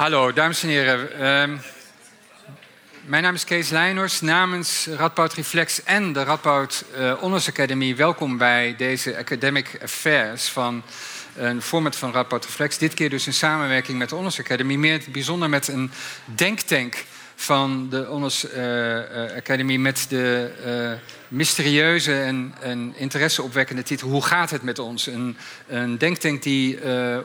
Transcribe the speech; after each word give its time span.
Hallo, 0.00 0.32
dames 0.32 0.62
en 0.62 0.68
heren. 0.68 1.12
Ehm, 1.12 1.56
mijn 3.04 3.22
naam 3.22 3.34
is 3.34 3.44
Kees 3.44 3.68
Leijners. 3.68 4.20
Namens 4.20 4.86
Radboud 4.86 5.32
Reflex 5.32 5.82
en 5.82 6.12
de 6.12 6.22
Radboud 6.22 6.84
uh, 6.96 7.22
Onderzoeksacademie... 7.22 7.96
welkom 7.96 8.38
bij 8.38 8.74
deze 8.76 9.16
Academic 9.16 9.78
Affairs 9.82 10.48
van 10.48 10.82
een 11.36 11.62
format 11.62 11.96
van 11.96 12.12
Radboud 12.12 12.44
Reflex. 12.44 12.78
Dit 12.78 12.94
keer 12.94 13.10
dus 13.10 13.26
in 13.26 13.32
samenwerking 13.32 13.98
met 13.98 14.08
de 14.08 14.16
Onderzoeksacademie. 14.16 14.78
Meer 14.78 15.02
bijzonder 15.08 15.48
met 15.48 15.68
een 15.68 15.90
denktank 16.24 17.04
van 17.40 17.86
de 17.90 18.08
Onderzoeksacademie... 18.08 19.78
met 19.78 20.06
de 20.08 20.50
uh, 20.66 20.92
mysterieuze 21.28 22.20
en, 22.20 22.54
en 22.60 22.92
interesseopwekkende 22.96 23.82
titel 23.82 24.08
Hoe 24.08 24.24
gaat 24.24 24.50
het 24.50 24.62
met 24.62 24.78
ons? 24.78 25.06
Een, 25.06 25.36
een 25.68 25.98
denktank 25.98 26.42
die 26.42 26.78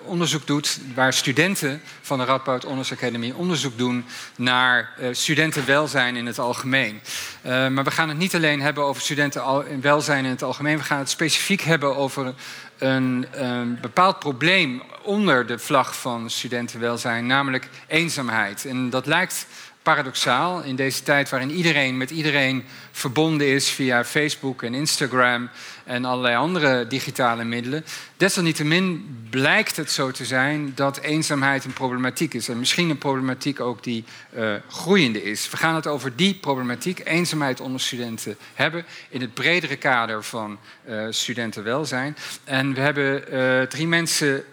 onderzoek 0.03 0.47
doet 0.47 0.79
waar 0.93 1.13
studenten 1.13 1.81
van 2.01 2.17
de 2.17 2.25
Radboud 2.25 2.65
Onderzoeksacademie 2.65 3.35
onderzoek 3.35 3.77
doen 3.77 4.05
naar 4.35 4.89
studentenwelzijn 5.11 6.15
in 6.15 6.25
het 6.25 6.39
algemeen. 6.39 6.99
Maar 7.43 7.83
we 7.83 7.91
gaan 7.91 8.09
het 8.09 8.17
niet 8.17 8.35
alleen 8.35 8.61
hebben 8.61 8.83
over 8.83 9.01
studentenwelzijn 9.01 10.25
in 10.25 10.31
het 10.31 10.43
algemeen, 10.43 10.77
we 10.77 10.83
gaan 10.83 10.99
het 10.99 11.09
specifiek 11.09 11.61
hebben 11.61 11.95
over 11.95 12.33
een, 12.77 13.27
een 13.31 13.77
bepaald 13.81 14.19
probleem 14.19 14.81
onder 15.03 15.45
de 15.47 15.59
vlag 15.59 15.95
van 15.95 16.29
studentenwelzijn, 16.29 17.25
namelijk 17.25 17.69
eenzaamheid. 17.87 18.65
En 18.65 18.89
dat 18.89 19.05
lijkt 19.05 19.47
paradoxaal 19.85 20.63
in 20.63 20.75
deze 20.75 21.03
tijd 21.03 21.29
waarin 21.29 21.51
iedereen 21.51 21.97
met 21.97 22.11
iedereen 22.11 22.63
verbonden 22.91 23.47
is 23.47 23.69
via 23.69 24.05
Facebook 24.05 24.63
en 24.63 24.73
Instagram 24.73 25.49
en 25.83 26.05
allerlei 26.05 26.35
andere 26.35 26.87
digitale 26.87 27.43
middelen. 27.43 27.85
Desalniettemin 28.17 29.17
blijkt 29.29 29.75
het 29.75 29.91
zo 29.91 30.11
te 30.11 30.25
zijn 30.25 30.71
dat 30.75 30.99
eenzaamheid 30.99 31.65
een 31.65 31.73
problematiek 31.73 32.33
is. 32.33 32.49
En 32.49 32.59
misschien 32.59 32.89
een 32.89 32.97
problematiek 32.97 33.59
ook 33.59 33.83
die 33.83 34.03
uh, 34.37 34.53
groeiende 34.69 35.23
is. 35.23 35.49
We 35.49 35.57
gaan 35.57 35.75
het 35.75 35.87
over 35.87 36.15
die 36.15 36.35
problematiek, 36.35 37.01
eenzaamheid 37.03 37.59
onder 37.59 37.81
studenten, 37.81 38.37
hebben 38.53 38.85
in 39.09 39.21
het 39.21 39.33
bredere 39.33 39.75
kader 39.75 40.23
van 40.23 40.59
uh, 40.89 41.05
studentenwelzijn. 41.09 42.17
En 42.43 42.73
we 42.73 42.79
hebben 42.79 43.33
uh, 43.33 43.61
drie 43.61 43.87
mensen 43.87 44.43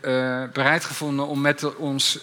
bereid 0.52 0.84
gevonden 0.84 1.26
om 1.26 1.40
met 1.40 1.76
ons 1.76 2.18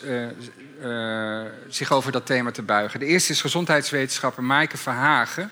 uh, 0.84 1.42
zich 1.68 1.92
over 1.92 2.12
dat 2.12 2.26
thema 2.26 2.52
te 2.52 2.62
buigen. 2.62 3.00
De 3.00 3.06
eerste 3.06 3.32
is 3.32 3.42
gezondheidswetenschapper 3.42 4.44
Maaike 4.44 4.78
Verhagen. 4.78 5.52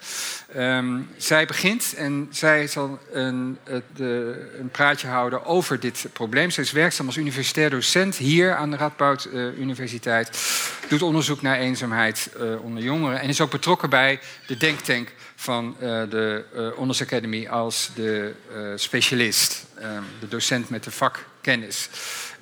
Um, 0.57 1.09
zij 1.17 1.45
begint 1.45 1.93
en 1.93 2.27
zij 2.31 2.67
zal 2.67 2.99
een, 3.11 3.57
een, 3.97 4.69
praatje 4.71 5.07
houden 5.07 5.45
over 5.45 5.79
dit 5.79 6.05
probleem. 6.13 6.49
Zij 6.49 6.63
is 6.63 6.71
werkzaam 6.71 7.05
als 7.05 7.17
universitair 7.17 7.69
docent 7.69 8.15
hier 8.15 8.55
aan 8.55 8.71
de 8.71 8.77
Radboud 8.77 9.27
uh, 9.33 9.57
Universiteit. 9.57 10.29
Doet 10.89 11.01
onderzoek 11.01 11.41
naar 11.41 11.57
eenzaamheid 11.57 12.29
uh, 12.39 12.63
onder 12.63 12.83
jongeren 12.83 13.19
en 13.19 13.29
is 13.29 13.41
ook 13.41 13.51
betrokken 13.51 13.89
bij 13.89 14.19
de 14.47 14.57
denktank 14.57 15.13
van 15.35 15.75
de 15.79 16.43
Onderzoeksacademie 16.75 17.49
als 17.49 17.91
de 17.95 18.33
specialist, 18.75 19.65
um, 19.81 20.03
de 20.19 20.27
docent 20.27 20.69
met 20.69 20.83
de 20.83 20.91
vakkennis. 21.47 21.89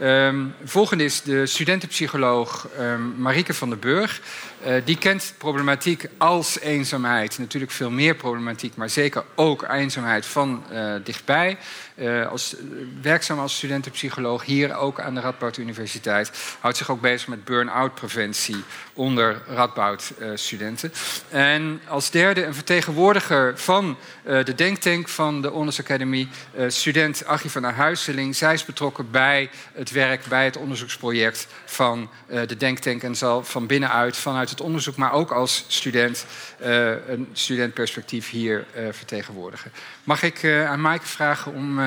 Um, 0.02 0.54
volgende 0.64 1.04
is 1.04 1.22
de 1.22 1.46
studentenpsycholoog 1.46 2.68
um, 2.80 3.14
Marieke 3.18 3.54
van 3.54 3.70
den 3.70 3.80
Burg. 3.80 4.22
Uh, 4.66 4.74
die 4.86 4.98
kent 4.98 5.34
problematiek 5.38 6.08
als 6.18 6.60
eenzaamheid. 6.60 7.40
Natuurlijk 7.40 7.72
veel 7.72 7.90
meer 7.90 8.16
problematiek, 8.16 8.76
maar 8.76 8.90
zeker 8.90 9.24
ook 9.36 9.66
eenzaamheid 9.70 10.26
van 10.26 10.64
uh, 10.72 10.94
dichtbij. 11.04 11.58
Uh, 11.96 12.28
als, 12.28 12.56
werkzaam 13.02 13.40
als 13.40 13.56
studentenpsycholoog 13.56 14.46
hier 14.46 14.76
ook 14.76 15.00
aan 15.00 15.16
de 15.16 15.22
Radboud 15.22 15.58
Universiteit. 15.58 16.32
Houdt 16.60 16.78
zich 16.78 16.90
ook 16.90 17.02
bezig 17.02 17.28
met 17.28 17.46
burn-out 17.46 17.96
preventie 17.96 18.64
onder 18.94 19.42
Radboud 19.48 20.12
studenten. 20.34 20.94
En 21.30 21.82
als 21.88 22.10
derde 22.10 22.46
een 22.46 22.54
vertegenwoordiger 22.54 23.58
van 23.58 23.98
de 24.24 24.56
denktank 24.56 25.10
van 25.10 25.42
de 25.42 25.52
Onderzoeksacademie, 25.52 26.30
student 26.68 27.26
Achie 27.26 27.50
van 27.50 27.62
der 27.62 27.74
Huizeling. 27.74 28.36
Zij 28.36 28.54
is 28.54 28.66
betrokken 28.66 28.95
bij 29.04 29.50
het 29.74 29.92
werk, 29.92 30.26
bij 30.26 30.46
het 30.46 30.58
onderzoeksproject 30.58 31.48
van 31.66 32.10
de 32.28 32.58
denktank 32.58 33.04
en 33.04 33.16
zal 33.16 33.44
van 33.44 33.68
binnenuit, 33.68 34.18
vanuit 34.18 34.50
het 34.50 34.62
onderzoek, 34.62 34.96
maar 34.96 35.12
ook 35.12 35.32
als 35.32 35.66
student 35.68 36.26
uh, 36.62 37.08
een 37.08 37.30
studentperspectief 37.34 38.30
hier 38.30 38.66
uh, 38.78 38.88
vertegenwoordigen. 38.92 39.72
Mag 40.04 40.24
ik 40.24 40.46
aan 40.46 40.82
Maaike 40.82 41.06
vragen 41.06 41.54
om 41.54 41.80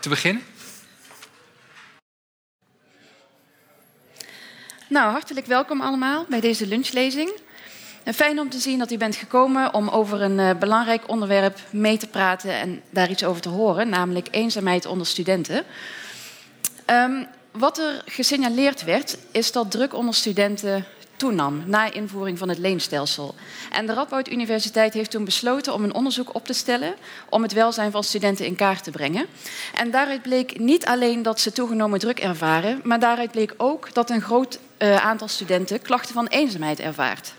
te 0.00 0.08
beginnen? 0.08 0.42
Nou, 4.88 5.10
hartelijk 5.10 5.46
welkom 5.46 5.80
allemaal 5.80 6.26
bij 6.28 6.40
deze 6.40 6.66
lunchlezing. 6.66 7.32
Fijn 8.14 8.38
om 8.38 8.50
te 8.50 8.58
zien 8.58 8.78
dat 8.78 8.90
u 8.90 8.96
bent 8.96 9.16
gekomen 9.16 9.74
om 9.74 9.88
over 9.88 10.22
een 10.22 10.58
belangrijk 10.58 11.08
onderwerp 11.08 11.58
mee 11.70 11.96
te 11.96 12.06
praten 12.06 12.52
en 12.52 12.82
daar 12.90 13.10
iets 13.10 13.24
over 13.24 13.42
te 13.42 13.48
horen, 13.48 13.88
namelijk 13.88 14.28
eenzaamheid 14.30 14.86
onder 14.86 15.06
studenten. 15.06 15.64
Um, 16.90 17.26
wat 17.52 17.78
er 17.78 18.02
gesignaleerd 18.06 18.84
werd, 18.84 19.18
is 19.30 19.52
dat 19.52 19.70
druk 19.70 19.94
onder 19.94 20.14
studenten 20.14 20.84
toenam 21.16 21.62
na 21.66 21.92
invoering 21.92 22.38
van 22.38 22.48
het 22.48 22.58
leenstelsel. 22.58 23.34
En 23.70 23.86
de 23.86 23.92
Radboud 23.92 24.30
Universiteit 24.30 24.94
heeft 24.94 25.10
toen 25.10 25.24
besloten 25.24 25.74
om 25.74 25.84
een 25.84 25.94
onderzoek 25.94 26.34
op 26.34 26.46
te 26.46 26.52
stellen 26.52 26.94
om 27.28 27.42
het 27.42 27.52
welzijn 27.52 27.90
van 27.90 28.04
studenten 28.04 28.46
in 28.46 28.56
kaart 28.56 28.84
te 28.84 28.90
brengen. 28.90 29.26
En 29.74 29.90
daaruit 29.90 30.22
bleek 30.22 30.58
niet 30.58 30.86
alleen 30.86 31.22
dat 31.22 31.40
ze 31.40 31.52
toegenomen 31.52 31.98
druk 31.98 32.18
ervaren, 32.18 32.80
maar 32.84 32.98
daaruit 32.98 33.30
bleek 33.30 33.54
ook 33.56 33.94
dat 33.94 34.10
een 34.10 34.22
groot 34.22 34.58
uh, 34.78 35.04
aantal 35.04 35.28
studenten 35.28 35.82
klachten 35.82 36.14
van 36.14 36.26
eenzaamheid 36.26 36.80
ervaart. 36.80 37.32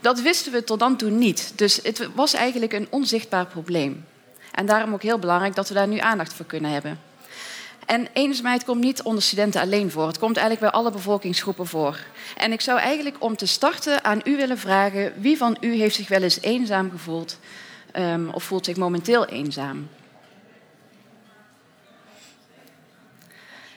Dat 0.00 0.20
wisten 0.20 0.52
we 0.52 0.64
tot 0.64 0.78
dan 0.78 0.96
toe 0.96 1.10
niet, 1.10 1.52
dus 1.54 1.80
het 1.82 2.08
was 2.14 2.34
eigenlijk 2.34 2.72
een 2.72 2.86
onzichtbaar 2.90 3.46
probleem. 3.46 4.04
En 4.52 4.66
daarom 4.66 4.92
ook 4.92 5.02
heel 5.02 5.18
belangrijk 5.18 5.54
dat 5.54 5.68
we 5.68 5.74
daar 5.74 5.88
nu 5.88 5.98
aandacht 5.98 6.32
voor 6.32 6.46
kunnen 6.46 6.70
hebben. 6.70 7.14
En 7.86 8.08
eenzaamheid 8.12 8.64
komt 8.64 8.80
niet 8.84 9.02
onder 9.02 9.22
studenten 9.22 9.60
alleen 9.60 9.90
voor. 9.90 10.06
Het 10.06 10.18
komt 10.18 10.36
eigenlijk 10.36 10.72
bij 10.72 10.80
alle 10.80 10.90
bevolkingsgroepen 10.90 11.66
voor. 11.66 11.98
En 12.36 12.52
ik 12.52 12.60
zou 12.60 12.78
eigenlijk 12.78 13.16
om 13.18 13.36
te 13.36 13.46
starten 13.46 14.04
aan 14.04 14.20
u 14.24 14.36
willen 14.36 14.58
vragen... 14.58 15.12
wie 15.20 15.36
van 15.36 15.56
u 15.60 15.74
heeft 15.74 15.94
zich 15.94 16.08
wel 16.08 16.22
eens 16.22 16.40
eenzaam 16.40 16.90
gevoeld 16.90 17.38
um, 17.96 18.30
of 18.30 18.44
voelt 18.44 18.64
zich 18.64 18.76
momenteel 18.76 19.26
eenzaam? 19.26 19.88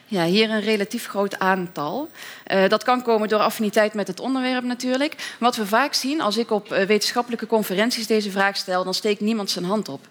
Ja, 0.05 0.25
hier 0.25 0.49
een 0.49 0.61
relatief 0.61 1.07
groot 1.07 1.39
aantal. 1.39 2.09
Uh, 2.47 2.69
dat 2.69 2.83
kan 2.83 3.01
komen 3.01 3.27
door 3.27 3.39
affiniteit 3.39 3.93
met 3.93 4.07
het 4.07 4.19
onderwerp 4.19 4.63
natuurlijk. 4.63 5.35
Wat 5.39 5.55
we 5.55 5.65
vaak 5.65 5.93
zien, 5.93 6.21
als 6.21 6.37
ik 6.37 6.51
op 6.51 6.71
uh, 6.71 6.81
wetenschappelijke 6.81 7.47
conferenties 7.47 8.07
deze 8.07 8.31
vraag 8.31 8.57
stel, 8.57 8.83
dan 8.83 8.93
steekt 8.93 9.21
niemand 9.21 9.49
zijn 9.49 9.65
hand 9.65 9.89
op. 9.89 10.07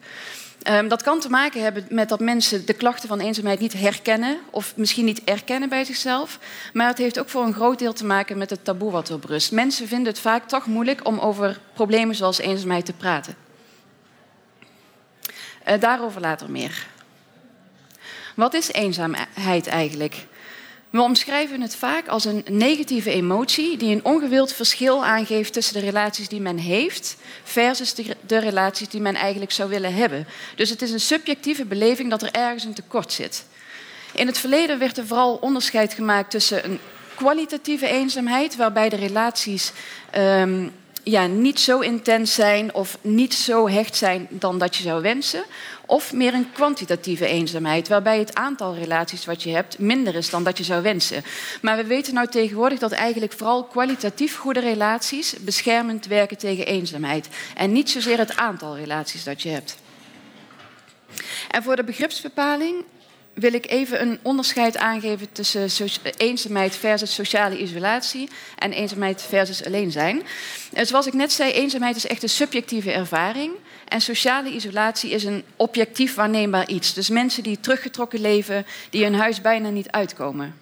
Um, 0.71 0.89
dat 0.89 1.03
kan 1.03 1.21
te 1.21 1.29
maken 1.29 1.63
hebben 1.63 1.87
met 1.89 2.09
dat 2.09 2.21
mensen 2.21 2.67
de 2.67 2.73
klachten 2.73 3.09
van 3.09 3.21
eenzaamheid 3.21 3.61
niet 3.61 3.73
herkennen 3.73 4.39
of 4.51 4.77
misschien 4.77 5.05
niet 5.05 5.25
erkennen 5.25 5.69
bij 5.69 5.85
zichzelf. 5.85 6.39
Maar 6.73 6.87
het 6.87 6.99
heeft 6.99 7.19
ook 7.19 7.29
voor 7.29 7.45
een 7.45 7.55
groot 7.55 7.79
deel 7.79 7.93
te 7.93 8.05
maken 8.05 8.39
met 8.39 8.51
het 8.51 8.65
taboe 8.65 8.91
wat 8.91 9.09
erop 9.09 9.25
rust. 9.25 9.53
Mensen 9.53 9.89
vinden 9.89 10.07
het 10.07 10.21
vaak 10.21 10.49
toch 10.49 10.67
moeilijk 10.67 11.07
om 11.07 11.19
over 11.19 11.61
problemen 11.73 12.15
zoals 12.15 12.39
eenzaamheid 12.39 12.85
te 12.85 12.93
praten. 12.93 13.35
Uh, 15.69 15.81
daarover 15.81 16.21
later 16.21 16.51
meer. 16.51 16.87
Wat 18.35 18.55
is 18.55 18.73
eenzaamheid 18.73 19.67
eigenlijk? 19.67 20.27
We 20.91 21.01
omschrijven 21.01 21.61
het 21.61 21.77
vaak 21.77 22.09
als 22.09 22.25
een 22.25 22.45
negatieve 22.51 23.11
emotie 23.11 23.77
die 23.77 23.95
een 23.95 24.05
ongewild 24.05 24.53
verschil 24.53 25.05
aangeeft 25.05 25.53
tussen 25.53 25.75
de 25.75 25.87
relaties 25.87 26.29
die 26.29 26.41
men 26.41 26.59
heeft 26.59 27.17
versus 27.43 27.95
de, 27.95 28.39
relaties 28.39 28.89
die 28.89 29.01
men 29.01 29.15
eigenlijk 29.15 29.53
zou 29.53 29.69
willen 29.69 29.95
hebben. 29.95 30.27
Dus 30.57 30.71
het 30.71 30.83
is 30.83 30.91
een 30.91 31.01
subjectieve 31.01 31.65
beleving 31.65 32.11
dat 32.11 32.23
er 32.23 32.33
ergens 32.33 32.65
een 32.65 32.75
tekort 32.75 33.13
zit. 33.13 33.45
In 34.13 34.27
het 34.27 34.39
verleden 34.39 34.79
werd 34.79 34.99
er 34.99 35.07
vooral 35.07 35.35
onderscheid 35.35 35.93
gemaakt 35.93 36.31
tussen 36.31 36.65
een 36.65 36.81
kwalitatieve 37.15 37.89
eenzaamheid, 37.89 38.57
waarbij 38.57 38.89
de 38.89 38.97
relaties 38.97 39.73
um, 40.17 40.73
ja, 41.03 41.27
niet 41.27 41.61
zo 41.61 41.81
intens 41.81 42.35
zijn 42.35 42.75
of 42.75 42.99
niet 43.01 43.35
zo 43.35 43.69
hecht 43.69 43.97
zijn 43.97 44.27
dan 44.31 44.59
dat 44.59 44.77
je 44.77 44.83
zou 44.83 45.03
wensen. 45.03 45.45
Of 45.91 46.13
meer 46.13 46.35
een 46.35 46.53
kwantitatieve 46.53 47.27
eenzaamheid, 47.27 47.89
waarbij 47.89 48.19
het 48.19 48.35
aantal 48.35 48.75
relaties 48.75 49.25
wat 49.25 49.43
je 49.43 49.51
hebt 49.51 49.79
minder 49.79 50.15
is 50.15 50.31
dan 50.31 50.45
dat 50.45 50.59
je 50.59 50.65
zou 50.65 50.83
wensen. 50.83 51.25
Maar 51.63 51.77
we 51.77 51.85
weten 51.85 52.15
nou 52.15 52.29
tegenwoordig 52.29 52.79
dat 52.79 52.93
eigenlijk 52.93 53.33
vooral 53.33 53.65
kwalitatief 53.65 54.37
goede 54.37 54.61
relaties 54.61 55.35
beschermend 55.41 56.07
werken 56.07 56.39
tegen 56.39 56.67
eenzaamheid. 56.67 57.29
En 57.55 57.73
niet 57.73 57.91
zozeer 57.91 58.19
het 58.19 58.37
aantal 58.37 58.77
relaties 58.77 59.25
dat 59.25 59.43
je 59.43 59.49
hebt. 59.49 59.77
En 61.51 61.63
voor 61.63 61.77
de 61.77 61.85
begripsbepaling 61.85 62.85
wil 63.35 63.53
ik 63.53 63.71
even 63.71 64.01
een 64.01 64.19
onderscheid 64.23 64.77
aangeven 64.77 65.33
tussen 65.33 65.69
eenzaamheid 66.17 66.77
versus 66.77 67.15
sociale 67.15 67.59
isolatie 67.59 68.29
en 68.59 68.73
eenzaamheid 68.73 69.23
versus 69.23 69.65
alleen 69.65 69.91
zijn. 69.91 70.23
Zoals 70.73 71.07
ik 71.07 71.13
net 71.13 71.33
zei, 71.33 71.53
eenzaamheid 71.53 71.97
is 71.97 72.07
echt 72.07 72.23
een 72.23 72.29
subjectieve 72.29 72.93
ervaring 72.93 73.53
en 73.89 74.01
sociale 74.01 74.51
isolatie 74.51 75.11
is 75.11 75.25
een 75.25 75.45
objectief 75.57 76.15
waarneembaar 76.15 76.69
iets. 76.69 76.95
Dus 76.95 77.09
mensen 77.09 77.43
die 77.43 77.61
teruggetrokken 77.61 78.21
leven, 78.21 78.67
die 78.91 79.05
hun 79.05 79.15
huis 79.15 79.41
bijna 79.41 79.69
niet 79.69 79.91
uitkomen. 79.91 80.55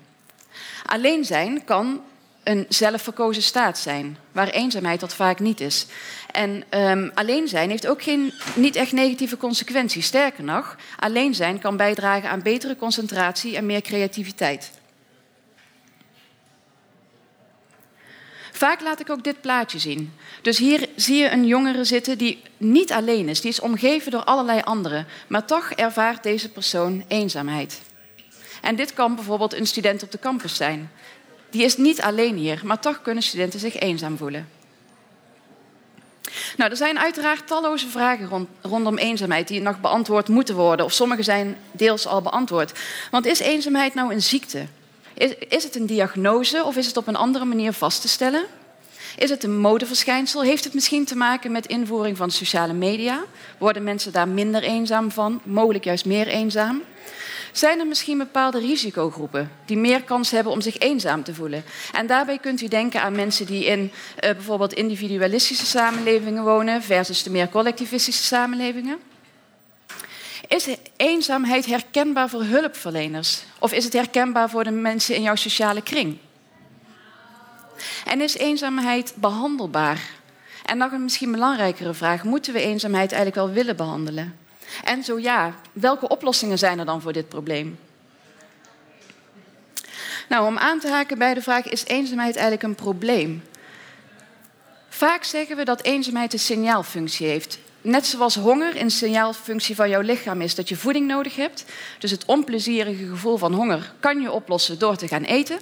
Alleen 0.84 1.24
zijn 1.24 1.64
kan 1.64 2.00
een 2.42 2.66
zelfverkozen 2.68 3.42
staat 3.42 3.78
zijn, 3.78 4.18
waar 4.32 4.48
eenzaamheid 4.48 5.00
dat 5.00 5.14
vaak 5.14 5.40
niet 5.40 5.60
is. 5.60 5.86
En 6.30 6.64
um, 6.70 7.10
alleen 7.14 7.48
zijn 7.48 7.70
heeft 7.70 7.86
ook 7.86 8.02
geen, 8.02 8.32
niet 8.54 8.76
echt 8.76 8.92
negatieve 8.92 9.36
consequenties. 9.36 10.06
Sterker 10.06 10.44
nog, 10.44 10.76
alleen 10.98 11.34
zijn 11.34 11.58
kan 11.58 11.76
bijdragen 11.76 12.30
aan 12.30 12.42
betere 12.42 12.76
concentratie 12.76 13.56
en 13.56 13.66
meer 13.66 13.80
creativiteit. 13.80 14.70
Vaak 18.56 18.80
laat 18.80 19.00
ik 19.00 19.10
ook 19.10 19.24
dit 19.24 19.40
plaatje 19.40 19.78
zien. 19.78 20.12
Dus 20.42 20.58
hier 20.58 20.88
zie 20.94 21.16
je 21.16 21.30
een 21.30 21.46
jongere 21.46 21.84
zitten 21.84 22.18
die 22.18 22.42
niet 22.56 22.92
alleen 22.92 23.28
is. 23.28 23.40
Die 23.40 23.50
is 23.50 23.60
omgeven 23.60 24.10
door 24.10 24.24
allerlei 24.24 24.60
anderen. 24.60 25.06
Maar 25.26 25.44
toch 25.44 25.70
ervaart 25.70 26.22
deze 26.22 26.50
persoon 26.50 27.04
eenzaamheid. 27.08 27.80
En 28.62 28.76
dit 28.76 28.94
kan 28.94 29.14
bijvoorbeeld 29.14 29.54
een 29.54 29.66
student 29.66 30.02
op 30.02 30.10
de 30.10 30.18
campus 30.18 30.56
zijn. 30.56 30.90
Die 31.50 31.62
is 31.64 31.76
niet 31.76 32.00
alleen 32.00 32.36
hier, 32.36 32.60
maar 32.64 32.80
toch 32.80 33.02
kunnen 33.02 33.22
studenten 33.22 33.60
zich 33.60 33.76
eenzaam 33.76 34.16
voelen. 34.16 34.48
Nou, 36.56 36.70
er 36.70 36.76
zijn 36.76 36.98
uiteraard 36.98 37.46
talloze 37.46 37.88
vragen 37.88 38.48
rondom 38.62 38.98
eenzaamheid 38.98 39.48
die 39.48 39.60
nog 39.60 39.80
beantwoord 39.80 40.28
moeten 40.28 40.54
worden, 40.54 40.86
of 40.86 40.92
sommige 40.92 41.22
zijn 41.22 41.56
deels 41.70 42.06
al 42.06 42.22
beantwoord. 42.22 42.78
Want 43.10 43.26
is 43.26 43.38
eenzaamheid 43.38 43.94
nou 43.94 44.12
een 44.12 44.22
ziekte? 44.22 44.66
Is, 45.48 45.62
het 45.62 45.76
een 45.76 45.86
diagnose 45.86 46.64
of 46.64 46.76
is 46.76 46.86
het 46.86 46.96
op 46.96 47.06
een 47.06 47.16
andere 47.16 47.44
manier 47.44 47.72
vast 47.72 48.00
te 48.00 48.08
stellen? 48.08 48.44
Is 49.16 49.30
het 49.30 49.44
een 49.44 49.58
modeverschijnsel? 49.58 50.42
Heeft 50.42 50.64
het 50.64 50.74
misschien 50.74 51.04
te 51.04 51.16
maken 51.16 51.52
met 51.52 51.66
invoering 51.66 52.16
van 52.16 52.30
sociale 52.30 52.72
media? 52.72 53.24
Worden 53.58 53.84
mensen 53.84 54.12
daar 54.12 54.28
minder 54.28 54.62
eenzaam 54.62 55.10
van, 55.10 55.40
mogelijk 55.44 55.84
juist 55.84 56.04
meer 56.04 56.26
eenzaam? 56.26 56.82
Zijn 57.52 57.78
er 57.78 57.86
misschien 57.86 58.18
bepaalde 58.18 58.58
risicogroepen 58.58 59.50
die 59.64 59.76
meer 59.76 60.02
kans 60.02 60.30
hebben 60.30 60.52
om 60.52 60.60
zich 60.60 60.78
eenzaam 60.78 61.22
te 61.22 61.34
voelen? 61.34 61.64
En 61.92 62.06
daarbij 62.06 62.38
kunt 62.38 62.60
u 62.60 62.68
denken 62.68 63.02
aan 63.02 63.14
mensen 63.14 63.46
die 63.46 63.64
in 63.64 63.80
uh, 63.80 63.90
bijvoorbeeld 64.20 64.72
individualistische 64.72 65.66
samenlevingen 65.66 66.44
wonen 66.44 66.82
versus 66.82 67.22
de 67.22 67.30
meer 67.30 67.48
collectivistische 67.48 68.24
samenlevingen. 68.24 68.98
Is 70.48 70.68
eenzaamheid 70.96 71.66
herkenbaar 71.66 72.28
voor 72.28 72.42
hulpverleners? 72.42 73.42
Of 73.58 73.72
is 73.72 73.84
het 73.84 73.92
herkenbaar 73.92 74.50
voor 74.50 74.64
de 74.64 74.70
mensen 74.70 75.14
in 75.14 75.22
jouw 75.22 75.34
sociale 75.34 75.82
kring? 75.82 76.18
En 78.04 78.20
is 78.20 78.36
eenzaamheid 78.36 79.14
behandelbaar? 79.16 80.00
En 80.64 80.78
nog 80.78 80.92
een 80.92 81.02
misschien 81.02 81.32
belangrijkere 81.32 81.94
vraag: 81.94 82.24
moeten 82.24 82.52
we 82.52 82.60
eenzaamheid 82.60 83.12
eigenlijk 83.12 83.46
wel 83.46 83.54
willen 83.54 83.76
behandelen? 83.76 84.38
En 84.84 85.04
zo 85.04 85.18
ja, 85.18 85.54
welke 85.72 86.08
oplossingen 86.08 86.58
zijn 86.58 86.78
er 86.78 86.84
dan 86.84 87.00
voor 87.00 87.12
dit 87.12 87.28
probleem? 87.28 87.78
Nou, 90.28 90.46
om 90.46 90.58
aan 90.58 90.78
te 90.78 90.88
haken 90.88 91.18
bij 91.18 91.34
de 91.34 91.42
vraag: 91.42 91.68
is 91.68 91.84
eenzaamheid 91.84 92.34
eigenlijk 92.34 92.62
een 92.62 92.74
probleem? 92.74 93.42
Vaak 94.88 95.24
zeggen 95.24 95.56
we 95.56 95.64
dat 95.64 95.82
eenzaamheid 95.82 96.32
een 96.32 96.38
signaalfunctie 96.38 97.26
heeft. 97.26 97.58
Net 97.86 98.06
zoals 98.06 98.34
honger 98.34 98.80
een 98.80 98.90
signaalfunctie 98.90 99.74
van 99.74 99.88
jouw 99.88 100.00
lichaam 100.00 100.40
is 100.40 100.54
dat 100.54 100.68
je 100.68 100.76
voeding 100.76 101.06
nodig 101.06 101.36
hebt. 101.36 101.64
Dus 101.98 102.10
het 102.10 102.24
onplezierige 102.24 103.06
gevoel 103.06 103.36
van 103.36 103.52
honger 103.52 103.92
kan 104.00 104.20
je 104.20 104.32
oplossen 104.32 104.78
door 104.78 104.96
te 104.96 105.08
gaan 105.08 105.22
eten. 105.22 105.58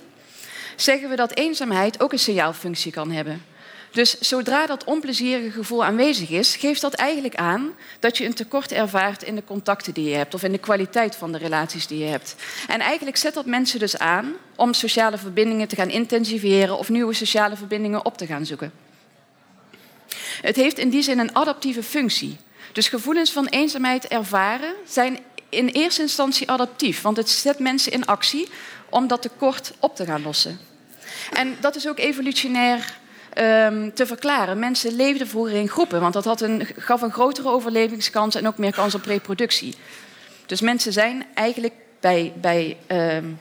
Zeggen 0.76 1.08
we 1.08 1.16
dat 1.16 1.34
eenzaamheid 1.34 2.02
ook 2.02 2.12
een 2.12 2.18
signaalfunctie 2.18 2.92
kan 2.92 3.10
hebben. 3.10 3.42
Dus 3.90 4.18
zodra 4.18 4.66
dat 4.66 4.84
onplezierige 4.84 5.50
gevoel 5.50 5.84
aanwezig 5.84 6.30
is, 6.30 6.56
geeft 6.56 6.80
dat 6.80 6.94
eigenlijk 6.94 7.34
aan 7.34 7.72
dat 7.98 8.18
je 8.18 8.24
een 8.24 8.34
tekort 8.34 8.72
ervaart 8.72 9.22
in 9.22 9.34
de 9.34 9.44
contacten 9.44 9.94
die 9.94 10.08
je 10.08 10.14
hebt 10.14 10.34
of 10.34 10.42
in 10.42 10.52
de 10.52 10.58
kwaliteit 10.58 11.16
van 11.16 11.32
de 11.32 11.38
relaties 11.38 11.86
die 11.86 11.98
je 11.98 12.10
hebt. 12.10 12.36
En 12.68 12.80
eigenlijk 12.80 13.16
zet 13.16 13.34
dat 13.34 13.46
mensen 13.46 13.78
dus 13.78 13.98
aan 13.98 14.32
om 14.56 14.74
sociale 14.74 15.18
verbindingen 15.18 15.68
te 15.68 15.76
gaan 15.76 15.90
intensiveren 15.90 16.78
of 16.78 16.88
nieuwe 16.88 17.14
sociale 17.14 17.56
verbindingen 17.56 18.04
op 18.04 18.18
te 18.18 18.26
gaan 18.26 18.46
zoeken. 18.46 18.83
Het 20.40 20.56
heeft 20.56 20.78
in 20.78 20.88
die 20.88 21.02
zin 21.02 21.18
een 21.18 21.34
adaptieve 21.34 21.82
functie. 21.82 22.36
Dus 22.72 22.88
gevoelens 22.88 23.32
van 23.32 23.46
eenzaamheid 23.46 24.06
ervaren 24.06 24.74
zijn 24.86 25.18
in 25.48 25.68
eerste 25.68 26.02
instantie 26.02 26.50
adaptief, 26.50 27.02
want 27.02 27.16
het 27.16 27.30
zet 27.30 27.58
mensen 27.58 27.92
in 27.92 28.06
actie 28.06 28.48
om 28.88 29.06
dat 29.06 29.22
tekort 29.22 29.72
op 29.78 29.96
te 29.96 30.04
gaan 30.04 30.22
lossen. 30.22 30.58
En 31.32 31.56
dat 31.60 31.76
is 31.76 31.88
ook 31.88 31.98
evolutionair 31.98 32.98
um, 33.38 33.94
te 33.94 34.06
verklaren. 34.06 34.58
Mensen 34.58 34.96
leefden 34.96 35.28
vroeger 35.28 35.54
in 35.54 35.68
groepen, 35.68 36.00
want 36.00 36.12
dat 36.12 36.24
had 36.24 36.40
een, 36.40 36.66
gaf 36.76 37.02
een 37.02 37.12
grotere 37.12 37.48
overlevingskans 37.48 38.34
en 38.34 38.46
ook 38.46 38.58
meer 38.58 38.74
kans 38.74 38.94
op 38.94 39.04
reproductie. 39.04 39.74
Dus 40.46 40.60
mensen 40.60 40.92
zijn 40.92 41.26
eigenlijk 41.34 41.74
bij, 42.00 42.32
bij 42.40 42.76
um, 42.88 43.38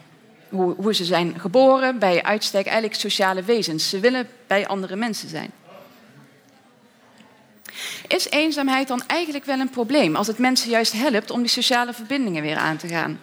hoe, 0.50 0.76
hoe 0.78 0.94
ze 0.94 1.06
zijn 1.06 1.40
geboren, 1.40 2.00
bij 2.00 2.24
uitstek 2.24 2.66
eigenlijk 2.66 3.00
sociale 3.00 3.44
wezens. 3.44 3.90
Ze 3.90 4.00
willen 4.00 4.28
bij 4.48 4.68
andere 4.68 4.96
mensen 4.96 5.30
zijn. 5.30 5.52
Is 8.08 8.30
eenzaamheid 8.30 8.88
dan 8.88 9.04
eigenlijk 9.08 9.46
wel 9.46 9.60
een 9.60 9.70
probleem 9.70 10.16
als 10.16 10.28
het 10.28 10.38
mensen 10.38 10.70
juist 10.70 10.94
helpt 10.94 11.32
om 11.32 11.40
die 11.40 11.50
sociale 11.50 11.94
verbindingen 11.94 12.42
weer 12.42 12.58
aan 12.58 12.78
te 12.78 12.88
gaan? 12.88 13.20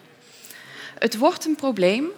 Het 0.99 1.19
wordt 1.19 1.45
een 1.45 1.57
probleem 1.57 2.11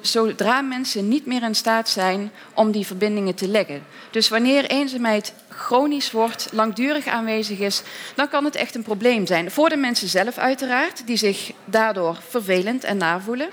zodra 0.00 0.60
mensen 0.60 1.08
niet 1.08 1.26
meer 1.26 1.42
in 1.42 1.54
staat 1.54 1.88
zijn 1.88 2.30
om 2.54 2.70
die 2.70 2.86
verbindingen 2.86 3.34
te 3.34 3.48
leggen. 3.48 3.82
Dus 4.10 4.28
wanneer 4.28 4.64
eenzaamheid 4.64 5.34
chronisch 5.48 6.10
wordt, 6.10 6.48
langdurig 6.52 7.06
aanwezig 7.06 7.58
is, 7.58 7.82
dan 8.14 8.28
kan 8.28 8.44
het 8.44 8.56
echt 8.56 8.74
een 8.74 8.82
probleem 8.82 9.26
zijn. 9.26 9.50
Voor 9.50 9.68
de 9.68 9.76
mensen 9.76 10.08
zelf 10.08 10.38
uiteraard, 10.38 11.06
die 11.06 11.16
zich 11.16 11.52
daardoor 11.64 12.18
vervelend 12.28 12.84
en 12.84 12.96
navoelen. 12.96 13.48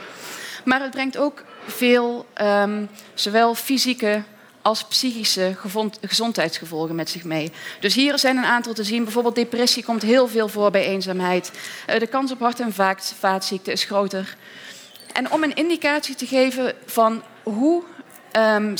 Maar 0.64 0.82
het 0.82 0.92
brengt 0.92 1.18
ook 1.18 1.44
veel, 1.66 2.26
um, 2.42 2.90
zowel 3.14 3.56
fysieke 3.56 4.24
als 4.66 4.84
psychische 4.84 5.56
gezondheidsgevolgen 6.02 6.96
met 6.96 7.10
zich 7.10 7.24
mee. 7.24 7.52
Dus 7.80 7.96
hier 7.96 8.20
zijn 8.20 8.38
een 8.38 8.46
aantal 8.46 8.74
te 8.74 8.84
zien. 8.84 9.04
Bijvoorbeeld 9.04 9.36
depressie 9.36 9.84
komt 9.84 10.02
heel 10.02 10.28
veel 10.28 10.48
voor 10.48 10.72
bij 10.72 10.86
eenzaamheid. 10.86 11.52
Eh, 11.86 12.00
de 12.00 12.08
kans 12.08 12.32
op 12.32 12.40
hart- 12.40 12.60
en 12.60 12.74
vaatziekten 13.20 13.74
is 13.74 13.84
groter. 13.84 14.38
En 15.14 15.32
om 15.32 15.44
een 15.44 15.56
indicatie 15.56 16.16
te 16.16 16.26
geven 16.26 16.74
van 16.86 17.24
hoe 17.44 17.84
um, 18.38 18.74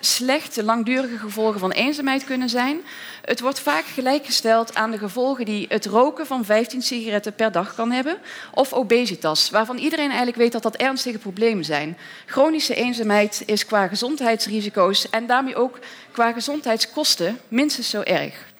slecht 0.00 0.54
de 0.54 0.64
langdurige 0.64 1.18
gevolgen 1.18 1.60
van 1.60 1.70
eenzaamheid 1.70 2.24
kunnen 2.24 2.48
zijn. 2.48 2.80
Het 3.24 3.40
wordt 3.40 3.60
vaak 3.60 3.84
gelijkgesteld 3.84 4.74
aan 4.74 4.90
de 4.90 4.98
gevolgen 4.98 5.44
die 5.44 5.66
het 5.68 5.86
roken 5.86 6.26
van 6.26 6.44
15 6.44 6.82
sigaretten 6.82 7.34
per 7.34 7.52
dag 7.52 7.74
kan 7.74 7.90
hebben. 7.90 8.16
Of 8.54 8.72
obesitas, 8.72 9.50
waarvan 9.50 9.78
iedereen 9.78 10.08
eigenlijk 10.08 10.36
weet 10.36 10.52
dat 10.52 10.62
dat 10.62 10.76
ernstige 10.76 11.18
problemen 11.18 11.64
zijn. 11.64 11.98
Chronische 12.26 12.74
eenzaamheid 12.74 13.42
is 13.46 13.66
qua 13.66 13.88
gezondheidsrisico's 13.88 15.10
en 15.10 15.26
daarmee 15.26 15.56
ook 15.56 15.78
qua 16.12 16.32
gezondheidskosten 16.32 17.38
minstens 17.48 17.90
zo 17.90 18.00
erg. 18.00 18.50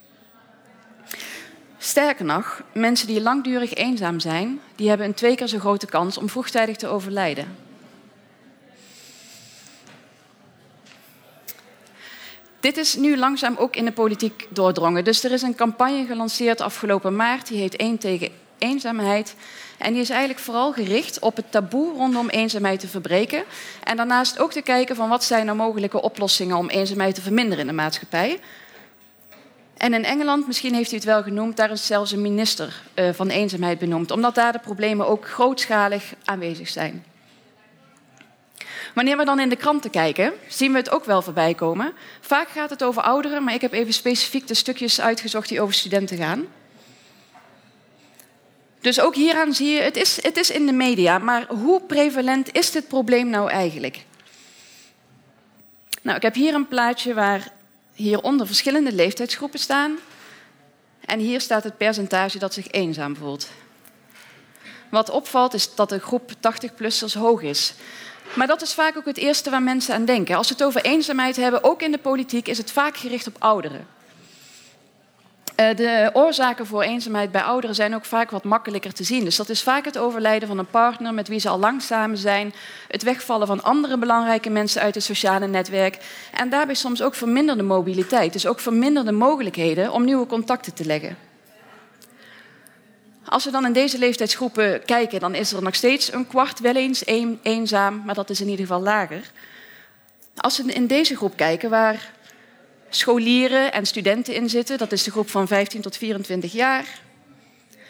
Sterker 1.79 2.25
nog, 2.25 2.63
mensen 2.73 3.07
die 3.07 3.23
langdurig 3.23 3.75
eenzaam 3.75 4.21
zijn, 4.21 4.61
die 4.77 4.89
hebben 4.89 5.07
een 5.07 5.15
twee 5.15 5.35
keer 5.35 5.47
zo 5.47 5.59
grote 5.59 5.87
kans 5.87 6.19
om 6.19 6.29
vroegtijdig 6.29 6.77
te 6.77 6.87
overlijden. 6.87 7.72
Dit 12.63 12.77
is 12.77 12.97
nu 12.97 13.17
langzaam 13.17 13.57
ook 13.57 13.77
in 13.77 13.85
de 13.85 13.93
politiek 13.93 14.47
doordrongen. 14.49 15.05
Dus 15.05 15.25
er 15.25 15.33
is 15.33 15.43
een 15.43 15.55
campagne 15.55 16.07
gelanceerd 16.07 16.61
afgelopen 16.61 17.17
maart, 17.17 17.49
die 17.49 17.59
heet 17.59 17.77
1 17.77 17.99
tegen 17.99 18.29
eenzaamheid. 18.59 19.35
En 19.79 19.93
die 19.93 20.03
is 20.03 20.11
eigenlijk 20.11 20.41
vooral 20.41 20.73
gericht 20.73 21.19
op 21.19 21.37
het 21.37 21.51
taboe 21.51 21.95
rondom 21.95 22.29
eenzaamheid 22.29 22.81
te 22.81 22.89
verbreken. 22.89 23.45
En 23.85 23.97
daarnaast 23.97 24.39
ook 24.39 24.53
te 24.53 24.63
kijken 24.63 24.97
van 24.97 25.09
wat 25.09 25.25
zijn 25.25 25.49
er 25.49 25.57
mogelijke 25.57 26.03
oplossingen 26.03 26.57
om 26.57 26.69
eenzaamheid 26.69 27.15
te 27.15 27.21
verminderen 27.21 27.61
in 27.61 27.67
de 27.67 27.73
maatschappij. 27.73 28.41
En 29.77 29.95
in 29.95 30.05
Engeland, 30.05 30.47
misschien 30.47 30.75
heeft 30.75 30.93
u 30.93 30.95
het 30.95 31.05
wel 31.05 31.23
genoemd, 31.23 31.57
daar 31.57 31.71
is 31.71 31.87
zelfs 31.87 32.13
een 32.13 32.23
minister 32.23 32.83
uh, 32.95 33.09
van 33.13 33.29
eenzaamheid 33.29 33.79
benoemd, 33.79 34.11
omdat 34.11 34.35
daar 34.35 34.53
de 34.53 34.59
problemen 34.59 35.07
ook 35.07 35.29
grootschalig 35.29 36.15
aanwezig 36.25 36.69
zijn. 36.69 37.05
Wanneer 38.95 39.17
we 39.17 39.25
dan 39.25 39.41
in 39.41 39.49
de 39.49 39.57
kranten 39.57 39.91
kijken, 39.91 40.33
zien 40.49 40.73
we 40.73 40.79
het 40.79 40.91
ook 40.91 41.05
wel 41.05 41.23
voorbij 41.23 41.55
komen. 41.55 41.93
Vaak 42.21 42.49
gaat 42.49 42.71
het 42.71 42.83
over 42.83 43.03
ouderen, 43.03 43.45
maar 43.45 43.55
ik 43.55 43.61
heb 43.61 43.73
even 43.73 43.93
specifiek 43.93 44.47
de 44.47 44.55
stukjes 44.55 45.01
uitgezocht 45.01 45.49
die 45.49 45.61
over 45.61 45.75
studenten 45.75 46.17
gaan. 46.17 46.47
Dus 48.81 49.01
ook 49.01 49.15
hieraan 49.15 49.55
zie 49.55 49.69
je, 49.69 49.81
het 49.81 49.97
is, 49.97 50.23
het 50.23 50.37
is 50.37 50.51
in 50.51 50.67
de 50.67 50.73
media, 50.73 51.19
maar 51.19 51.47
hoe 51.49 51.81
prevalent 51.81 52.53
is 52.53 52.71
dit 52.71 52.89
probleem 52.89 53.29
nou 53.29 53.51
eigenlijk? 53.51 54.05
Nou, 56.03 56.17
ik 56.17 56.23
heb 56.23 56.35
hier 56.35 56.55
een 56.55 56.69
plaatje 56.69 57.15
waar 57.15 57.49
hieronder 57.95 58.47
verschillende 58.47 58.93
leeftijdsgroepen 58.93 59.59
staan. 59.59 59.99
En 61.05 61.19
hier 61.19 61.41
staat 61.41 61.65
het 61.65 61.77
percentage 61.77 62.39
dat 62.39 62.55
zich 62.55 62.71
eenzaam 62.71 63.17
voelt. 63.17 63.49
Wat 64.91 65.11
opvalt 65.11 65.55
is 65.55 65.75
dat 65.75 65.89
de 65.89 65.99
groep 65.99 66.33
80-plussers 66.33 67.15
hoog 67.15 67.43
is. 67.43 67.75
Maar 68.35 68.47
dat 68.47 68.63
is 68.63 68.75
vaak 68.75 68.97
ook 68.97 69.05
het 69.05 69.17
eerste 69.17 69.51
waar 69.51 69.63
mensen 69.63 69.95
aan 69.95 70.05
denken. 70.05 70.37
Als 70.37 70.49
we 70.49 70.55
het 70.55 70.65
over 70.65 70.85
eenzaamheid 70.85 71.37
hebben, 71.37 71.65
ook 71.65 71.83
in 71.83 71.93
de 71.93 71.99
politiek, 71.99 72.49
is 72.49 72.59
het 72.59 72.71
vaak 72.71 72.97
gericht 72.97 73.27
op 73.27 73.37
ouderen. 73.39 73.87
Eh, 75.55 75.77
de 75.77 76.11
oorzaken 76.13 76.67
voor 76.67 76.83
eenzaamheid 76.83 77.33
bij 77.33 77.43
ouderen 77.43 77.77
zijn 77.77 77.95
ook 77.95 78.05
vaak 78.05 78.31
wat 78.31 78.45
makkelijker 78.45 78.93
te 78.93 79.05
zien. 79.05 79.25
Dus 79.25 79.37
dat 79.37 79.49
is 79.49 79.63
vaak 79.63 79.85
het 79.85 79.99
overlijden 79.99 80.49
van 80.49 80.59
een 80.59 80.71
partner 80.71 81.15
met 81.15 81.29
wie 81.29 81.39
ze 81.39 81.49
al 81.49 81.59
lang 81.59 81.83
samen 81.83 82.19
zijn, 82.19 82.55
het 82.89 83.03
wegvallen 83.03 83.47
van 83.47 83.63
andere 83.63 83.99
belangrijke 83.99 84.51
mensen 84.51 84.83
uit 84.83 84.95
het 84.95 85.05
sociale 85.05 85.47
netwerk 85.47 85.99
en 86.33 86.51
daarbij 86.51 86.75
soms 86.75 87.03
ook 87.03 87.15
verminderde 87.15 87.63
mobiliteit, 87.63 88.33
dus 88.33 88.47
ook 88.47 88.61
verminderde 88.61 89.13
mogelijkheden 89.13 89.93
om 89.93 90.05
nieuwe 90.05 90.27
contacten 90.27 90.75
te 90.75 90.85
leggen. 90.85 91.17
Als 93.25 93.45
we 93.45 93.51
dan 93.51 93.67
in 93.67 93.73
deze 93.73 93.99
leeftijdsgroepen 93.99 94.85
kijken, 94.85 95.21
dan 95.21 95.35
is 95.35 95.53
er 95.53 95.63
nog 95.63 95.75
steeds 95.75 96.13
een 96.13 96.27
kwart 96.27 96.61
wel 96.61 96.77
eens 96.77 97.05
eenzaam, 97.43 98.03
maar 98.05 98.15
dat 98.15 98.31
is 98.31 98.41
in 98.41 98.49
ieder 98.49 98.67
geval 98.67 98.83
lager. 98.83 99.31
Als 100.37 100.63
we 100.63 100.73
in 100.73 100.87
deze 100.87 101.17
groep 101.17 101.37
kijken, 101.37 101.71
waar 101.71 102.13
scholieren 102.89 103.73
en 103.73 103.87
studenten 103.87 104.35
in 104.35 104.51
zitten, 104.51 104.79
dat 104.79 104.93
is 104.93 105.03
de 105.03 105.11
groep 105.11 105.31
van 105.31 105.47
15 105.47 105.81
tot 105.81 105.97
24 105.97 106.53
jaar, 106.53 107.01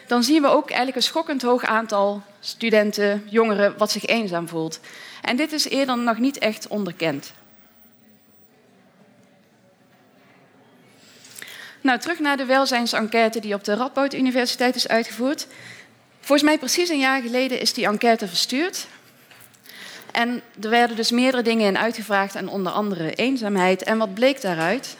dan 0.07 0.23
zien 0.23 0.41
we 0.41 0.47
ook 0.47 0.67
eigenlijk 0.67 0.97
een 0.97 1.03
schokkend 1.03 1.41
hoog 1.41 1.63
aantal 1.63 2.21
studenten, 2.39 3.23
jongeren, 3.29 3.77
wat 3.77 3.91
zich 3.91 4.05
eenzaam 4.05 4.47
voelt. 4.47 4.79
En 5.21 5.35
dit 5.35 5.51
is 5.51 5.69
eerder 5.69 5.97
nog 5.97 6.17
niet 6.17 6.37
echt 6.37 6.67
onderkend. 6.67 7.33
Nou, 11.83 11.99
terug 11.99 12.19
naar 12.19 12.37
de 12.37 12.45
welzijnsenquête 12.45 13.39
die 13.39 13.53
op 13.53 13.63
de 13.63 13.73
Radboud 13.73 14.13
Universiteit 14.13 14.75
is 14.75 14.87
uitgevoerd. 14.87 15.47
Volgens 16.19 16.49
mij 16.49 16.57
precies 16.57 16.89
een 16.89 16.99
jaar 16.99 17.21
geleden 17.21 17.59
is 17.59 17.73
die 17.73 17.85
enquête 17.85 18.27
verstuurd. 18.27 18.87
En 20.11 20.41
er 20.61 20.69
werden 20.69 20.95
dus 20.95 21.11
meerdere 21.11 21.43
dingen 21.43 21.67
in 21.67 21.77
uitgevraagd 21.77 22.35
en 22.35 22.47
onder 22.47 22.71
andere 22.71 23.13
eenzaamheid. 23.13 23.83
En 23.83 23.97
wat 23.97 24.13
bleek 24.13 24.41
daaruit? 24.41 24.97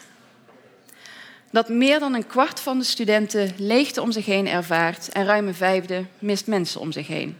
Dat 1.51 1.69
meer 1.69 1.99
dan 1.99 2.13
een 2.13 2.27
kwart 2.27 2.59
van 2.59 2.79
de 2.79 2.85
studenten 2.85 3.51
leegte 3.57 4.01
om 4.01 4.11
zich 4.11 4.25
heen 4.25 4.47
ervaart 4.47 5.09
en 5.09 5.25
ruim 5.25 5.47
een 5.47 5.55
vijfde 5.55 6.05
mist 6.19 6.47
mensen 6.47 6.79
om 6.79 6.91
zich 6.91 7.07
heen. 7.07 7.37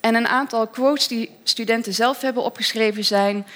En 0.00 0.14
een 0.14 0.28
aantal 0.28 0.66
quotes 0.66 1.08
die 1.08 1.30
studenten 1.42 1.94
zelf 1.94 2.20
hebben 2.20 2.42
opgeschreven 2.42 3.04
zijn: 3.04 3.46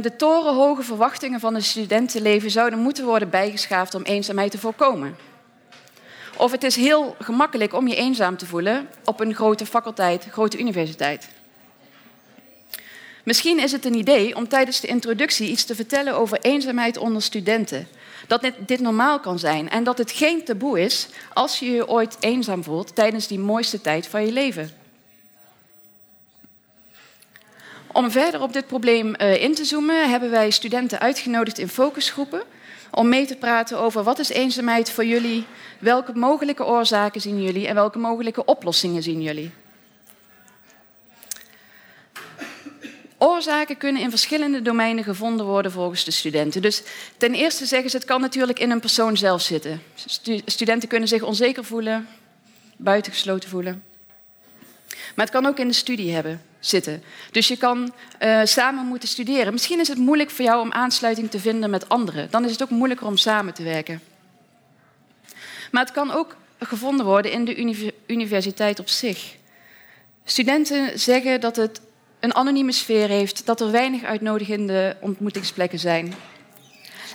De 0.00 0.12
torenhoge 0.16 0.82
verwachtingen 0.82 1.40
van 1.40 1.54
het 1.54 1.64
studentenleven 1.64 2.50
zouden 2.50 2.78
moeten 2.78 3.04
worden 3.04 3.30
bijgeschaafd 3.30 3.94
om 3.94 4.02
eenzaamheid 4.02 4.50
te 4.50 4.58
voorkomen. 4.58 5.16
Of 6.36 6.50
het 6.50 6.64
is 6.64 6.76
heel 6.76 7.16
gemakkelijk 7.18 7.74
om 7.74 7.88
je 7.88 7.96
eenzaam 7.96 8.36
te 8.36 8.46
voelen 8.46 8.88
op 9.04 9.20
een 9.20 9.34
grote 9.34 9.66
faculteit, 9.66 10.26
grote 10.30 10.58
universiteit. 10.58 11.28
Misschien 13.24 13.58
is 13.58 13.72
het 13.72 13.84
een 13.84 13.94
idee 13.94 14.36
om 14.36 14.48
tijdens 14.48 14.80
de 14.80 14.86
introductie 14.86 15.50
iets 15.50 15.64
te 15.64 15.74
vertellen 15.74 16.14
over 16.14 16.38
eenzaamheid 16.40 16.96
onder 16.96 17.22
studenten. 17.22 17.88
Dat 18.26 18.50
dit 18.66 18.80
normaal 18.80 19.20
kan 19.20 19.38
zijn 19.38 19.70
en 19.70 19.84
dat 19.84 19.98
het 19.98 20.10
geen 20.10 20.44
taboe 20.44 20.80
is 20.80 21.08
als 21.32 21.58
je 21.58 21.70
je 21.70 21.88
ooit 21.88 22.16
eenzaam 22.20 22.64
voelt 22.64 22.94
tijdens 22.94 23.26
die 23.26 23.38
mooiste 23.38 23.80
tijd 23.80 24.06
van 24.06 24.26
je 24.26 24.32
leven. 24.32 24.70
Om 27.98 28.10
verder 28.10 28.42
op 28.42 28.52
dit 28.52 28.66
probleem 28.66 29.14
eh, 29.14 29.42
in 29.42 29.54
te 29.54 29.64
zoomen, 29.64 30.10
hebben 30.10 30.30
wij 30.30 30.50
studenten 30.50 30.98
uitgenodigd 30.98 31.58
in 31.58 31.68
focusgroepen 31.68 32.42
om 32.90 33.08
mee 33.08 33.26
te 33.26 33.36
praten 33.36 33.78
over 33.78 34.02
wat 34.02 34.18
is 34.18 34.28
eenzaamheid 34.28 34.90
voor 34.90 35.04
jullie, 35.04 35.44
welke 35.78 36.12
mogelijke 36.12 36.64
oorzaken 36.66 37.20
zien 37.20 37.42
jullie 37.42 37.66
en 37.66 37.74
welke 37.74 37.98
mogelijke 37.98 38.44
oplossingen 38.44 39.02
zien 39.02 39.22
jullie. 39.22 39.50
Oorzaken 43.16 43.76
kunnen 43.76 44.02
in 44.02 44.10
verschillende 44.10 44.62
domeinen 44.62 45.04
gevonden 45.04 45.46
worden 45.46 45.72
volgens 45.72 46.04
de 46.04 46.10
studenten. 46.10 46.62
Dus 46.62 46.82
ten 47.16 47.34
eerste 47.34 47.66
zeggen 47.66 47.90
ze, 47.90 47.96
het 47.96 48.06
kan 48.06 48.20
natuurlijk 48.20 48.58
in 48.58 48.70
een 48.70 48.80
persoon 48.80 49.16
zelf 49.16 49.42
zitten. 49.42 49.82
studenten 50.44 50.88
kunnen 50.88 51.08
zich 51.08 51.22
onzeker 51.22 51.64
voelen, 51.64 52.08
buitengesloten 52.76 53.48
voelen. 53.48 53.84
Maar 54.88 55.24
het 55.26 55.34
kan 55.34 55.46
ook 55.46 55.58
in 55.58 55.68
de 55.68 55.74
studie 55.74 56.14
hebben, 56.14 56.42
zitten. 56.60 57.02
Dus 57.30 57.48
je 57.48 57.56
kan 57.56 57.92
uh, 58.20 58.40
samen 58.44 58.86
moeten 58.86 59.08
studeren. 59.08 59.52
Misschien 59.52 59.80
is 59.80 59.88
het 59.88 59.98
moeilijk 59.98 60.30
voor 60.30 60.44
jou 60.44 60.60
om 60.60 60.72
aansluiting 60.72 61.30
te 61.30 61.40
vinden 61.40 61.70
met 61.70 61.88
anderen. 61.88 62.30
Dan 62.30 62.44
is 62.44 62.50
het 62.50 62.62
ook 62.62 62.70
moeilijker 62.70 63.06
om 63.06 63.16
samen 63.16 63.54
te 63.54 63.62
werken. 63.62 64.00
Maar 65.70 65.84
het 65.84 65.92
kan 65.92 66.10
ook 66.10 66.36
gevonden 66.58 67.06
worden 67.06 67.32
in 67.32 67.44
de 67.44 67.92
universiteit 68.06 68.78
op 68.78 68.88
zich. 68.88 69.36
Studenten 70.24 70.98
zeggen 70.98 71.40
dat 71.40 71.56
het 71.56 71.80
een 72.20 72.34
anonieme 72.34 72.72
sfeer 72.72 73.08
heeft, 73.08 73.46
dat 73.46 73.60
er 73.60 73.70
weinig 73.70 74.04
uitnodigende 74.04 74.96
ontmoetingsplekken 75.00 75.78
zijn. 75.78 76.14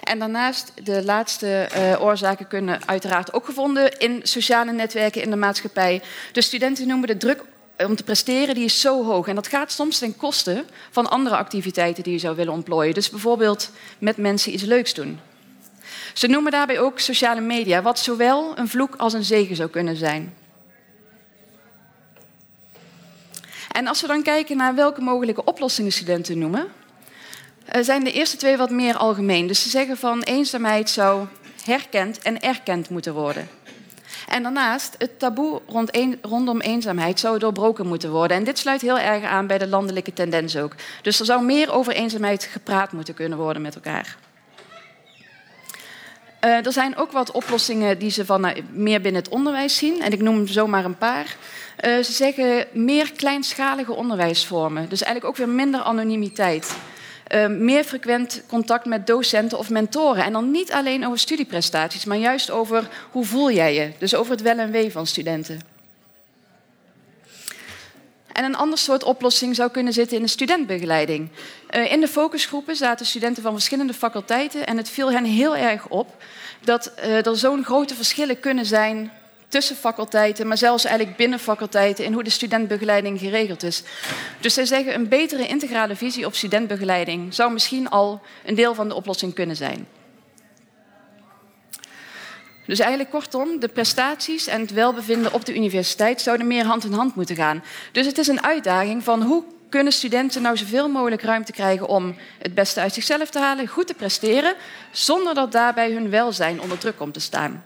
En 0.03 0.19
daarnaast, 0.19 0.71
de 0.83 1.03
laatste 1.03 1.69
uh, 1.75 2.01
oorzaken 2.01 2.47
kunnen 2.47 2.87
uiteraard 2.87 3.33
ook 3.33 3.45
gevonden 3.45 3.97
in 3.97 4.19
sociale 4.23 4.71
netwerken 4.71 5.21
in 5.21 5.29
de 5.29 5.35
maatschappij. 5.35 6.01
De 6.31 6.41
studenten 6.41 6.87
noemen 6.87 7.07
de 7.07 7.17
druk 7.17 7.43
om 7.85 7.95
te 7.95 8.03
presteren, 8.03 8.55
die 8.55 8.63
is 8.63 8.81
zo 8.81 9.05
hoog. 9.05 9.27
En 9.27 9.35
dat 9.35 9.47
gaat 9.47 9.71
soms 9.71 9.97
ten 9.97 10.15
koste 10.15 10.65
van 10.91 11.09
andere 11.09 11.35
activiteiten 11.35 12.03
die 12.03 12.13
je 12.13 12.19
zou 12.19 12.35
willen 12.35 12.53
ontplooien. 12.53 12.93
Dus 12.93 13.09
bijvoorbeeld 13.09 13.69
met 13.97 14.17
mensen 14.17 14.53
iets 14.53 14.63
leuks 14.63 14.93
doen. 14.93 15.19
Ze 16.13 16.27
noemen 16.27 16.51
daarbij 16.51 16.79
ook 16.79 16.99
sociale 16.99 17.41
media, 17.41 17.81
wat 17.81 17.99
zowel 17.99 18.57
een 18.57 18.67
vloek 18.67 18.95
als 18.95 19.13
een 19.13 19.23
zegen 19.23 19.55
zou 19.55 19.69
kunnen 19.69 19.95
zijn. 19.95 20.33
En 23.71 23.87
als 23.87 24.01
we 24.01 24.07
dan 24.07 24.23
kijken 24.23 24.57
naar 24.57 24.75
welke 24.75 25.01
mogelijke 25.01 25.43
oplossingen 25.43 25.91
studenten 25.91 26.37
noemen, 26.37 26.67
eh, 27.65 27.83
zijn 27.83 28.03
de 28.03 28.11
eerste 28.11 28.37
twee 28.37 28.57
wat 28.57 28.69
meer 28.69 28.97
algemeen. 28.97 29.47
Dus 29.47 29.61
ze 29.61 29.69
zeggen 29.69 29.97
van 29.97 30.21
eenzaamheid 30.21 30.89
zou 30.89 31.27
herkend 31.63 32.21
en 32.21 32.41
erkend 32.41 32.89
moeten 32.89 33.13
worden. 33.13 33.47
En 34.27 34.43
daarnaast, 34.43 34.95
het 34.97 35.19
taboe 35.19 35.61
rond 35.67 35.91
rondom 36.21 36.61
eenzaamheid 36.61 37.19
zou 37.19 37.39
doorbroken 37.39 37.87
moeten 37.87 38.11
worden. 38.11 38.37
En 38.37 38.43
dit 38.43 38.57
sluit 38.57 38.81
heel 38.81 38.99
erg 38.99 39.23
aan 39.23 39.47
bij 39.47 39.57
de 39.57 39.67
landelijke 39.67 40.13
tendens 40.13 40.57
ook. 40.57 40.75
Dus 41.01 41.19
er 41.19 41.25
zou 41.25 41.43
meer 41.43 41.71
over 41.71 41.93
eenzaamheid 41.93 42.43
gepraat 42.43 42.91
moeten 42.91 43.13
kunnen 43.13 43.37
worden 43.37 43.61
met 43.61 43.75
elkaar. 43.75 44.17
Uh, 46.45 46.65
er 46.65 46.71
zijn 46.71 46.95
ook 46.95 47.11
wat 47.11 47.31
oplossingen 47.31 47.99
die 47.99 48.09
ze 48.09 48.25
van, 48.25 48.45
uh, 48.45 48.51
meer 48.71 49.01
binnen 49.01 49.21
het 49.21 49.31
onderwijs 49.31 49.77
zien. 49.77 50.01
En 50.01 50.11
ik 50.11 50.21
noem 50.21 50.47
zomaar 50.47 50.85
een 50.85 50.97
paar. 50.97 51.35
Uh, 51.81 52.03
ze 52.03 52.11
zeggen 52.11 52.67
meer 52.71 53.11
kleinschalige 53.11 53.93
onderwijsvormen. 53.93 54.89
Dus 54.89 55.03
eigenlijk 55.03 55.25
ook 55.25 55.45
weer 55.45 55.55
minder 55.55 55.81
anonimiteit. 55.81 56.75
Meer 57.49 57.83
frequent 57.83 58.43
contact 58.47 58.85
met 58.85 59.07
docenten 59.07 59.57
of 59.57 59.69
mentoren. 59.69 60.23
En 60.23 60.31
dan 60.33 60.51
niet 60.51 60.71
alleen 60.71 61.05
over 61.05 61.19
studieprestaties, 61.19 62.05
maar 62.05 62.17
juist 62.17 62.51
over 62.51 62.89
hoe 63.11 63.25
voel 63.25 63.51
jij 63.51 63.73
je. 63.73 63.91
Dus 63.97 64.15
over 64.15 64.31
het 64.31 64.41
wel 64.41 64.57
en 64.57 64.71
wee 64.71 64.91
van 64.91 65.07
studenten. 65.07 65.59
En 68.31 68.43
een 68.43 68.55
ander 68.55 68.77
soort 68.77 69.03
oplossing 69.03 69.55
zou 69.55 69.71
kunnen 69.71 69.93
zitten 69.93 70.17
in 70.17 70.23
de 70.23 70.29
studentbegeleiding. 70.29 71.29
Uh, 71.75 71.91
in 71.91 71.99
de 71.99 72.07
focusgroepen 72.07 72.75
zaten 72.75 73.05
studenten 73.05 73.43
van 73.43 73.53
verschillende 73.53 73.93
faculteiten 73.93 74.67
en 74.67 74.77
het 74.77 74.89
viel 74.89 75.11
hen 75.11 75.25
heel 75.25 75.55
erg 75.55 75.87
op 75.87 76.23
dat 76.63 76.91
er 77.01 77.37
zo'n 77.37 77.63
grote 77.63 77.95
verschillen 77.95 78.39
kunnen 78.39 78.65
zijn 78.65 79.11
tussen 79.53 79.75
faculteiten, 79.75 80.47
maar 80.47 80.57
zelfs 80.57 80.85
eigenlijk 80.85 81.17
binnen 81.17 81.39
faculteiten 81.39 82.05
in 82.05 82.13
hoe 82.13 82.23
de 82.23 82.29
studentbegeleiding 82.29 83.19
geregeld 83.19 83.63
is. 83.63 83.83
Dus 84.39 84.53
zij 84.53 84.65
zeggen 84.65 84.93
een 84.93 85.07
betere 85.07 85.47
integrale 85.47 85.95
visie 85.95 86.25
op 86.25 86.35
studentbegeleiding 86.35 87.33
zou 87.33 87.51
misschien 87.51 87.89
al 87.89 88.21
een 88.45 88.55
deel 88.55 88.75
van 88.75 88.87
de 88.87 88.95
oplossing 88.95 89.33
kunnen 89.33 89.55
zijn. 89.55 89.87
Dus 92.65 92.79
eigenlijk 92.79 93.09
kortom, 93.09 93.59
de 93.59 93.67
prestaties 93.67 94.47
en 94.47 94.61
het 94.61 94.71
welbevinden 94.71 95.33
op 95.33 95.45
de 95.45 95.55
universiteit 95.55 96.21
zouden 96.21 96.47
meer 96.47 96.65
hand 96.65 96.83
in 96.83 96.93
hand 96.93 97.15
moeten 97.15 97.35
gaan. 97.35 97.63
Dus 97.91 98.05
het 98.05 98.17
is 98.17 98.27
een 98.27 98.43
uitdaging 98.43 99.03
van 99.03 99.21
hoe 99.21 99.43
kunnen 99.69 99.93
studenten 99.93 100.41
nou 100.41 100.57
zoveel 100.57 100.89
mogelijk 100.89 101.21
ruimte 101.21 101.51
krijgen 101.51 101.87
om 101.87 102.15
het 102.39 102.53
beste 102.53 102.79
uit 102.79 102.93
zichzelf 102.93 103.29
te 103.29 103.39
halen, 103.39 103.67
goed 103.67 103.87
te 103.87 103.93
presteren, 103.93 104.55
zonder 104.91 105.33
dat 105.33 105.51
daarbij 105.51 105.91
hun 105.91 106.09
welzijn 106.09 106.61
onder 106.61 106.77
druk 106.77 106.97
komt 106.97 107.13
te 107.13 107.19
staan. 107.19 107.63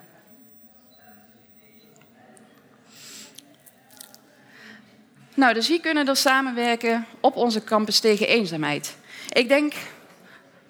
Nou, 5.37 5.53
dus 5.53 5.67
wie 5.67 5.79
kunnen 5.79 6.07
er 6.07 6.15
samenwerken 6.15 7.05
op 7.19 7.35
onze 7.35 7.63
campus 7.63 7.99
tegen 7.99 8.27
eenzaamheid? 8.27 8.95
Ik 9.29 9.47
denk 9.47 9.73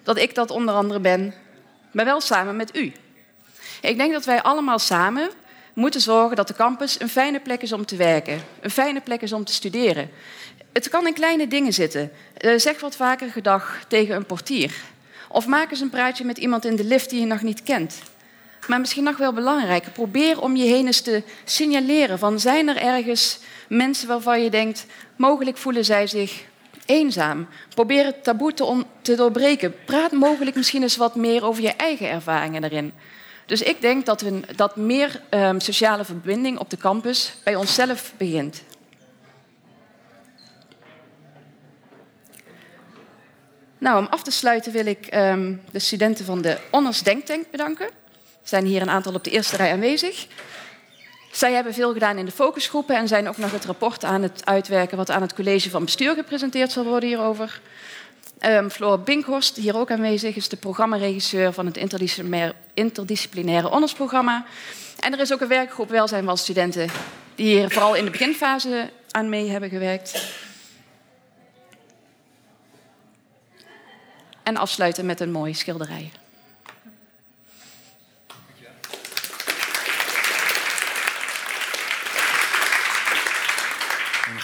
dat 0.02 0.18
ik 0.18 0.34
dat 0.34 0.50
onder 0.50 0.74
andere 0.74 1.00
ben, 1.00 1.34
maar 1.92 2.04
wel 2.04 2.20
samen 2.20 2.56
met 2.56 2.76
u. 2.76 2.92
Ik 3.80 3.96
denk 3.96 4.12
dat 4.12 4.24
wij 4.24 4.42
allemaal 4.42 4.78
samen 4.78 5.30
moeten 5.74 6.00
zorgen 6.00 6.36
dat 6.36 6.48
de 6.48 6.54
campus 6.54 7.00
een 7.00 7.08
fijne 7.08 7.40
plek 7.40 7.62
is 7.62 7.72
om 7.72 7.86
te 7.86 7.96
werken, 7.96 8.42
een 8.60 8.70
fijne 8.70 9.00
plek 9.00 9.22
is 9.22 9.32
om 9.32 9.44
te 9.44 9.52
studeren. 9.52 10.10
Het 10.72 10.88
kan 10.88 11.06
in 11.06 11.14
kleine 11.14 11.48
dingen 11.48 11.72
zitten. 11.72 12.10
Uh, 12.40 12.58
zeg 12.58 12.80
wat 12.80 12.96
vaker 12.96 13.30
gedag 13.30 13.84
tegen 13.88 14.16
een 14.16 14.26
portier. 14.26 14.74
Of 15.28 15.46
maak 15.46 15.70
eens 15.70 15.80
een 15.80 15.90
praatje 15.90 16.24
met 16.24 16.38
iemand 16.38 16.64
in 16.64 16.76
de 16.76 16.84
lift 16.84 17.10
die 17.10 17.20
je 17.20 17.26
nog 17.26 17.42
niet 17.42 17.62
kent. 17.62 17.98
Maar 18.66 18.80
misschien 18.80 19.04
nog 19.04 19.16
wel 19.16 19.32
belangrijker, 19.32 19.92
probeer 19.92 20.40
om 20.40 20.56
je 20.56 20.64
heen 20.64 20.86
eens 20.86 21.00
te 21.00 21.22
signaleren 21.44 22.18
van 22.18 22.40
zijn 22.40 22.68
er 22.68 22.76
ergens 22.76 23.38
mensen 23.68 24.08
waarvan 24.08 24.42
je 24.42 24.50
denkt, 24.50 24.86
mogelijk 25.16 25.56
voelen 25.56 25.84
zij 25.84 26.06
zich 26.06 26.44
eenzaam. 26.86 27.48
Probeer 27.74 28.04
het 28.04 28.24
taboe 28.24 28.54
te, 29.02 29.14
doorbreken. 29.14 29.74
Praat 29.84 30.12
mogelijk 30.12 30.56
misschien 30.56 30.82
eens 30.82 30.96
wat 30.96 31.14
meer 31.14 31.44
over 31.44 31.62
je 31.62 31.72
eigen 31.72 32.08
ervaringen 32.10 32.60
daarin. 32.60 32.92
Dus 33.46 33.62
ik 33.62 33.80
denk 33.80 34.06
dat, 34.06 34.20
we, 34.20 34.40
dat 34.56 34.76
meer 34.76 35.20
um, 35.30 35.60
sociale 35.60 36.04
verbinding 36.04 36.58
op 36.58 36.70
de 36.70 36.76
campus 36.76 37.34
bij 37.44 37.54
onszelf 37.54 38.12
begint. 38.16 38.62
Nou, 43.78 43.98
om 43.98 44.06
af 44.10 44.22
te 44.22 44.30
sluiten 44.30 44.72
wil 44.72 44.86
ik 44.86 45.14
um, 45.14 45.62
de 45.70 45.78
studenten 45.78 46.24
van 46.24 46.42
de 46.42 46.58
Honors 46.70 47.02
Denktank 47.02 47.50
bedanken. 47.50 47.86
Er 47.86 48.48
zijn 48.54 48.64
hier 48.64 48.82
een 48.82 48.90
aantal 48.90 49.14
op 49.14 49.24
de 49.24 49.30
eerste 49.30 49.56
rij 49.56 49.72
aanwezig. 49.72 50.26
Zij 51.30 51.52
hebben 51.52 51.74
veel 51.74 51.92
gedaan 51.92 52.18
in 52.18 52.24
de 52.24 52.30
focusgroepen 52.30 52.96
en 52.96 53.08
zijn 53.08 53.28
ook 53.28 53.36
nog 53.36 53.52
het 53.52 53.64
rapport 53.64 54.04
aan 54.04 54.22
het 54.22 54.42
uitwerken 54.44 54.96
wat 54.96 55.10
aan 55.10 55.22
het 55.22 55.34
college 55.34 55.70
van 55.70 55.84
bestuur 55.84 56.14
gepresenteerd 56.14 56.72
zal 56.72 56.84
worden 56.84 57.08
hierover. 57.08 57.60
Um, 58.40 58.70
Floor 58.70 59.00
Binkhorst, 59.00 59.56
hier 59.56 59.76
ook 59.76 59.90
aanwezig, 59.90 60.36
is 60.36 60.48
de 60.48 60.56
programmaregisseur 60.56 61.52
van 61.52 61.66
het 61.66 61.76
interdisciplinaire, 61.76 62.54
interdisciplinaire 62.74 63.68
honorsprogramma. 63.68 64.44
En 64.98 65.12
er 65.12 65.20
is 65.20 65.32
ook 65.32 65.40
een 65.40 65.48
werkgroep 65.48 65.88
welzijn 65.88 66.24
van 66.24 66.38
studenten 66.38 66.90
die 67.34 67.46
hier 67.46 67.70
vooral 67.70 67.94
in 67.94 68.04
de 68.04 68.10
beginfase 68.10 68.90
aan 69.10 69.28
mee 69.28 69.50
hebben 69.50 69.68
gewerkt. 69.68 70.32
En 74.42 74.56
afsluiten 74.56 75.06
met 75.06 75.20
een 75.20 75.32
mooie 75.32 75.54
schilderij. 75.54 76.10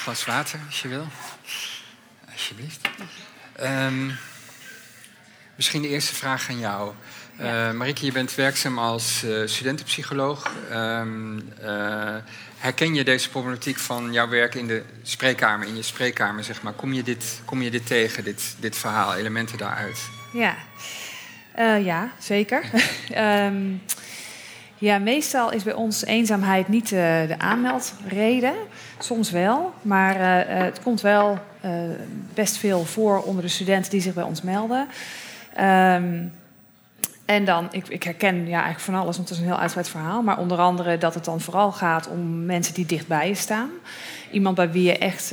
Glas 0.05 0.25
water, 0.25 0.61
als 0.67 0.83
je 0.83 0.89
wil. 0.89 1.07
Alsjeblieft. 2.33 2.89
Um, 3.63 4.17
misschien 5.57 5.83
de 5.83 5.89
eerste 5.89 6.15
vraag 6.15 6.49
aan 6.49 6.59
jou. 6.59 6.93
Uh, 7.41 7.73
Marieke, 7.73 8.05
je 8.05 8.13
bent 8.13 8.35
werkzaam 8.35 8.79
als 8.79 9.23
uh, 9.25 9.47
studentenpsycholoog. 9.47 10.51
Um, 10.73 11.37
uh, 11.63 12.17
herken 12.59 12.95
je 12.95 13.05
deze 13.05 13.31
problematiek 13.31 13.79
van 13.79 14.13
jouw 14.13 14.29
werk 14.29 14.55
in 14.55 14.67
de 14.67 14.83
spreekkamer, 15.03 15.67
in 15.67 15.77
je 15.77 15.83
spreekkamer, 15.83 16.45
zeg 16.45 16.63
maar? 16.63 16.73
Kom 16.73 16.93
je 16.93 17.03
dit, 17.03 17.41
kom 17.45 17.63
je 17.63 17.71
dit 17.71 17.87
tegen, 17.87 18.25
dit, 18.25 18.57
dit 18.59 18.77
verhaal, 18.77 19.15
elementen 19.15 19.59
daaruit? 19.59 19.99
Ja, 20.33 20.57
ja 21.77 22.13
zeker. 22.19 22.65
um, 23.17 23.83
Ja, 24.85 24.99
meestal 24.99 25.53
is 25.53 25.63
bij 25.63 25.73
ons 25.73 26.05
eenzaamheid 26.05 26.69
niet 26.69 26.91
uh, 26.91 26.99
de 27.27 27.39
aanmeldreden. 27.39 28.53
Soms 28.99 29.31
wel, 29.31 29.73
maar 29.83 30.17
uh, 30.17 30.65
het 30.65 30.83
komt 30.83 31.01
wel 31.01 31.39
best 32.35 32.57
veel 32.57 32.85
voor 32.85 33.23
onder 33.23 33.43
de 33.43 33.49
studenten 33.49 33.91
die 33.91 34.01
zich 34.01 34.15
bij 34.15 34.25
ons 34.25 34.43
melden. 34.43 34.89
Um, 35.61 36.33
en 37.25 37.45
dan, 37.45 37.69
ik, 37.71 37.89
ik, 37.89 38.03
herken 38.03 38.37
ja, 38.47 38.53
eigenlijk 38.53 38.81
van 38.81 38.95
alles, 38.95 39.17
want 39.17 39.29
het 39.29 39.39
is 39.39 39.45
een 39.45 39.51
heel 39.51 39.59
uitgebreid 39.59 39.89
verhaal. 39.89 40.23
Maar 40.23 40.39
onder 40.39 40.59
andere 40.59 40.99
dat 40.99 41.15
het 41.15 41.25
dan 41.25 41.41
vooral 41.41 41.73
gaat 41.73 42.09
om 42.09 42.45
mensen 42.45 42.75
die 42.75 42.87
dichtbij 42.87 43.29
je 43.29 43.35
staan. 43.35 43.71
Iemand 44.31 44.57
bij 44.57 44.71
wie 44.71 44.83
je 44.83 44.99
echt 44.99 45.31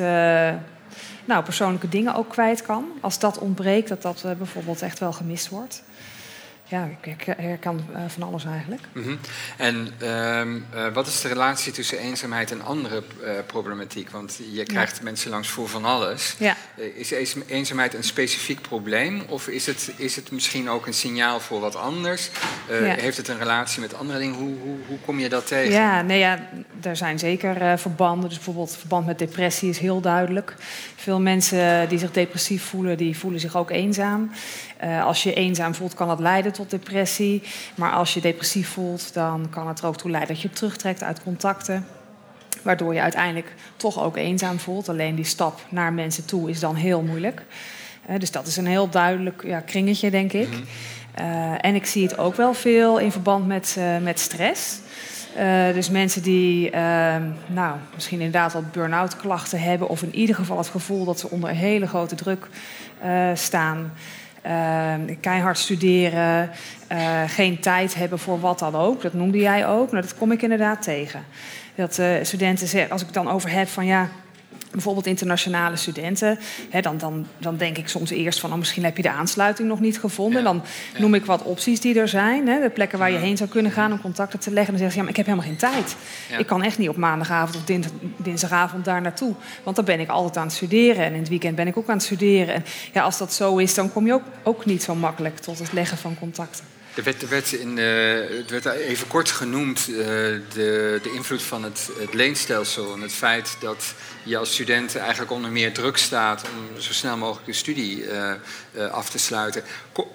nou, 1.26 1.44
persoonlijke 1.44 1.90
dingen 1.90 2.16
ook 2.16 2.30
kwijt 2.30 2.62
kan. 2.62 2.86
Als 3.02 3.20
dat 3.20 3.38
ontbreekt, 3.40 3.88
dat 3.88 4.02
dat 4.02 4.26
bijvoorbeeld 4.38 4.82
echt 4.82 5.00
wel 5.00 5.14
gemist 5.14 5.50
wordt 5.50 5.84
ja, 6.72 6.90
ik 7.02 7.24
herken 7.38 7.88
uh, 7.92 8.02
van 8.08 8.24
alles 8.24 8.46
eigenlijk. 8.46 8.82
Mm 8.94 9.04
-hmm. 9.04 9.20
En 9.58 9.88
uh, 10.02 10.86
uh, 10.86 10.94
wat 10.94 11.08
is 11.08 11.22
de 11.22 11.28
relatie 11.28 11.72
tussen 11.72 11.98
eenzaamheid 11.98 12.52
en 12.52 12.62
andere 12.62 13.04
uh, 13.24 13.32
problematiek? 13.46 14.10
Want 14.10 14.40
je 14.52 14.64
krijgt 14.64 14.98
ja. 14.98 15.04
mensen 15.04 15.30
langs 15.30 15.50
voor 15.50 15.70
van 15.70 15.86
alles. 15.86 16.36
Ja. 16.38 16.56
is 16.96 17.36
eenzaamheid 17.48 17.94
een 17.94 18.04
specifiek 18.04 18.62
probleem? 18.62 19.22
Of 19.28 19.48
is 19.48 19.66
het, 19.66 19.92
is 19.96 20.16
het 20.16 20.32
misschien 20.32 20.70
ook 20.70 20.88
een 20.88 20.94
signaal 20.94 21.40
voor 21.40 21.60
wat 21.60 21.76
anders? 21.76 22.30
Ja. 22.70 22.76
Heeft 22.76 23.18
het 23.18 23.28
een 23.28 23.38
relatie 23.38 23.82
met 23.82 23.94
andere 23.94 24.20
dingen? 24.20 24.36
Hoe, 24.36 24.56
hoe, 24.64 24.78
hoe 24.88 25.00
kom 25.06 25.20
je 25.20 25.30
dat 25.30 25.48
tegen? 25.48 25.72
Ja, 25.72 26.02
nee, 26.02 26.20
ja 26.20 26.50
er 26.82 26.96
zijn 26.96 27.20
zeker 27.20 27.80
verbanden. 27.80 28.30
Dus 28.30 28.38
bijvoorbeeld 28.38 28.78
verband 28.78 29.06
met 29.06 29.20
depressie 29.20 29.70
is 29.70 29.78
heel 29.78 30.02
duidelijk. 30.02 30.56
Veel 30.96 31.20
mensen 31.20 31.90
die 31.90 32.00
zich 32.00 32.12
depressief 32.12 32.64
voelen, 32.64 32.98
die 32.98 33.18
voelen 33.18 33.40
zich 33.40 33.56
ook 33.56 33.70
eenzaam. 33.70 34.32
Als 35.04 35.24
je 35.24 35.34
eenzaam 35.34 35.76
voelt, 35.76 35.94
kan 35.94 36.08
dat 36.08 36.20
leiden 36.20 36.52
tot 36.52 36.70
depressie. 36.70 37.42
Maar 37.76 37.92
als 37.92 38.14
je 38.14 38.22
depressief 38.22 38.70
voelt, 38.70 39.14
dan 39.14 39.48
kan 39.50 39.68
het 39.68 39.80
er 39.80 39.86
ook 39.86 39.98
toe 39.98 40.12
leiden 40.12 40.34
dat 40.34 40.44
je 40.44 40.50
terugtrekt 40.50 41.04
uit 41.04 41.24
contacten. 41.24 41.86
Waardoor 42.62 42.94
je 42.94 43.02
uiteindelijk 43.02 43.54
toch 43.76 44.04
ook 44.04 44.18
eenzaam 44.18 44.60
voelt. 44.60 44.90
Alleen 44.90 45.16
die 45.16 45.26
stap 45.26 45.60
naar 45.70 45.94
mensen 45.94 46.26
toe 46.26 46.50
is 46.50 46.60
dan 46.60 46.76
heel 46.76 47.02
moeilijk. 47.02 47.44
Uh, 48.10 48.20
dus 48.20 48.32
dat 48.32 48.48
is 48.48 48.58
een 48.58 48.66
heel 48.66 48.90
duidelijk 48.90 49.44
ja, 49.46 49.60
kringetje, 49.60 50.12
denk 50.12 50.34
ik. 50.34 50.50
Mm 50.50 50.64
uh, 51.20 51.66
en 51.66 51.76
ik 51.76 51.86
zie 51.86 52.04
het 52.04 52.18
ook 52.18 52.36
wel 52.36 52.54
veel 52.54 52.98
in 52.98 53.12
verband 53.12 53.48
met, 53.48 53.78
met 54.02 54.20
stress. 54.20 54.80
dus 55.74 55.90
mensen 55.90 56.22
die 56.22 56.70
nou, 57.48 57.76
misschien 57.94 58.18
inderdaad 58.18 58.54
wat 58.54 58.72
burn-out 58.72 59.16
klachten 59.16 59.62
hebben, 59.62 59.90
of 59.90 60.02
in 60.02 60.16
ieder 60.16 60.36
geval 60.36 60.58
het 60.58 60.68
gevoel 60.68 61.06
dat 61.06 61.20
ze 61.20 61.30
onder 61.30 61.50
hele 61.50 61.88
grote 61.88 62.16
druk 62.16 62.48
staan. 63.34 63.94
Uh, 64.46 64.94
keihard 65.20 65.58
studeren, 65.58 66.50
uh, 66.92 67.22
geen 67.28 67.60
tijd 67.60 67.96
hebben 67.96 68.20
voor 68.20 68.40
wat 68.40 68.60
dan 68.60 68.76
ook. 68.76 69.02
Dat 69.02 69.14
noemde 69.14 69.38
jij 69.38 69.68
ook. 69.68 69.92
Nou, 69.92 70.04
dat 70.04 70.16
kom 70.16 70.32
ik 70.32 70.42
inderdaad 70.42 70.82
tegen. 70.82 71.24
Dat 71.76 71.98
uh, 71.98 72.08
studenten 72.22 72.68
zeggen, 72.68 72.92
als 72.92 73.02
ik 73.02 73.08
het 73.08 73.16
dan 73.16 73.30
over 73.30 73.52
heb 73.52 73.68
van 73.68 73.86
ja, 73.86 74.10
bijvoorbeeld 74.72 75.06
internationale 75.06 75.76
studenten, 75.76 76.40
hè, 76.70 76.82
dan, 76.82 76.98
dan, 76.98 77.28
dan 77.38 77.58
denk 77.58 77.78
ik 77.78 77.88
soms 77.88 78.10
eerst 78.10 78.40
van, 78.40 78.52
oh, 78.52 78.58
misschien 78.58 78.84
heb 78.84 78.98
je 78.98 79.02
de 79.02 79.12
aansluiting 79.12 79.68
nog 79.68 79.80
niet 79.80 80.00
gevonden. 80.00 80.38
Ja. 80.38 80.48
Dan 80.48 80.64
noem 80.98 81.14
ik 81.14 81.26
wat 81.26 81.44
opties 81.44 81.80
die 81.80 82.00
er 82.00 82.08
zijn, 82.08 82.48
hè, 82.48 82.62
de 82.62 82.70
plekken 82.70 83.00
waar 83.00 83.12
je 83.12 83.18
heen 83.18 83.38
zou 83.38 83.50
kunnen 83.50 83.72
gaan 83.72 83.92
om 83.92 84.02
contacten 84.02 84.40
te 84.40 84.52
leggen. 84.52 84.74
Dan 84.74 84.78
zeggen 84.78 84.92
ze, 84.92 84.98
ja, 84.98 85.02
maar 85.02 85.12
ik 85.12 85.18
heb 85.18 85.26
helemaal 85.26 85.48
geen 85.48 85.72
tijd. 85.72 85.96
Ja. 86.30 86.38
Ik 86.38 86.48
kan 86.48 86.64
echt 86.64 86.78
niet 86.78 86.90
op 86.90 86.98
maandagavond 86.98 87.56
of 87.56 87.64
dins, 87.64 87.88
dinsdagavond 88.18 88.86
daar 88.86 89.02
naartoe, 89.02 89.34
want 89.64 89.76
dan 89.76 89.86
ben 89.86 90.00
ik 90.00 90.10
altijd 90.10 90.38
aan 90.38 90.46
het 90.46 90.56
studeren 90.56 91.06
en 91.06 91.14
in 91.14 91.20
het 91.20 91.30
weekend 91.30 91.56
ben 91.56 91.68
ik 91.68 91.78
ook 91.78 91.90
aan 91.90 91.96
het 91.96 92.04
studeren. 92.04 92.54
En 92.54 92.64
ja, 92.94 93.04
als 93.04 93.18
dat 93.18 93.34
zo 93.34 93.58
is, 93.58 93.74
dan 93.74 93.92
kom 93.92 94.06
je 94.06 94.14
ook, 94.14 94.24
ook 94.44 94.66
niet 94.66 94.84
zo 94.84 94.96
makkelijk 94.96 95.38
tot 95.38 95.60
het 95.60 95.74
leggen 95.74 95.98
van 95.98 96.16
contacten. 96.20 96.66
Er 96.96 97.04
werd, 97.04 97.22
er 97.22 97.60
in, 97.60 97.78
uh, 97.78 98.38
het 98.38 98.50
werd 98.50 98.66
even 98.66 99.08
kort 99.08 99.32
genoemd 99.32 99.88
uh, 99.90 99.98
de, 99.98 101.00
de 101.04 101.12
invloed 101.14 101.42
van 101.42 101.64
het, 101.64 101.90
het 102.00 102.14
leenstelsel 102.14 102.94
en 102.94 103.02
het 103.02 103.14
feit 103.14 103.56
dat 103.60 103.94
je 104.24 104.38
als 104.38 104.54
student 104.54 104.96
eigenlijk 104.96 105.32
onder 105.32 105.52
meer 105.52 105.74
druk 105.74 105.98
staat 105.98 106.44
om 106.44 106.82
zo 106.82 106.94
snel 106.94 107.18
mogelijk 107.18 107.46
je 107.46 107.54
studie 107.54 108.04
uh, 108.04 108.34
af 108.92 109.10
te 109.10 109.18
sluiten. 109.18 109.64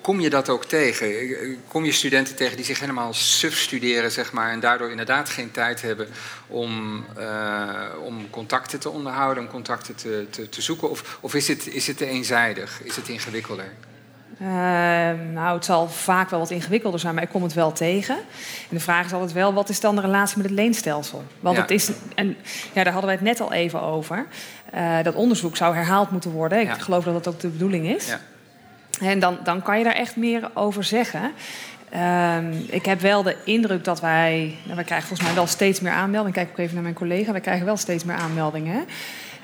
Kom 0.00 0.20
je 0.20 0.30
dat 0.30 0.48
ook 0.48 0.64
tegen? 0.64 1.58
Kom 1.68 1.84
je 1.84 1.92
studenten 1.92 2.36
tegen 2.36 2.56
die 2.56 2.64
zich 2.64 2.80
helemaal 2.80 3.14
suf 3.14 3.56
studeren, 3.56 4.12
zeg 4.12 4.32
maar, 4.32 4.50
en 4.50 4.60
daardoor 4.60 4.90
inderdaad 4.90 5.28
geen 5.28 5.50
tijd 5.50 5.82
hebben 5.82 6.08
om, 6.46 7.04
om 8.00 8.30
contacten 8.30 8.78
te 8.78 8.90
onderhouden, 8.90 9.42
om 9.42 9.50
contacten 9.50 9.94
te, 9.94 10.26
te, 10.30 10.48
te 10.48 10.62
zoeken? 10.62 10.90
Of, 10.90 11.18
of 11.20 11.34
is, 11.34 11.48
het, 11.48 11.66
is 11.66 11.86
het 11.86 11.96
te 11.96 12.06
eenzijdig? 12.06 12.80
Is 12.82 12.96
het 12.96 13.08
ingewikkelder? 13.08 13.72
Uh, 14.40 14.48
nou, 15.32 15.54
het 15.54 15.64
zal 15.64 15.88
vaak 15.88 16.30
wel 16.30 16.38
wat 16.38 16.50
ingewikkelder 16.50 17.00
zijn, 17.00 17.14
maar 17.14 17.22
ik 17.22 17.28
kom 17.28 17.42
het 17.42 17.52
wel 17.52 17.72
tegen. 17.72 18.14
En 18.14 18.76
de 18.76 18.80
vraag 18.80 19.04
is 19.04 19.12
altijd 19.12 19.32
wel, 19.32 19.52
wat 19.52 19.68
is 19.68 19.80
dan 19.80 19.94
de 19.94 20.00
relatie 20.00 20.36
met 20.36 20.46
het 20.46 20.54
leenstelsel? 20.54 21.24
Want 21.40 21.56
ja. 21.56 21.62
het 21.62 21.70
is, 21.70 21.90
en 22.14 22.36
ja, 22.72 22.84
daar 22.84 22.92
hadden 22.92 23.04
wij 23.04 23.14
het 23.14 23.24
net 23.24 23.40
al 23.40 23.52
even 23.52 23.82
over. 23.82 24.26
Uh, 24.74 25.02
dat 25.02 25.14
onderzoek 25.14 25.56
zou 25.56 25.74
herhaald 25.74 26.10
moeten 26.10 26.30
worden. 26.30 26.60
Ik 26.60 26.66
ja. 26.66 26.74
geloof 26.74 27.04
dat 27.04 27.24
dat 27.24 27.34
ook 27.34 27.40
de 27.40 27.48
bedoeling 27.48 27.86
is. 27.86 28.06
Ja. 28.06 28.20
En 29.00 29.18
dan, 29.18 29.38
dan 29.44 29.62
kan 29.62 29.78
je 29.78 29.84
daar 29.84 29.94
echt 29.94 30.16
meer 30.16 30.50
over 30.54 30.84
zeggen. 30.84 31.32
Uh, 31.94 32.36
ik 32.66 32.84
heb 32.84 33.00
wel 33.00 33.22
de 33.22 33.36
indruk 33.44 33.84
dat 33.84 34.00
wij... 34.00 34.54
Nou, 34.62 34.74
wij 34.74 34.84
krijgen 34.84 35.08
volgens 35.08 35.28
mij 35.28 35.36
wel 35.36 35.46
steeds 35.46 35.80
meer 35.80 35.92
aanmeldingen. 35.92 36.26
Ik 36.28 36.34
kijk 36.34 36.50
ook 36.50 36.58
even 36.58 36.74
naar 36.74 36.82
mijn 36.82 36.94
collega. 36.94 37.32
Wij 37.32 37.40
krijgen 37.40 37.66
wel 37.66 37.76
steeds 37.76 38.04
meer 38.04 38.16
aanmeldingen. 38.16 38.84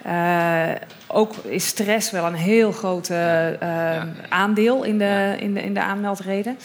Uh, 0.06 0.70
ook 1.06 1.34
is 1.36 1.66
stress 1.66 2.10
wel 2.10 2.26
een 2.26 2.34
heel 2.34 2.72
groot 2.72 3.10
uh, 3.10 3.16
ja. 3.60 4.06
aandeel 4.28 4.84
in 4.84 4.98
de, 4.98 5.36
in 5.38 5.54
de, 5.54 5.62
in 5.62 5.74
de 5.74 5.82
aanmeldreden. 5.82 6.58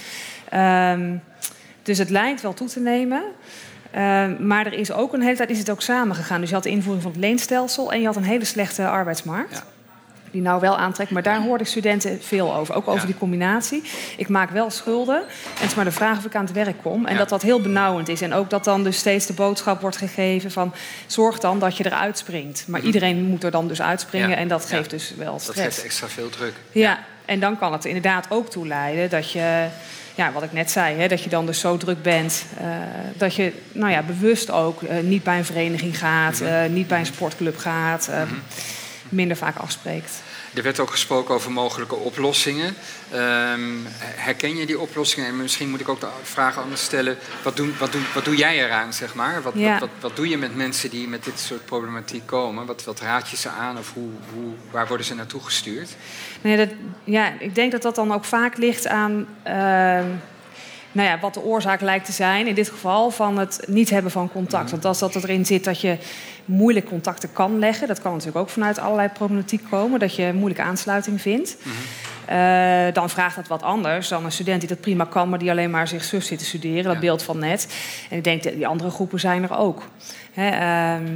Um, 0.54 1.21
dus 1.84 1.97
het 1.97 2.10
lijkt 2.10 2.41
wel 2.41 2.54
toe 2.54 2.67
te 2.67 2.80
nemen. 2.80 3.23
Uh, 3.95 4.26
maar 4.39 4.65
er 4.65 4.73
is 4.73 4.91
ook 4.91 5.13
een 5.13 5.21
hele 5.21 5.36
tijd 5.36 5.50
is 5.50 5.60
het 5.60 5.69
ook 5.69 5.82
samengegaan. 5.82 6.39
Dus 6.39 6.50
je 6.50 6.56
had 6.56 6.63
de 6.63 6.69
invoering 6.69 7.04
van 7.04 7.12
het 7.12 7.19
leenstelsel 7.19 7.91
en 7.91 8.00
je 8.00 8.06
had 8.06 8.15
een 8.15 8.23
hele 8.23 8.45
slechte 8.45 8.88
arbeidsmarkt. 8.88 9.56
Ja 9.56 9.76
die 10.38 10.45
nou 10.45 10.60
wel 10.60 10.78
aantrekt. 10.78 11.12
Maar 11.12 11.23
daar 11.23 11.41
hoorde 11.41 11.63
ik 11.63 11.69
studenten 11.69 12.21
veel 12.21 12.56
over. 12.56 12.76
Ook 12.76 12.88
over 12.88 13.00
ja. 13.00 13.06
die 13.06 13.17
combinatie. 13.17 13.84
Ik 14.17 14.30
maak 14.30 14.50
wel 14.50 14.69
schulden. 14.69 15.21
En 15.21 15.28
het 15.54 15.69
is 15.69 15.76
maar 15.76 15.86
de 15.86 15.91
vraag 15.91 16.17
of 16.17 16.26
ik 16.26 16.36
aan 16.36 16.45
het 16.45 16.54
werk 16.54 16.82
kom. 16.82 17.06
En 17.06 17.12
ja. 17.12 17.17
dat 17.17 17.30
dat 17.30 17.41
heel 17.41 17.62
benauwend 17.62 18.10
is. 18.10 18.21
En 18.21 18.34
ook 18.34 18.50
dat 18.50 18.63
dan 18.63 18.84
dus 18.84 18.97
steeds 18.97 19.26
de 19.26 19.34
boodschap 19.34 19.82
wordt 19.82 19.97
gegeven 19.97 20.52
van... 20.52 20.73
zorg 21.08 21.39
dan 21.39 21.60
dat 21.60 21.78
je 21.78 21.86
eruit 21.86 22.17
springt. 22.17 22.65
Maar 22.67 22.80
-hmm. 22.80 22.88
iedereen 22.88 23.23
moet 23.23 23.43
er 23.43 23.52
dan 23.52 23.67
dus 23.67 23.82
uitspringen. 23.82 24.30
Ja. 24.30 24.36
En 24.36 24.47
dat 24.47 24.65
geeft 24.65 24.89
dus 24.89 25.13
wel 25.17 25.39
stress. 25.39 25.58
Dat 25.58 25.65
geeft 25.65 25.84
extra 25.84 26.08
veel 26.08 26.30
druk. 26.30 26.54
Ja. 26.71 27.00
en 27.26 27.39
dan 27.39 27.58
kan 27.58 27.73
het 27.73 27.86
inderdaad 27.86 28.26
ook 28.30 28.50
toe 28.50 28.67
leiden 28.67 29.10
dat 29.10 29.32
je 29.32 29.67
ja, 30.15 30.32
wat 30.32 30.43
ik 30.43 30.54
net 30.54 30.71
zei, 30.71 31.00
hè, 31.00 31.08
dat 31.08 31.23
je 31.23 31.30
dan 31.30 31.45
dus 31.45 31.60
zo 31.60 31.78
druk 31.78 32.02
bent 32.02 32.45
uh, 32.62 32.65
dat 33.17 33.36
je 33.36 33.54
nou 33.71 33.91
ja, 33.91 34.02
bewust 34.02 34.52
ook 34.52 34.82
uh, 34.82 34.89
niet 35.02 35.23
bij 35.23 35.38
een 35.38 35.45
vereniging 35.45 35.97
gaat, 35.97 36.41
uh, 36.41 36.65
niet 36.65 36.88
bij 36.88 37.00
een 37.00 37.06
sportclub 37.06 37.58
gaat. 37.58 38.10
-hmm. 38.12 38.41
minder 39.10 39.38
vaak 39.38 39.58
afspreekt. 39.58 40.21
Er 40.58 40.63
werd 40.63 40.80
ook 40.80 40.91
gesproken 40.91 41.36
over 41.36 41.52
mogelijke 41.52 41.96
oplossingen. 41.96 42.76
Ehm, 43.12 43.62
herken 44.00 44.56
je 44.56 44.65
die 44.65 44.80
oplossingen? 44.80 45.30
En 45.30 45.38
misschien 45.38 45.70
moet 45.70 45.80
ik 45.80 45.89
ook 45.89 46.00
de 46.00 46.08
vraag 46.24 46.58
anders 46.58 46.84
stellen. 46.84 47.17
Wat, 47.43 47.56
doen, 47.56 47.76
wat, 47.80 47.91
doe, 47.91 48.02
wat 48.13 48.26
doe 48.26 48.36
jij 48.36 48.63
eraan, 48.65 48.93
zeg 48.93 49.13
maar? 49.15 49.41
Wat, 49.41 49.54
wat, 49.54 49.80
wat, 49.80 49.89
wat, 50.00 50.15
doe 50.15 50.30
je 50.30 50.38
met 50.38 50.56
mensen 50.56 50.89
die 50.89 51.08
met 51.08 51.24
dit 51.24 51.39
soort 51.39 51.65
problematiek 51.65 52.26
komen? 52.26 52.65
Wat, 52.65 52.84
wat 52.84 53.00
raad 53.00 53.30
je 53.30 53.38
ze 53.38 53.50
aan 53.50 53.78
of 53.78 53.93
hoe, 53.93 54.10
hoe, 54.34 54.54
waar 54.72 54.88
worden 54.88 55.06
ze 55.06 55.15
naartoe 55.15 55.43
gestuurd? 55.43 55.96
Nee, 56.41 56.58
dat, 56.58 56.70
ja, 57.04 57.34
ik 57.39 57.56
denk 57.56 57.72
dat 57.72 57.82
dat 57.82 57.96
dan 57.96 58.13
ook 58.13 58.26
vaak 58.26 58.58
ligt 58.58 58.88
aan... 58.88 59.28
Uh, 59.48 59.54
nou 60.91 61.10
ja, 61.10 61.20
wat 61.20 61.34
de 61.34 61.43
oorzaak 61.43 61.82
lijkt 61.82 62.06
te 62.06 62.12
zijn, 62.12 62.48
in 62.48 62.56
dit 62.56 62.70
geval 62.70 63.12
van 63.12 63.38
het 63.38 63.63
niet 63.67 63.89
hebben 63.89 64.12
van 64.12 64.32
contact. 64.32 64.63
Mhm. 64.63 64.72
Want 64.72 64.86
als 64.86 65.00
dat 65.00 65.15
erin 65.15 65.46
zit 65.46 65.63
dat 65.63 65.82
je 65.82 65.98
moeilijk 66.47 66.86
contacten 66.86 67.33
kan 67.33 67.60
leggen, 67.60 67.88
dat 67.88 68.01
kan 68.01 68.12
natuurlijk 68.12 68.38
ook 68.38 68.49
vanuit 68.49 68.79
allerlei 68.79 69.10
problematiek 69.10 69.63
komen, 69.69 69.99
dat 69.99 70.15
je 70.15 70.33
moeilijke 70.33 70.63
aansluiting 70.63 71.21
vindt. 71.21 71.57
Mhm. 71.60 71.75
Uh, 72.29 72.93
dan 72.93 73.10
vraagt 73.10 73.36
dat 73.36 73.47
wat 73.47 73.63
anders 73.63 74.07
dan 74.07 74.25
een 74.25 74.31
student 74.31 74.60
die 74.60 74.69
dat 74.69 74.81
prima 74.81 75.05
kan, 75.05 75.29
maar 75.29 75.39
die 75.39 75.51
alleen 75.51 75.69
maar 75.69 75.88
zich 75.88 76.03
zus 76.03 76.27
zit 76.27 76.39
te 76.39 76.45
studeren. 76.45 76.83
Dat 76.83 76.99
beeld 76.99 77.23
van 77.23 77.39
net. 77.39 77.75
En 78.10 78.17
ik 78.17 78.23
denk 78.23 78.43
dat 78.43 78.53
die 78.53 78.67
andere 78.67 78.89
groepen 78.89 79.19
zijn 79.19 79.43
er 79.43 79.57
ook. 79.57 79.83
Hè, 80.33 80.49
uh, 80.99 81.07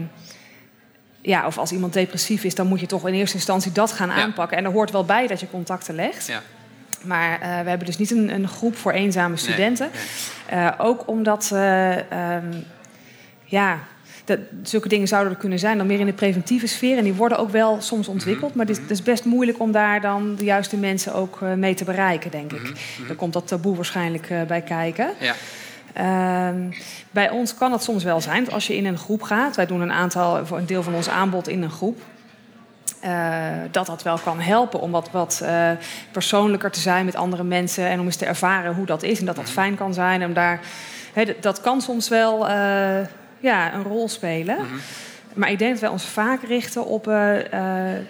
ja, 1.22 1.46
of 1.46 1.58
als 1.58 1.72
iemand 1.72 1.94
depressief 1.94 2.44
is, 2.44 2.56
dan 2.56 2.68
moet 2.68 2.80
je 2.80 2.86
toch 2.86 3.08
in 3.08 3.14
eerste 3.14 3.36
instantie 3.36 3.72
dat 3.72 3.92
gaan 3.92 4.12
aanpakken. 4.12 4.58
En 4.58 4.66
er 4.66 4.72
hoort 4.72 4.92
wel 4.92 5.06
bij 5.06 5.28
dat 5.28 5.40
je 5.40 5.50
contacten 5.50 5.96
legt. 5.96 6.28
Ja. 6.28 6.42
Maar 7.04 7.32
uh, 7.32 7.40
we 7.40 7.70
hebben 7.70 7.86
dus 7.86 7.98
niet 7.98 8.12
een, 8.12 8.34
een, 8.34 8.48
groep 8.48 8.78
voor 8.78 8.92
eenzame 8.92 9.38
studenten. 9.38 9.90
Nee, 10.50 10.60
nee. 10.60 10.80
ook 10.80 11.08
omdat, 11.08 11.52
um, 11.54 12.66
ja, 13.44 13.80
dat, 14.38 14.70
zulke 14.70 14.88
dingen 14.88 15.08
zouden 15.08 15.34
er 15.34 15.40
kunnen 15.40 15.60
zijn, 15.60 15.78
dan 15.78 15.88
meer 15.88 16.00
in 16.00 16.06
de 16.06 16.14
preventieve 16.14 16.68
sfeer. 16.68 16.98
En 16.98 17.04
die 17.04 17.14
worden 17.14 17.38
ook 17.38 17.50
wel 17.50 17.82
soms 17.82 18.08
ontwikkeld. 18.08 18.50
Mhm. 18.50 18.58
Maar 18.58 18.68
het 18.68 18.76
is, 18.76 18.82
het 18.82 18.92
is 18.92 19.04
best 19.04 19.26
moeilijk 19.26 19.60
om 19.60 19.72
daar 19.72 20.02
dan 20.02 20.36
de 20.36 20.44
juiste 20.44 20.78
mensen 20.78 21.14
ook 21.14 21.40
uh, 21.44 21.54
mee 21.54 21.74
te 21.74 21.84
bereiken, 21.84 22.32
denk 22.32 22.52
ik. 22.54 22.60
Mm 22.62 22.66
-hmm. 22.66 23.08
Daar 23.08 23.16
komt 23.16 23.34
dat 23.34 23.48
taboe 23.48 23.76
waarschijnlijk 23.76 24.30
uh, 24.30 24.42
bij 24.44 24.62
kijken. 24.62 25.10
Ja. 25.20 25.34
Uh, 25.98 26.50
bij 27.12 27.30
ons 27.30 27.56
kan 27.56 27.72
het 27.72 27.84
soms 27.84 28.04
wel 28.04 28.22
zijn, 28.22 28.52
als 28.52 28.68
je 28.68 28.76
in 28.76 28.86
een 28.86 28.98
groep 28.98 29.22
gaat. 29.22 29.56
Wij 29.56 29.66
doen 29.66 29.82
een 29.82 29.92
aantal, 29.92 30.46
voor 30.46 30.58
een 30.58 30.66
deel 30.66 30.84
van 30.84 30.96
ons 30.96 31.10
aanbod 31.10 31.48
in 31.48 31.62
een 31.62 31.72
groep. 31.72 32.02
Uh, 33.06 33.38
dat 33.72 33.86
dat 33.86 34.04
wel 34.04 34.18
kan 34.18 34.40
helpen 34.40 34.80
om 34.80 34.92
wat, 34.92 35.12
wat 35.12 35.40
uh, 35.44 35.72
persoonlijker 36.12 36.72
te 36.72 36.80
zijn 36.80 37.06
met 37.06 37.16
andere 37.16 37.44
mensen 37.44 37.88
en 37.88 38.00
om 38.00 38.06
eens 38.06 38.16
te 38.16 38.26
ervaren 38.26 38.76
hoe 38.76 38.86
dat 38.86 39.04
is 39.04 39.20
en 39.20 39.26
dat 39.26 39.36
dat 39.36 39.46
mhm. 39.46 39.54
fijn 39.54 39.76
kan 39.76 39.94
zijn. 39.94 40.22
En 40.22 40.34
daar, 40.34 40.60
he, 41.14 41.36
dat 41.40 41.62
kan 41.62 41.82
soms 41.82 42.10
wel 42.10 42.48
ja, 43.42 43.74
een 43.74 43.84
rol 43.84 44.10
spelen. 44.10 44.58
Mm 44.58 44.68
-hmm. 44.70 44.80
Maar 45.34 45.52
ik 45.52 45.60
denk 45.60 45.72
dat 45.72 45.80
wij 45.80 45.90
ons 45.90 46.06
vaak 46.06 46.44
richten 46.44 46.86
op 46.86 47.08
uh, 47.08 47.14
uh, 47.14 47.42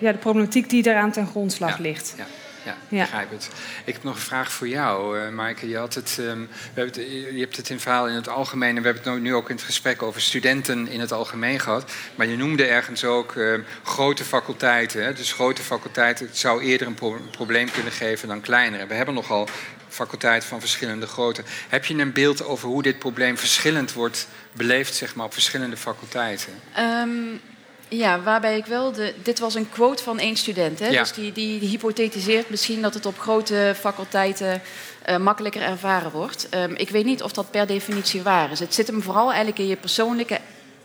ja, 0.02 0.12
de 0.12 0.18
problematiek 0.20 0.70
die 0.70 0.88
eraan 0.88 1.12
ten 1.12 1.28
grondslag 1.28 1.78
ja, 1.78 1.84
ligt. 1.84 2.14
Ja. 2.18 2.26
Ja, 2.66 2.76
ja, 2.90 3.02
begrijp 3.02 3.32
het. 3.32 3.50
Ik 3.86 3.94
heb 3.94 4.04
nog 4.04 4.16
een 4.16 4.22
vraag 4.22 4.52
voor 4.52 4.68
jou, 4.68 5.20
uh, 5.20 5.30
Maaike. 5.30 5.70
Je, 5.70 5.78
had 5.78 5.94
het, 5.94 6.18
um, 6.20 6.50
we 6.74 6.82
het, 6.82 6.96
je 6.96 7.40
hebt 7.40 7.58
het 7.58 7.70
in 7.70 7.80
verhaal 7.80 8.08
in 8.08 8.16
het 8.16 8.30
algemeen... 8.30 8.76
en 8.76 8.82
we 8.82 8.88
hebben 8.88 9.14
het 9.14 9.22
nu 9.22 9.36
ook 9.36 9.50
in 9.50 9.56
het 9.56 9.64
gesprek 9.64 10.02
over 10.02 10.22
studenten 10.22 10.88
in 10.88 11.00
het 11.00 11.12
algemeen 11.12 11.60
gehad. 11.60 11.92
Maar 12.16 12.28
je 12.28 12.38
noemde 12.38 12.66
ergens 12.66 13.04
ook 13.04 13.34
uh, 13.34 13.60
grote 13.84 14.24
faculteiten. 14.24 15.04
Hè? 15.04 15.14
Dus 15.14 15.34
grote 15.34 15.62
faculteiten 15.62 16.30
zou 16.32 16.62
eerder 16.62 16.88
een 16.88 16.94
pro 16.94 17.18
probleem 17.32 17.72
kunnen 17.72 17.92
geven 17.92 18.28
dan 18.28 18.42
kleinere. 18.42 18.88
We 18.88 18.94
hebben 18.94 19.14
nogal 19.14 19.48
faculteiten 19.92 20.50
van 20.50 20.60
verschillende 20.60 21.08
grootte. 21.08 21.44
Heb 21.70 21.86
je 21.86 21.94
een 21.94 22.14
beeld 22.14 22.44
over 22.44 22.68
hoe 22.68 22.82
dit 22.82 23.00
probleem 23.00 23.38
verschillend 23.38 23.94
wordt 23.94 24.28
beleefd 24.52 24.96
zeg 24.96 25.16
maar, 25.16 25.26
op 25.26 25.34
verschillende 25.34 25.78
faculteiten? 25.78 26.54
Um, 26.80 27.42
ja, 27.88 28.22
waarbij 28.22 28.58
ik 28.58 28.66
wel... 28.66 28.92
De, 28.92 29.14
dit 29.24 29.40
was 29.40 29.56
een 29.56 29.70
quote 29.70 30.04
van 30.04 30.20
één 30.20 30.36
student. 30.36 30.80
Hè? 30.80 30.88
Ja. 30.88 31.02
Dus 31.02 31.14
die, 31.14 31.32
die, 31.32 31.60
die, 31.60 31.70
hypothetiseert 31.70 32.50
misschien 32.50 32.82
dat 32.82 32.94
het 32.94 33.06
op 33.06 33.20
grote 33.20 33.76
faculteiten 33.80 34.62
uh, 35.10 35.18
makkelijker 35.18 35.62
ervaren 35.62 36.12
wordt. 36.12 36.48
Um, 36.56 36.76
ik 36.76 36.90
weet 36.90 37.06
niet 37.06 37.24
of 37.24 37.32
dat 37.32 37.52
per 37.52 37.68
definitie 37.68 38.22
waar 38.22 38.52
is. 38.52 38.60
Het 38.60 38.74
zit 38.74 38.88
hem 38.88 39.02
vooral 39.02 39.28
eigenlijk 39.28 39.60
in 39.60 39.68
je 39.68 39.76
persoonlijke 39.76 40.40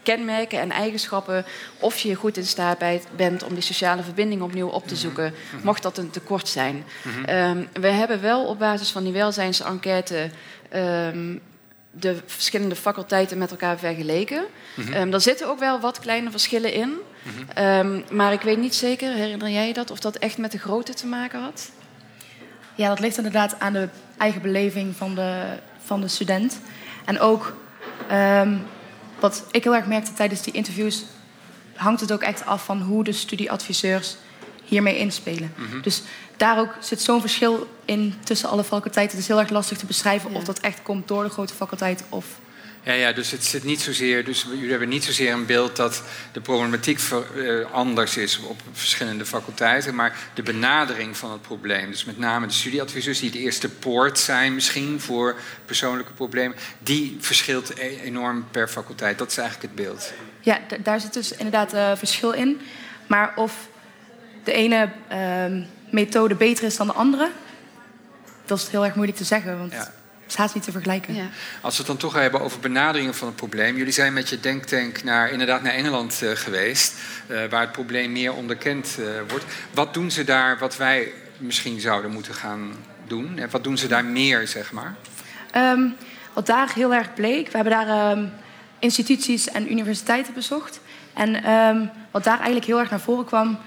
kenmerken 0.07 0.61
en 0.61 0.71
eigenschappen. 0.71 1.45
Of 1.79 1.99
je 1.99 2.14
goed 2.14 2.37
in 2.37 2.47
staat 2.47 2.79
bent 3.16 3.42
om 3.42 3.55
die 3.55 3.62
sociale 3.62 4.03
verbinding 4.03 4.42
opnieuw 4.42 4.69
op 4.69 4.87
te 4.87 4.97
zoeken, 4.97 5.25
mm 5.25 5.35
-hmm. 5.51 5.61
mocht 5.64 5.83
dat 5.83 5.99
een 5.99 6.11
tekort 6.11 6.49
zijn. 6.49 6.75
Mm 6.77 7.12
-hmm. 7.12 7.59
um, 7.59 7.69
we 7.73 7.88
hebben 7.88 8.21
wel 8.21 8.45
op 8.45 8.59
basis 8.59 8.90
van 8.90 9.05
die 9.05 9.12
welzijnsenquête. 9.12 10.31
Um, 10.75 11.40
de 11.90 12.16
verschillende 12.27 12.77
faculteiten 12.77 13.38
met 13.38 13.51
elkaar 13.51 13.79
vergeleken. 13.79 14.45
Mm 14.75 14.85
-hmm. 14.85 14.95
um, 14.95 15.11
daar 15.11 15.21
zitten 15.21 15.49
ook 15.49 15.59
wel 15.59 15.81
wat 15.81 16.01
kleine 16.01 16.31
verschillen 16.31 16.73
in. 16.73 16.88
Mm 16.88 17.33
-hmm. 17.55 17.64
um, 17.64 18.05
maar 18.11 18.33
ik 18.33 18.40
weet 18.40 18.59
niet 18.59 18.75
zeker, 18.75 19.12
herinner 19.12 19.49
jij 19.49 19.66
je 19.66 19.73
dat, 19.73 19.90
of 19.90 20.01
dat 20.01 20.16
echt 20.16 20.38
met 20.38 20.53
de 20.53 20.59
grootte 20.59 20.95
te 20.95 21.07
maken 21.07 21.40
had? 21.40 21.71
Ja, 22.75 22.88
dat 22.88 23.01
ligt 23.01 23.16
inderdaad 23.16 23.61
aan 23.61 23.73
de 23.73 23.88
eigen 24.16 24.42
beleving 24.42 24.97
van 24.97 25.14
de, 25.14 25.45
van 25.85 26.01
de 26.01 26.09
student. 26.09 26.61
En 27.05 27.21
ook 27.21 27.57
um, 28.12 28.66
wat 29.20 29.44
ik 29.50 29.64
heel 29.64 29.74
erg 29.74 29.87
merkte 29.87 30.12
tijdens 30.12 30.42
die 30.42 30.52
interviews, 30.52 31.05
hangt 31.74 32.00
het 32.00 32.12
ook 32.12 32.22
echt 32.22 32.46
af 32.46 32.64
van 32.64 32.81
hoe 32.83 33.05
de 33.05 33.12
studieadviseurs 33.12 34.16
hiermee 34.64 34.98
inspelen. 34.98 35.52
Mm 35.57 35.66
-hmm. 35.70 35.83
Dus 35.83 36.02
daar 36.37 36.59
ook 36.59 36.74
zit 36.81 37.00
zo'n 37.00 37.20
verschil 37.20 37.68
in 37.85 38.14
tussen 38.24 38.48
alle 38.48 38.64
faculteiten. 38.64 39.16
Het 39.16 39.26
is 39.26 39.33
heel 39.33 39.40
erg 39.40 39.50
lastig 39.50 39.79
te 39.79 39.87
beschrijven 39.87 40.31
ja. 40.31 40.37
of 40.37 40.44
dat 40.44 40.59
echt 40.59 40.83
komt 40.83 41.09
door 41.09 41.22
de 41.22 41.31
grote 41.31 41.55
faculteit 41.55 42.05
of. 42.09 42.26
Ja, 42.87 42.92
ja, 42.92 43.12
dus 43.12 43.31
het 43.31 43.44
zit 43.44 43.64
niet 43.64 43.81
zozeer. 43.81 44.25
Dus 44.25 44.42
jullie 44.42 44.70
hebben 44.70 44.88
niet 44.88 45.05
zozeer 45.05 45.33
een 45.33 45.46
beeld 45.46 45.77
dat 45.77 46.03
de 46.33 46.40
problematiek 46.40 46.99
ver, 46.99 47.25
uh, 47.35 47.72
anders 47.72 48.16
is 48.16 48.38
op 48.38 48.61
verschillende 48.72 49.27
faculteiten, 49.27 49.94
maar 49.94 50.18
de 50.35 50.42
benadering 50.42 51.16
van 51.16 51.33
het 51.33 51.42
probleem. 51.42 51.90
Dus 51.90 52.05
met 52.05 52.18
name 52.18 52.46
de 52.46 52.53
studieadviseurs, 52.53 53.20
die 53.20 53.31
de 53.31 53.38
eerste 53.38 53.68
poort 53.68 54.18
zijn 54.18 54.55
misschien 54.55 55.01
voor 55.01 55.37
persoonlijke 55.64 56.12
problemen, 56.12 56.57
die 56.79 57.16
verschilt 57.20 57.79
e 57.79 58.01
enorm 58.03 58.46
per 58.51 58.68
faculteit. 58.68 59.18
Dat 59.18 59.31
is 59.31 59.38
eigenlijk 59.38 59.72
het 59.72 59.85
beeld. 59.87 60.12
Ja, 60.40 60.61
daar 60.83 61.01
zit 61.01 61.12
dus 61.12 61.33
inderdaad 61.33 61.75
uh, 61.75 61.96
verschil 61.96 62.33
in. 62.33 62.61
Maar 63.07 63.33
of 63.37 63.68
de 64.44 64.53
ene. 64.53 64.88
Uh, 65.12 65.64
methode 65.90 66.35
beter 66.35 66.64
is 66.64 66.77
dan 66.77 66.87
de 66.87 66.92
andere? 66.92 67.31
Dat 68.44 68.59
is 68.59 68.68
heel 68.68 68.85
erg 68.85 68.94
moeilijk 68.94 69.18
te 69.18 69.25
zeggen, 69.25 69.59
want 69.59 69.72
ja. 69.72 69.92
Het 70.27 70.35
is 70.35 70.41
haast 70.41 70.55
niet 70.55 70.65
te 70.65 70.73
vergelijken. 70.73 71.15
Ja. 71.15 71.29
Als 71.61 71.73
we 71.73 71.79
het 71.79 71.87
dan 71.87 71.97
toch 71.97 72.12
hebben 72.12 72.41
over 72.41 72.61
benaderingen 72.61 73.15
van 73.15 73.27
het 73.27 73.37
probleem. 73.37 73.77
Jullie 73.77 73.93
zijn 73.93 74.12
met 74.12 74.29
je 74.29 74.41
denktank 74.41 75.03
naar, 75.03 75.31
inderdaad 75.31 75.62
naar 75.62 75.73
Engeland 75.73 76.21
uh, 76.23 76.31
geweest, 76.31 76.95
uh, 77.27 77.45
waar 77.51 77.61
het 77.61 77.73
probleem 77.73 78.12
meer 78.12 78.35
onderkend 78.35 78.97
uh, 79.01 79.07
wordt. 79.29 79.45
Wat 79.71 79.95
doen 79.95 80.11
ze 80.11 80.25
daar 80.25 80.59
wat 80.59 80.77
wij 80.77 81.12
misschien 81.39 81.81
zouden 81.81 82.11
moeten 82.11 82.35
gaan 82.35 82.73
doen? 83.07 83.39
En 83.39 83.51
wat 83.51 83.65
doen 83.65 83.79
ze 83.79 83.89
daar 83.89 84.05
meer, 84.05 84.47
zeg 84.47 84.73
maar? 84.73 84.95
Um, 85.57 85.97
wat 86.33 86.47
daar 86.47 86.73
heel 86.75 86.95
erg 86.95 87.15
bleek, 87.15 87.47
we 87.51 87.57
hebben 87.57 87.87
daar 87.87 88.17
um, 88.17 88.33
instituties 88.79 89.49
en 89.49 89.73
universiteiten 89.73 90.35
bezocht. 90.35 90.81
En 91.15 91.51
um, 91.51 91.91
wat 92.11 92.25
daar 92.25 92.37
eigenlijk 92.37 92.67
heel 92.67 92.79
erg 92.79 92.91
naar 92.91 93.01
voren 93.01 93.25
kwam, 93.25 93.59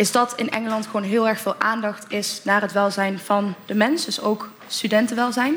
is 0.00 0.12
dat 0.12 0.32
in 0.36 0.50
Engeland 0.50 0.86
gewoon 0.86 1.02
heel 1.02 1.28
erg 1.28 1.40
veel 1.40 1.54
aandacht 1.58 2.04
is 2.08 2.40
naar 2.44 2.60
het 2.60 2.72
welzijn 2.72 3.18
van 3.18 3.54
de 3.66 3.74
mens. 3.74 4.04
Dus 4.04 4.20
ook 4.20 4.50
studentenwelzijn. 4.66 5.54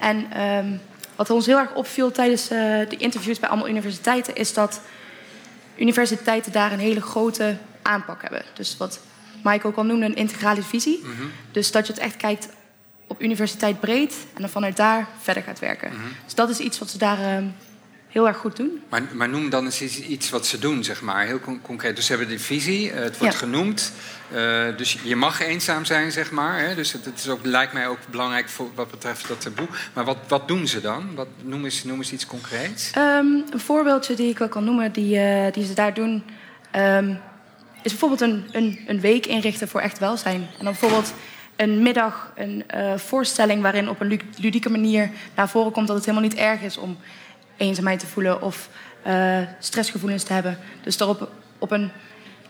En 0.00 0.42
um, 0.42 0.80
wat 1.16 1.30
ons 1.30 1.46
heel 1.46 1.58
erg 1.58 1.74
opviel 1.74 2.12
tijdens 2.12 2.42
uh, 2.42 2.58
de 2.88 2.96
interviews 2.96 3.38
bij 3.38 3.48
allemaal 3.48 3.68
universiteiten... 3.68 4.34
is 4.36 4.54
dat 4.54 4.80
universiteiten 5.76 6.52
daar 6.52 6.72
een 6.72 6.78
hele 6.78 7.00
grote 7.00 7.56
aanpak 7.82 8.22
hebben. 8.22 8.42
Dus 8.54 8.76
wat 8.76 9.00
Mike 9.42 9.66
ook 9.66 9.76
al 9.76 9.84
noemde, 9.84 10.06
een 10.06 10.16
integrale 10.16 10.62
visie. 10.62 11.00
Mm 11.02 11.16
-hmm. 11.16 11.30
Dus 11.52 11.70
dat 11.70 11.86
je 11.86 11.92
het 11.92 12.02
echt 12.02 12.16
kijkt 12.16 12.48
op 13.06 13.22
universiteit 13.22 13.80
breed... 13.80 14.14
en 14.34 14.40
dan 14.40 14.50
vanuit 14.50 14.76
daar 14.76 15.08
verder 15.20 15.42
gaat 15.42 15.58
werken. 15.58 15.90
Mm 15.92 15.96
-hmm. 15.96 16.12
Dus 16.24 16.34
dat 16.34 16.50
is 16.50 16.58
iets 16.58 16.78
wat 16.78 16.90
ze 16.90 16.98
daar... 16.98 17.36
Um, 17.36 17.54
heel 18.16 18.26
erg 18.26 18.36
goed 18.36 18.56
doen. 18.56 18.82
Maar, 18.88 19.02
maar, 19.12 19.28
noem 19.28 19.50
dan 19.50 19.64
eens 19.64 19.98
iets 19.98 20.30
wat 20.30 20.46
ze 20.46 20.58
doen, 20.58 20.84
zeg 20.84 21.02
maar, 21.02 21.26
heel 21.26 21.40
con 21.40 21.60
concreet. 21.62 21.96
Dus 21.96 22.06
ze 22.06 22.12
hebben 22.12 22.30
de 22.36 22.38
visie, 22.38 22.88
uh, 22.88 22.94
het 22.94 23.18
wordt 23.18 23.34
ja. 23.34 23.40
genoemd. 23.40 23.92
Uh, 24.34 24.76
dus 24.76 24.98
je 25.02 25.16
mag 25.16 25.40
eenzaam 25.40 25.84
zijn, 25.84 26.12
zeg 26.12 26.30
maar. 26.30 26.60
Hè? 26.60 26.74
Dus 26.74 26.92
het, 26.92 27.04
het, 27.04 27.18
is 27.18 27.28
ook, 27.28 27.40
lijkt 27.42 27.72
mij 27.72 27.88
ook 27.88 27.98
belangrijk 28.10 28.48
voor 28.48 28.70
wat 28.74 28.90
betreft 28.90 29.28
dat 29.28 29.40
taboe. 29.40 29.68
Maar 29.92 30.04
wat, 30.04 30.16
wat 30.28 30.48
doen 30.48 30.66
ze 30.66 30.80
dan? 30.80 31.14
Wat, 31.14 31.26
noem, 31.42 31.64
eens, 31.64 31.84
noem 31.84 31.98
eens 31.98 32.12
iets 32.12 32.26
concreets. 32.26 32.92
Um, 32.98 33.44
een 33.50 33.60
voorbeeldje 33.60 34.14
die 34.14 34.30
ik 34.30 34.38
wel 34.38 34.48
kan 34.48 34.64
noemen, 34.64 34.92
die, 34.92 35.16
uh, 35.16 35.52
die 35.52 35.64
ze 35.64 35.74
daar 35.74 35.94
doen... 35.94 36.24
Um, 36.76 37.18
is 37.82 37.90
bijvoorbeeld 37.90 38.20
een, 38.20 38.44
een, 38.52 38.84
een 38.86 39.00
week 39.00 39.26
inrichten 39.26 39.68
voor 39.68 39.80
echt 39.80 39.98
welzijn. 39.98 40.40
En 40.40 40.64
dan 40.64 40.72
bijvoorbeeld 40.72 41.12
een 41.56 41.82
middag, 41.82 42.32
een 42.34 42.64
voorstelling... 42.96 43.62
waarin 43.62 43.88
op 43.88 44.00
een 44.00 44.20
ludieke 44.36 44.70
manier 44.70 45.10
naar 45.34 45.48
voren 45.48 45.72
komt 45.72 45.86
dat 45.86 45.96
het 45.96 46.06
helemaal 46.06 46.28
niet 46.28 46.38
erg 46.38 46.60
is... 46.60 46.76
om 46.76 46.98
eenzaamheid 47.56 47.98
te 48.00 48.06
voelen 48.06 48.42
of 48.42 48.68
uh, 49.06 49.38
stressgevoelens 49.58 50.22
te 50.22 50.32
hebben. 50.32 50.58
Dus 50.82 50.96
daarop 50.96 51.30
op 51.58 51.70
een 51.70 51.90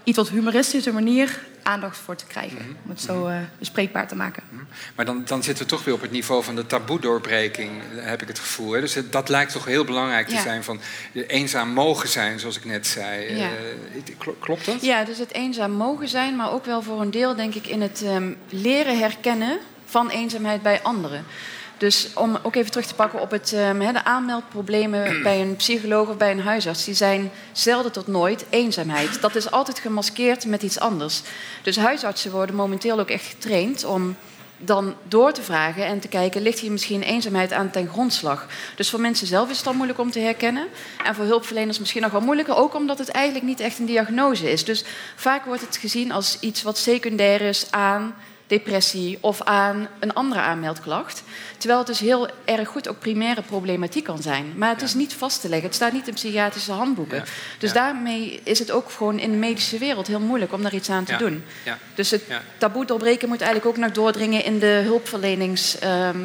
iets 0.04 0.16
wat 0.16 0.28
humoristische 0.28 0.92
manier 0.92 1.38
aandacht 1.62 1.96
voor 1.98 2.16
te 2.16 2.26
krijgen. 2.26 2.56
Mhm. 2.58 2.70
Om 2.84 2.90
het 2.90 3.00
zo 3.00 3.28
uh, 3.28 3.36
bespreekbaar 3.58 4.08
te 4.08 4.16
maken. 4.16 4.42
Maar 4.94 5.04
dan, 5.04 5.22
dan 5.24 5.42
zitten 5.42 5.64
we 5.64 5.70
toch 5.70 5.84
weer 5.84 5.94
op 5.94 6.00
het 6.00 6.10
niveau 6.10 6.42
van 6.44 6.54
de 6.56 6.66
taboe-doorbreking, 6.66 7.70
heb 7.94 8.22
ik 8.22 8.28
het 8.28 8.38
gevoel. 8.38 8.72
Hè? 8.72 8.80
Dus 8.80 8.94
het, 8.94 9.12
dat 9.12 9.28
lijkt 9.28 9.52
toch 9.52 9.64
heel 9.64 9.84
belangrijk 9.84 10.28
te 10.28 10.34
Ja. 10.34 10.42
zijn 10.42 10.64
van 10.64 10.80
eenzaam 11.12 11.68
mogen 11.72 12.08
zijn, 12.08 12.40
zoals 12.40 12.56
ik 12.56 12.64
net 12.64 12.86
zei. 12.86 13.36
Ja. 13.36 13.48
Eh, 13.48 14.16
kl- 14.18 14.30
klopt 14.40 14.64
dat? 14.64 14.82
Ja, 14.82 15.04
dus 15.04 15.18
het 15.18 15.32
eenzaam 15.32 15.70
mogen 15.72 16.08
zijn, 16.08 16.36
maar 16.36 16.52
ook 16.52 16.64
wel 16.64 16.82
voor 16.82 17.00
een 17.00 17.10
deel, 17.10 17.34
denk 17.36 17.54
ik, 17.54 17.66
in 17.66 17.80
het 17.82 18.02
ehm, 18.02 18.32
leren 18.48 18.98
herkennen 18.98 19.58
van 19.84 20.10
eenzaamheid 20.10 20.62
bij 20.62 20.82
anderen. 20.82 21.24
Dus 21.78 22.08
om 22.14 22.38
ook 22.42 22.54
even 22.54 22.70
terug 22.70 22.86
te 22.86 22.94
pakken 22.94 23.20
op 23.20 23.30
het, 23.30 23.52
ehm, 23.52 23.78
de 23.78 24.04
aanmeldproblemen 24.04 25.22
bij 25.22 25.40
een 25.40 25.56
psycholoog 25.56 26.08
of 26.08 26.16
bij 26.16 26.30
een 26.30 26.40
huisarts, 26.40 26.84
die 26.84 26.94
zijn 26.94 27.30
zelden 27.52 27.92
tot 27.92 28.06
nooit 28.06 28.44
eenzaamheid. 28.50 29.20
Dat 29.20 29.34
is 29.34 29.50
altijd 29.50 29.78
gemaskeerd 29.78 30.46
met 30.46 30.62
iets 30.62 30.78
anders. 30.78 31.22
Dus 31.62 31.76
huisartsen 31.76 32.30
worden 32.30 32.54
momenteel 32.54 32.98
ook 33.00 33.10
echt 33.10 33.26
getraind 33.26 33.84
om 33.84 34.16
dan 34.58 34.94
door 35.08 35.32
te 35.32 35.42
vragen 35.42 35.86
en 35.86 36.00
te 36.00 36.08
kijken, 36.08 36.42
ligt 36.42 36.58
hier 36.58 36.70
misschien 36.70 37.02
eenzaamheid 37.02 37.52
aan 37.52 37.70
ten 37.70 37.88
grondslag? 37.88 38.46
Dus 38.76 38.90
voor 38.90 39.00
mensen 39.00 39.26
zelf 39.26 39.50
is 39.50 39.56
het 39.56 39.64
dan 39.64 39.76
moeilijk 39.76 39.98
om 39.98 40.10
te 40.10 40.20
herkennen. 40.20 40.66
En 41.04 41.14
voor 41.14 41.24
hulpverleners 41.24 41.78
misschien 41.78 42.02
nog 42.02 42.10
wel 42.10 42.20
moeilijker, 42.20 42.56
ook 42.56 42.74
omdat 42.74 42.98
het 42.98 43.08
eigenlijk 43.08 43.46
niet 43.46 43.60
echt 43.60 43.78
een 43.78 43.86
diagnose 43.86 44.50
is. 44.50 44.64
Dus 44.64 44.84
vaak 45.16 45.44
wordt 45.44 45.60
het 45.60 45.76
gezien 45.76 46.12
als 46.12 46.36
iets 46.40 46.62
wat 46.62 46.78
secundair 46.78 47.40
is 47.40 47.70
aan 47.70 48.14
depressie 48.46 49.18
of 49.20 49.42
aan 49.42 49.88
een 49.98 50.12
andere 50.14 50.40
aanmeldklacht. 50.40 51.22
Terwijl 51.58 51.78
het 51.78 51.88
dus 51.88 51.98
heel 52.00 52.28
erg 52.44 52.68
goed 52.68 52.88
ook 52.88 52.98
primaire 52.98 53.42
problematiek 53.42 54.04
kan 54.04 54.22
zijn. 54.22 54.52
Maar 54.56 54.68
het 54.68 54.82
is 54.82 54.94
niet 54.94 55.14
vast 55.14 55.40
te 55.40 55.48
leggen. 55.48 55.66
Het 55.66 55.76
staat 55.76 55.92
niet 55.92 56.08
in 56.08 56.14
psychiatrische 56.14 56.72
handboeken. 56.72 57.16
Ja. 57.16 57.24
Dus 57.58 57.72
Ja. 57.72 57.74
daarmee 57.74 58.40
is 58.44 58.58
het 58.58 58.70
ook 58.70 58.90
gewoon 58.90 59.18
in 59.18 59.30
de 59.30 59.36
medische 59.36 59.78
wereld 59.78 60.06
heel 60.06 60.20
moeilijk 60.20 60.52
om 60.52 60.62
daar 60.62 60.74
iets 60.74 60.90
aan 60.90 61.04
te 61.04 61.16
doen. 61.16 61.44
Dus 61.94 62.10
het 62.10 62.22
taboe 62.58 62.84
doorbreken 62.84 63.28
moet 63.28 63.40
eigenlijk 63.40 63.76
ook 63.76 63.84
nog 63.84 63.92
doordringen 63.92 64.44
in 64.44 64.58
de 64.58 64.80
hulpverlenings... 64.84 65.78
ehm, 65.78 66.18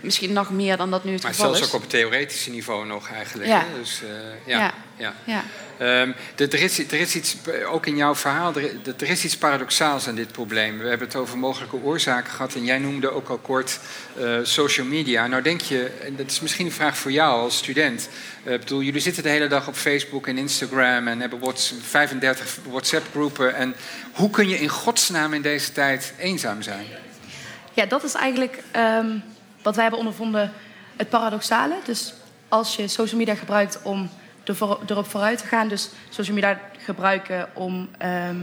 misschien 0.00 0.32
nog 0.32 0.50
meer 0.50 0.76
dan 0.76 0.90
dat 0.90 1.04
nu 1.04 1.12
het 1.12 1.22
Maar 1.22 1.30
geval 1.34 1.46
zelfs 1.46 1.60
is. 1.60 1.66
ook 1.68 1.74
op 1.74 1.80
het 1.80 1.90
theoretische 1.90 2.50
niveau 2.50 2.86
nog 2.86 3.10
eigenlijk. 3.10 3.48
Ja. 3.48 3.58
Hè? 3.72 3.78
Dus, 3.78 4.02
eh, 4.02 4.08
ja. 4.46 4.58
Ja. 4.58 4.74
Ja. 4.96 5.14
Ja. 5.24 5.44
Ehm, 5.78 6.12
er, 6.36 6.54
er 6.54 6.62
is, 6.62 6.78
er 6.78 6.92
is 7.00 7.14
iets, 7.14 7.36
ook 7.70 7.86
in 7.86 7.96
jouw 7.96 8.14
verhaal, 8.14 8.54
er, 8.56 8.70
er 8.98 9.08
is 9.10 9.24
iets 9.24 9.36
paradoxaals 9.36 10.08
aan 10.08 10.14
dit 10.14 10.32
probleem. 10.32 10.78
We 10.78 10.88
hebben 10.88 11.06
het 11.06 11.16
over 11.16 11.38
mogelijke 11.38 11.76
oorzaken 11.82 12.30
gehad 12.32 12.54
en 12.54 12.64
jij 12.64 12.78
noemde 12.78 13.10
ook 13.10 13.28
al 13.28 13.38
kort 13.38 13.78
eh, 14.20 14.38
social 14.42 14.86
media. 14.86 15.26
Nou 15.26 15.42
denk 15.42 15.60
je, 15.60 15.84
en 16.04 16.16
dat 16.16 16.30
is 16.30 16.40
misschien 16.40 16.66
een 16.66 16.72
vraag 16.72 16.96
voor 16.96 17.10
jou 17.12 17.40
als 17.40 17.56
student. 17.56 18.08
Eh, 18.44 18.52
Ik 18.52 18.60
bedoel, 18.60 18.82
jullie 18.82 19.00
zitten 19.00 19.22
de 19.22 19.28
hele 19.28 19.46
dag 19.46 19.68
op 19.68 19.74
Facebook 19.74 20.26
en 20.26 20.38
Instagram 20.38 21.08
en 21.08 21.20
hebben 21.20 21.38
Whats- 21.38 21.74
35 21.82 22.56
WhatsApp-groepen. 22.68 23.54
En 23.54 23.74
hoe 24.12 24.30
kun 24.30 24.48
je 24.48 24.58
in 24.60 24.68
godsnaam 24.68 25.34
in 25.34 25.42
deze 25.42 25.72
tijd 25.72 26.12
eenzaam 26.18 26.62
zijn? 26.62 26.86
Ja, 27.74 27.86
dat 27.86 28.04
is 28.04 28.14
eigenlijk 28.14 28.58
ehm, 28.70 29.06
wat 29.62 29.74
wij 29.74 29.82
hebben 29.82 30.00
ondervonden 30.00 30.52
het 30.96 31.08
paradoxale. 31.08 31.74
Dus 31.84 32.14
als 32.48 32.76
je 32.76 32.88
social 32.88 33.18
media 33.18 33.34
gebruikt 33.34 33.82
om 33.82 34.10
er 34.44 34.76
erop 34.86 35.06
vooruit 35.06 35.38
te 35.38 35.46
gaan... 35.46 35.68
dus 35.68 35.90
social 36.08 36.34
media 36.34 36.60
gebruiken 36.78 37.48
om 37.54 37.88
ehm, 37.98 38.36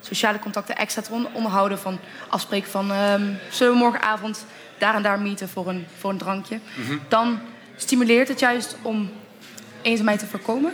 sociale 0.00 0.38
contacten 0.38 0.76
extra 0.76 1.02
te 1.02 1.12
on- 1.12 1.28
onderhouden... 1.32 1.78
van 1.78 1.98
afspreken 2.28 2.70
van 2.70 2.92
ehm, 2.92 3.32
zullen 3.50 3.72
we 3.72 3.78
morgenavond 3.78 4.46
daar 4.78 4.94
en 4.94 5.02
daar 5.02 5.20
meeten 5.20 5.48
voor 5.48 5.68
een, 5.68 5.86
voor 5.98 6.10
een 6.10 6.18
drankje... 6.18 6.58
dan 7.08 7.40
stimuleert 7.76 8.28
het 8.28 8.40
juist 8.40 8.76
om 8.82 9.10
eenzaamheid 9.82 10.18
te 10.18 10.26
voorkomen. 10.26 10.72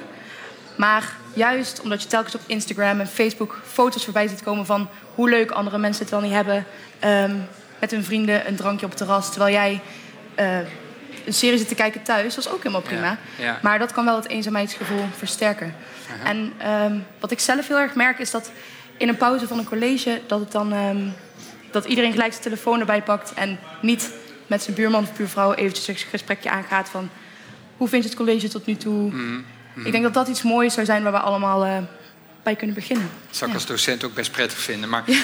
Maar 0.76 1.16
juist 1.34 1.80
omdat 1.80 2.02
je 2.02 2.08
telkens 2.08 2.34
op 2.34 2.40
Instagram 2.46 3.00
en 3.00 3.06
Facebook 3.06 3.60
foto's 3.66 4.04
voorbij 4.04 4.28
ziet 4.28 4.42
komen 4.42 4.66
van 4.66 4.88
hoe 5.14 5.30
leuk 5.30 5.50
andere 5.50 5.78
mensen 5.78 6.02
het 6.02 6.10
wel 6.10 6.20
niet 6.20 6.32
hebben 6.32 6.64
ehm, 6.98 7.36
met 7.80 7.90
hun 7.90 8.04
vrienden 8.04 8.48
een 8.48 8.56
drankje 8.56 8.84
op 8.84 8.90
het 8.92 9.00
terras, 9.00 9.30
terwijl 9.30 9.54
jij 9.54 9.80
eh, 10.34 10.58
een 11.26 11.32
serie 11.32 11.58
zit 11.58 11.68
te 11.68 11.74
kijken 11.74 12.02
thuis, 12.02 12.34
dat 12.34 12.44
is 12.44 12.50
ook 12.50 12.58
helemaal 12.62 12.80
prima. 12.80 13.18
Ja, 13.38 13.44
ja. 13.44 13.58
Maar 13.62 13.78
dat 13.78 13.92
kan 13.92 14.04
wel 14.04 14.16
het 14.16 14.28
eenzaamheidsgevoel 14.28 15.04
versterken. 15.16 15.74
En 16.24 16.52
ehm, 16.58 16.98
wat 17.20 17.30
ik 17.30 17.40
zelf 17.40 17.68
heel 17.68 17.78
erg 17.78 17.94
merk 17.94 18.18
is 18.18 18.30
dat 18.30 18.50
in 18.96 19.08
een 19.08 19.16
pauze 19.16 19.46
van 19.46 19.58
een 19.58 19.64
college 19.68 20.20
dat 20.26 20.40
het 20.40 20.52
dan 20.52 20.72
ehm, 20.72 20.98
dat 21.70 21.84
iedereen 21.84 22.12
gelijk 22.12 22.30
zijn 22.32 22.42
telefoon 22.44 22.80
erbij 22.80 23.02
pakt 23.02 23.34
en 23.34 23.58
niet 23.82 24.10
met 24.46 24.62
zijn 24.62 24.76
buurman 24.76 25.02
of 25.02 25.16
buurvrouw 25.16 25.54
eventjes 25.54 25.88
een 25.88 25.96
gesprekje 26.10 26.50
aangaat 26.50 26.88
van 26.88 27.10
hoe 27.76 27.88
vind 27.88 28.02
je 28.02 28.08
het 28.08 28.18
college 28.18 28.48
tot 28.48 28.66
nu 28.66 28.76
toe? 28.76 29.12
Ik 29.84 29.92
denk 29.92 30.04
dat 30.04 30.14
dat 30.14 30.28
iets 30.28 30.42
moois 30.42 30.74
zou 30.74 30.86
zijn 30.86 31.02
waar 31.02 31.12
we 31.12 31.18
allemaal 31.18 31.64
eh, 31.64 31.76
bij 32.42 32.56
kunnen 32.56 32.74
beginnen. 32.76 33.10
Dat 33.26 33.36
zou 33.36 33.50
ik 33.50 33.56
Ja. 33.56 33.62
als 33.62 33.66
docent 33.70 34.04
ook 34.04 34.14
best 34.14 34.30
prettig 34.30 34.58
vinden. 34.58 34.88
Maar 34.88 35.02
eh, 35.08 35.14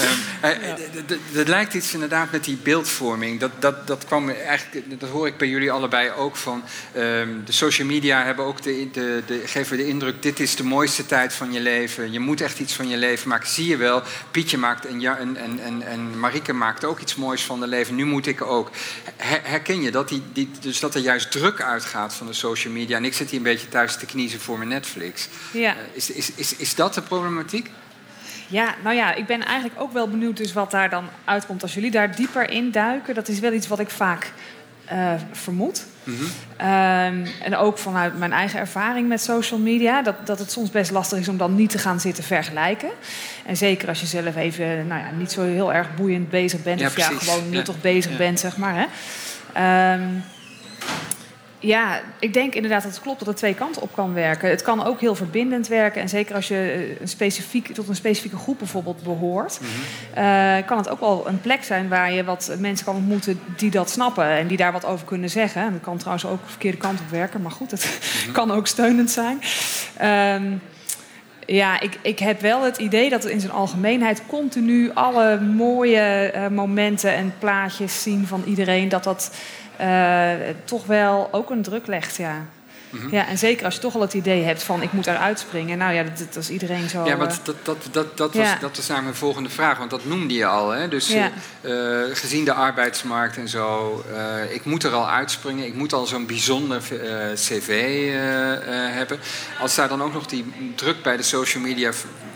eh, 0.52 0.74
d- 0.74 1.08
d- 1.08 1.08
d- 1.32 1.36
er 1.36 1.48
lijkt 1.48 1.74
iets 1.74 1.92
inderdaad 1.94 2.32
met 2.32 2.44
die 2.44 2.56
beeldvorming. 2.56 3.40
Dat, 3.40 3.50
dat, 3.58 3.86
dat, 3.86 4.04
kwam 4.04 4.28
eigenlijk, 4.30 5.00
dat 5.00 5.08
hoor 5.10 5.26
ik 5.26 5.36
bij 5.36 5.48
jullie 5.48 5.70
allebei 5.72 6.10
ook 6.10 6.36
van. 6.36 6.62
ehm, 6.92 7.28
de 7.44 7.52
social 7.52 7.86
media 7.86 8.24
hebben 8.24 8.44
ook 8.44 8.62
de, 8.62 8.88
de, 8.92 9.22
de, 9.26 9.42
geven 9.46 9.76
de 9.76 9.86
indruk: 9.86 10.22
dit 10.22 10.40
is 10.40 10.56
de 10.56 10.64
mooiste 10.64 11.06
tijd 11.06 11.32
van 11.34 11.52
je 11.52 11.60
leven. 11.60 12.12
Je 12.12 12.20
moet 12.20 12.40
echt 12.40 12.58
iets 12.58 12.72
van 12.72 12.88
je 12.88 12.96
leven 12.96 13.28
maken. 13.28 13.48
Zie 13.48 13.66
je 13.66 13.76
wel, 13.76 14.02
Pietje 14.30 14.58
maakt 14.58 14.86
en, 14.86 15.00
ja, 15.00 15.16
en, 15.18 15.36
en, 15.36 15.58
en, 15.60 15.82
en 15.86 16.18
Marieke 16.18 16.52
maakt 16.52 16.84
ook 16.84 17.00
iets 17.00 17.14
moois 17.14 17.42
van 17.44 17.60
de 17.60 17.66
leven. 17.66 17.94
Nu 17.94 18.04
moet 18.04 18.26
ik 18.26 18.42
ook. 18.42 18.70
Her- 19.16 19.40
herken 19.44 19.80
je 19.82 19.90
dat, 19.90 20.08
die, 20.08 20.22
die, 20.32 20.50
dus 20.60 20.80
dat 20.80 20.94
er 20.94 21.00
juist 21.00 21.30
druk 21.30 21.60
uitgaat 21.62 22.14
van 22.14 22.26
de 22.26 22.32
social 22.32 22.72
media? 22.72 22.96
En 22.96 23.04
ik 23.04 23.14
zit 23.14 23.28
hier 23.30 23.38
een 23.38 23.44
beetje 23.44 23.68
thuis 23.68 23.96
te 23.96 24.06
kniezen 24.06 24.40
voor 24.40 24.56
mijn 24.58 24.68
Netflix. 24.70 25.28
Ja. 25.50 25.70
Eh, 25.70 25.76
Is, 25.92 26.10
is, 26.10 26.30
is, 26.34 26.56
is 26.56 26.74
dat 26.74 26.94
de 26.94 27.02
problematiek? 27.02 27.70
Ja, 28.46 28.74
nou 28.82 28.96
ja, 28.96 29.14
ik 29.14 29.26
ben 29.26 29.44
eigenlijk 29.44 29.80
ook 29.80 29.92
wel 29.92 30.08
benieuwd 30.08 30.36
dus 30.36 30.52
wat 30.52 30.70
daar 30.70 30.90
dan 30.90 31.04
uitkomt 31.24 31.62
als 31.62 31.74
jullie 31.74 31.90
daar 31.90 32.14
dieper 32.16 32.50
in 32.50 32.70
duiken. 32.70 33.14
Dat 33.14 33.28
is 33.28 33.38
wel 33.40 33.52
iets 33.52 33.68
wat 33.68 33.78
ik 33.78 33.90
vaak 33.90 34.32
eh, 34.84 35.12
vermoed. 35.32 35.84
Ehm, 36.56 37.26
en 37.42 37.56
ook 37.56 37.78
vanuit 37.78 38.18
mijn 38.18 38.32
eigen 38.32 38.58
ervaring 38.60 39.08
met 39.08 39.20
social 39.20 39.60
media, 39.60 40.02
dat, 40.02 40.26
dat 40.26 40.38
het 40.38 40.50
soms 40.50 40.70
best 40.70 40.90
lastig 40.90 41.18
is 41.18 41.28
om 41.28 41.36
dan 41.36 41.54
niet 41.54 41.70
te 41.70 41.78
gaan 41.78 42.00
zitten 42.00 42.24
vergelijken. 42.24 42.88
En 43.46 43.56
zeker 43.56 43.88
als 43.88 44.00
je 44.00 44.06
zelf 44.06 44.36
even 44.36 44.86
nou 44.86 45.00
ja, 45.00 45.10
niet 45.18 45.32
zo 45.32 45.42
heel 45.42 45.72
erg 45.72 45.94
boeiend 45.94 46.30
bezig 46.30 46.62
bent, 46.62 46.80
Ja, 46.80 46.86
of 46.86 46.96
ja, 46.96 47.08
gewoon 47.08 47.50
nuttig 47.50 47.74
Ja. 47.74 47.80
bezig 47.80 48.10
Ja. 48.10 48.16
bent, 48.16 48.40
zeg 48.40 48.56
maar. 48.56 48.74
Hè. 48.74 48.86
Ehm, 49.52 50.02
ja, 51.66 52.00
ik 52.18 52.34
denk 52.34 52.54
inderdaad 52.54 52.82
dat 52.82 52.92
het 52.92 53.00
klopt 53.00 53.18
dat 53.18 53.28
het 53.28 53.36
twee 53.36 53.54
kanten 53.54 53.82
op 53.82 53.92
kan 53.94 54.12
werken. 54.12 54.50
Het 54.50 54.62
kan 54.62 54.84
ook 54.84 55.00
heel 55.00 55.14
verbindend 55.14 55.68
werken. 55.68 56.00
En 56.00 56.08
zeker 56.08 56.34
als 56.34 56.48
je 56.48 56.54
eh, 56.54 57.00
een 57.00 57.08
specifiek, 57.08 57.74
tot 57.74 57.88
een 57.88 57.94
specifieke 57.94 58.36
groep 58.36 58.58
bijvoorbeeld 58.58 59.02
behoort... 59.02 59.60
eh, 60.14 60.56
kan 60.66 60.76
het 60.76 60.88
ook 60.88 61.00
wel 61.00 61.28
een 61.28 61.40
plek 61.40 61.64
zijn 61.64 61.88
waar 61.88 62.12
je 62.12 62.24
wat 62.24 62.56
mensen 62.58 62.86
kan 62.86 62.96
ontmoeten 62.96 63.40
die 63.56 63.70
dat 63.70 63.90
snappen... 63.90 64.28
en 64.28 64.46
die 64.46 64.56
daar 64.56 64.72
wat 64.72 64.84
over 64.84 65.06
kunnen 65.06 65.30
zeggen. 65.30 65.62
En 65.62 65.72
dat 65.72 65.80
kan 65.80 65.96
trouwens 65.96 66.26
ook 66.26 66.42
de 66.42 66.50
verkeerde 66.50 66.78
kant 66.78 67.00
op 67.00 67.10
werken. 67.10 67.42
Maar 67.42 67.50
goed, 67.50 67.70
het 67.70 67.98
kan 68.32 68.50
ook 68.50 68.66
steunend 68.66 69.10
zijn. 69.10 69.40
Ehm, 69.96 70.52
ja, 71.46 71.80
ik, 71.80 71.98
ik 72.02 72.18
heb 72.18 72.40
wel 72.40 72.62
het 72.62 72.76
idee 72.76 73.10
dat 73.10 73.24
we 73.24 73.32
in 73.32 73.40
zijn 73.40 73.52
algemeenheid 73.52 74.22
continu 74.26 74.90
alle 74.94 75.40
mooie 75.40 76.00
eh, 76.00 76.48
momenten 76.48 77.14
en 77.14 77.34
plaatjes 77.38 78.02
zien 78.02 78.26
van 78.26 78.42
iedereen. 78.46 78.88
Dat 78.88 79.04
dat 79.04 79.30
toch 80.64 80.86
wel 80.86 81.28
ook 81.30 81.50
een 81.50 81.62
druk 81.62 81.86
legt, 81.86 82.16
ja. 82.16 82.46
Ja, 83.10 83.26
en 83.26 83.38
zeker 83.38 83.64
als 83.64 83.74
je 83.74 83.80
toch 83.80 83.94
al 83.94 84.00
het 84.00 84.14
idee 84.14 84.42
hebt 84.42 84.62
van 84.62 84.82
ik 84.82 84.92
moet 84.92 85.06
eruit 85.06 85.38
springen. 85.38 85.78
Nou 85.78 85.94
ja, 85.94 86.02
dat, 86.02 86.18
dat 86.18 86.36
is 86.42 86.50
iedereen 86.50 86.88
zo. 86.88 87.04
Ja, 87.04 87.12
eh, 87.12 87.18
want 87.18 87.40
dat, 87.44 87.56
dat, 87.62 87.76
dat, 87.90 88.16
dat, 88.16 88.34
was, 88.34 88.46
dat 88.60 88.76
was 88.76 88.86
namelijk 88.86 89.02
mijn 89.02 89.14
volgende 89.14 89.48
vraag, 89.48 89.78
want 89.78 89.90
dat 89.90 90.04
noemde 90.04 90.34
je 90.34 90.46
al. 90.46 90.70
Hè? 90.70 90.88
Dus 90.88 91.08
Ja. 91.08 91.30
eh, 91.60 92.02
eh, 92.02 92.16
gezien 92.16 92.44
de 92.44 92.52
arbeidsmarkt 92.52 93.36
en 93.36 93.48
zo, 93.48 94.04
eh, 94.14 94.54
ik 94.54 94.64
moet 94.64 94.82
er 94.84 94.92
al 94.92 95.08
uitspringen. 95.10 95.66
Ik 95.66 95.74
moet 95.74 95.92
al 95.92 96.06
zo'n 96.06 96.26
bijzonder 96.26 96.76
eh, 96.90 97.32
cv 97.34 97.68
eh, 97.68 98.52
eh, 98.52 98.94
hebben. 98.94 99.18
Als 99.60 99.74
daar 99.74 99.88
dan 99.88 100.02
ook 100.02 100.12
nog 100.12 100.26
die 100.26 100.44
druk 100.74 101.02
bij 101.02 101.16
de 101.16 101.22
social 101.22 101.62
media 101.62 101.90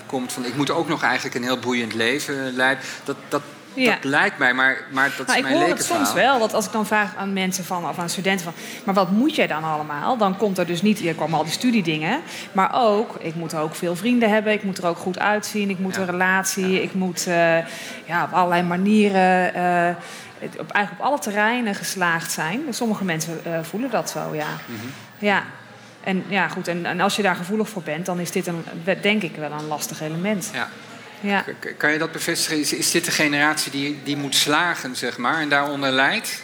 komt 0.06 0.32
van 0.32 0.44
ik 0.44 0.56
moet 0.56 0.70
ook 0.70 0.88
nog 0.88 1.02
eigenlijk 1.02 1.34
een 1.34 1.42
heel 1.42 1.58
boeiend 1.58 1.94
leven 1.94 2.52
leiden. 2.56 2.84
Dat, 3.04 3.16
dat, 3.28 3.42
Ja. 3.74 3.90
dat 3.94 4.04
lijkt 4.04 4.38
mij, 4.38 4.54
maar, 4.54 4.76
maar 4.90 5.12
dat 5.16 5.26
Nou, 5.26 5.38
is 5.38 5.44
ik 5.44 5.50
mijn 5.50 5.54
hoor 5.66 5.68
het 5.76 5.84
soms 5.84 6.12
wel, 6.12 6.38
dat 6.38 6.54
als 6.54 6.66
ik 6.66 6.72
dan 6.72 6.86
vraag 6.86 7.16
aan 7.16 7.32
mensen 7.32 7.64
van, 7.64 7.88
of 7.88 7.98
aan 7.98 8.08
studenten 8.08 8.44
van, 8.44 8.52
maar 8.84 8.94
wat 8.94 9.10
moet 9.10 9.34
jij 9.34 9.46
dan 9.46 9.64
allemaal? 9.64 10.16
Dan 10.16 10.36
komt 10.36 10.58
er 10.58 10.66
dus 10.66 10.82
niet, 10.82 10.98
hier 10.98 11.14
komen 11.14 11.38
al 11.38 11.44
die 11.44 11.52
studiedingen, 11.52 12.20
maar 12.52 12.70
ook, 12.74 13.14
ik 13.20 13.34
moet 13.34 13.54
ook 13.54 13.74
veel 13.74 13.96
vrienden 13.96 14.30
hebben, 14.30 14.52
ik 14.52 14.62
moet 14.62 14.78
er 14.78 14.86
ook 14.86 14.98
goed 14.98 15.18
uitzien, 15.18 15.70
ik 15.70 15.78
moet 15.78 15.94
Ja. 15.94 16.00
een 16.00 16.06
relatie, 16.10 16.82
ik 16.82 16.94
moet 16.94 17.26
eh, 17.26 17.56
ja, 18.06 18.24
op 18.24 18.32
allerlei 18.32 18.62
manieren, 18.62 19.54
het- 20.38 20.58
op, 20.58 20.70
eigenlijk 20.70 21.04
op 21.04 21.10
alle 21.12 21.18
terreinen 21.18 21.74
geslaagd 21.74 22.32
zijn. 22.32 22.60
Sommige 22.70 23.04
mensen 23.04 23.40
eh, 23.44 23.58
voelen 23.62 23.90
dat 23.90 24.10
zo, 24.10 24.34
ja. 24.34 24.46
Mhm. 24.66 24.86
Ja. 25.18 25.42
En 26.04 26.24
ja, 26.28 26.48
goed, 26.48 26.68
en, 26.68 26.86
en 26.86 27.00
als 27.00 27.16
je 27.16 27.22
daar 27.22 27.36
gevoelig 27.36 27.68
voor 27.68 27.82
bent, 27.82 28.06
dan 28.06 28.18
is 28.18 28.30
dit 28.30 28.46
een, 28.46 28.64
denk 29.00 29.22
ik 29.22 29.36
wel 29.36 29.50
een 29.52 29.66
lastig 29.66 30.00
element. 30.02 30.50
Ja. 30.52 30.68
Ja. 31.20 31.44
Kan 31.76 31.92
je 31.92 31.98
dat 31.98 32.12
bevestigen? 32.12 32.60
Is, 32.60 32.72
is 32.72 32.90
dit 32.90 33.04
de 33.04 33.10
generatie 33.10 33.72
die, 33.72 34.00
die 34.04 34.16
moet 34.16 34.34
slagen, 34.34 34.96
zeg 34.96 35.18
maar, 35.18 35.40
en 35.40 35.48
daaronder 35.48 35.90
leidt? 35.90 36.42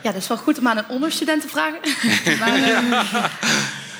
Ja, 0.00 0.12
dat 0.12 0.22
is 0.22 0.28
wel 0.28 0.36
goed 0.36 0.58
om 0.58 0.68
aan 0.68 0.76
een 0.76 0.88
onderstudent 0.88 1.42
te 1.42 1.48
vragen. 1.48 1.78
maar, 2.40 2.54
ehm, 2.54 3.24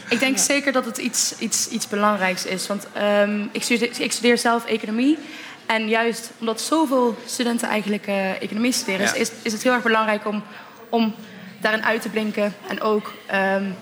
Ik 0.09 0.19
denk 0.19 0.39
zeker 0.39 0.73
dat 0.73 0.85
het 0.85 0.99
iets, 0.99 1.35
iets, 1.39 1.69
iets 1.69 1.89
belangrijks 1.89 2.45
is. 2.45 2.67
Want 2.67 2.87
ehm, 2.93 3.47
ik, 3.53 3.63
studeer, 3.63 4.01
ik, 4.01 4.13
studeer, 4.13 4.39
zelf 4.39 4.67
economie. 4.67 5.19
En 5.67 5.89
juist 5.89 6.31
omdat 6.39 6.61
zoveel 6.61 7.19
studenten 7.27 7.69
eigenlijk 7.69 8.07
uh, 8.07 8.43
economie 8.43 8.73
studeren, 8.73 9.17
is, 9.17 9.31
is 9.43 9.53
het 9.53 9.63
heel 9.63 9.73
erg 9.73 9.83
belangrijk 9.83 10.27
om, 10.27 10.43
om 10.89 11.15
daarin 11.61 11.85
uit 11.85 12.03
te 12.03 12.09
blinken. 12.09 12.55
En 12.69 12.81
ook 12.81 13.13
um, 13.35 13.77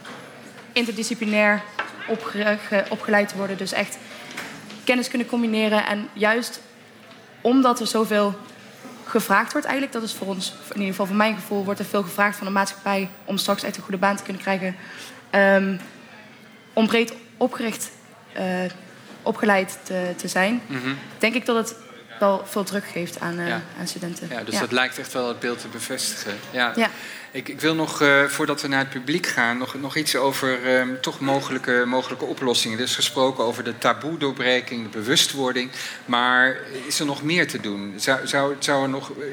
interdisciplinair 0.73 1.63
opge, 2.09 2.59
opgeleid 2.89 3.29
te 3.29 3.37
worden. 3.37 3.57
Dus 3.57 3.73
echt 3.73 3.99
kennis 4.87 5.09
kunnen 5.09 5.27
combineren. 5.27 5.87
En 5.87 6.09
juist 6.13 6.61
omdat 7.41 7.81
er 7.81 7.87
zoveel 7.87 8.35
gevraagd 9.05 9.53
wordt 9.53 9.67
eigenlijk, 9.67 9.97
dat 10.01 10.03
is 10.09 10.15
voor 10.15 10.27
ons, 10.27 10.53
in 10.69 10.75
ieder 10.75 10.91
geval 10.91 11.07
voor 11.07 11.17
mijn 11.17 11.35
gevoel, 11.35 11.65
wordt 11.65 11.81
er 11.81 11.87
veel 11.87 12.03
gevraagd 12.03 12.37
van 12.37 12.47
de 12.47 12.53
maatschappij 12.53 13.09
om 13.25 13.37
straks 13.37 13.63
echt 13.63 13.77
een 13.77 13.83
goede 13.83 13.99
baan 13.99 14.17
te 14.17 14.23
kunnen 14.23 14.43
krijgen. 14.43 14.77
Um, 15.35 15.81
om 16.73 16.87
breed 16.87 17.13
opgericht, 17.37 17.91
uh, 18.39 18.43
opgeleid 19.23 19.79
te, 19.83 20.13
te 20.17 20.29
zijn, 20.29 20.61
mm 20.67 20.81
-hmm. 20.83 20.97
denk 21.19 21.35
ik 21.35 21.47
dat 21.47 21.57
het 21.57 21.86
wel 22.19 22.43
veel 22.47 22.65
druk 22.65 22.85
geeft 22.85 23.21
aan, 23.21 23.41
uh, 23.41 23.49
ja. 23.49 23.63
aan 23.79 23.87
studenten. 23.87 24.29
Ja, 24.31 24.45
dus 24.45 24.59
dat 24.59 24.73
lijkt 24.73 24.99
echt 24.99 25.13
wel 25.13 25.29
het 25.29 25.41
beeld 25.41 25.61
te 25.61 25.69
bevestigen. 25.69 26.35
Ja. 26.51 26.73
ja. 26.77 26.91
Ik, 27.31 27.49
ik, 27.49 27.61
wil 27.61 27.75
nog, 27.75 28.03
uh, 28.03 28.25
voordat 28.25 28.63
we 28.63 28.69
naar 28.69 28.79
het 28.79 28.91
publiek 28.91 29.27
gaan, 29.27 29.59
nog, 29.59 29.75
nog 29.75 29.97
iets 29.97 30.17
over 30.17 30.79
um, 30.79 31.01
toch 31.01 31.21
mogelijke, 31.21 31.83
mogelijke 31.87 32.25
oplossingen. 32.25 32.79
Er 32.79 32.85
is 32.85 32.95
gesproken 32.95 33.45
over 33.45 33.65
de 33.65 33.79
taboe-doorbreking, 33.79 34.83
de 34.83 34.99
bewustwording. 34.99 35.71
Maar 36.05 36.57
is 36.87 37.01
er 37.01 37.07
nog 37.07 37.23
meer 37.23 37.49
te 37.49 37.61
doen? 37.61 37.95
Zou, 37.97 38.27
zou, 38.27 38.55
zou 38.59 38.83
er 38.83 38.89
nog, 38.89 39.11
uh, 39.11 39.25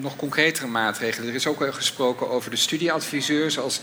nog 0.00 0.16
concretere 0.16 0.66
maatregelen? 0.66 1.28
Er 1.28 1.34
is 1.34 1.46
ook 1.46 1.74
gesproken 1.74 2.30
over 2.30 2.50
de 2.50 2.56
studieadviseurs 2.56 3.58
als 3.58 3.80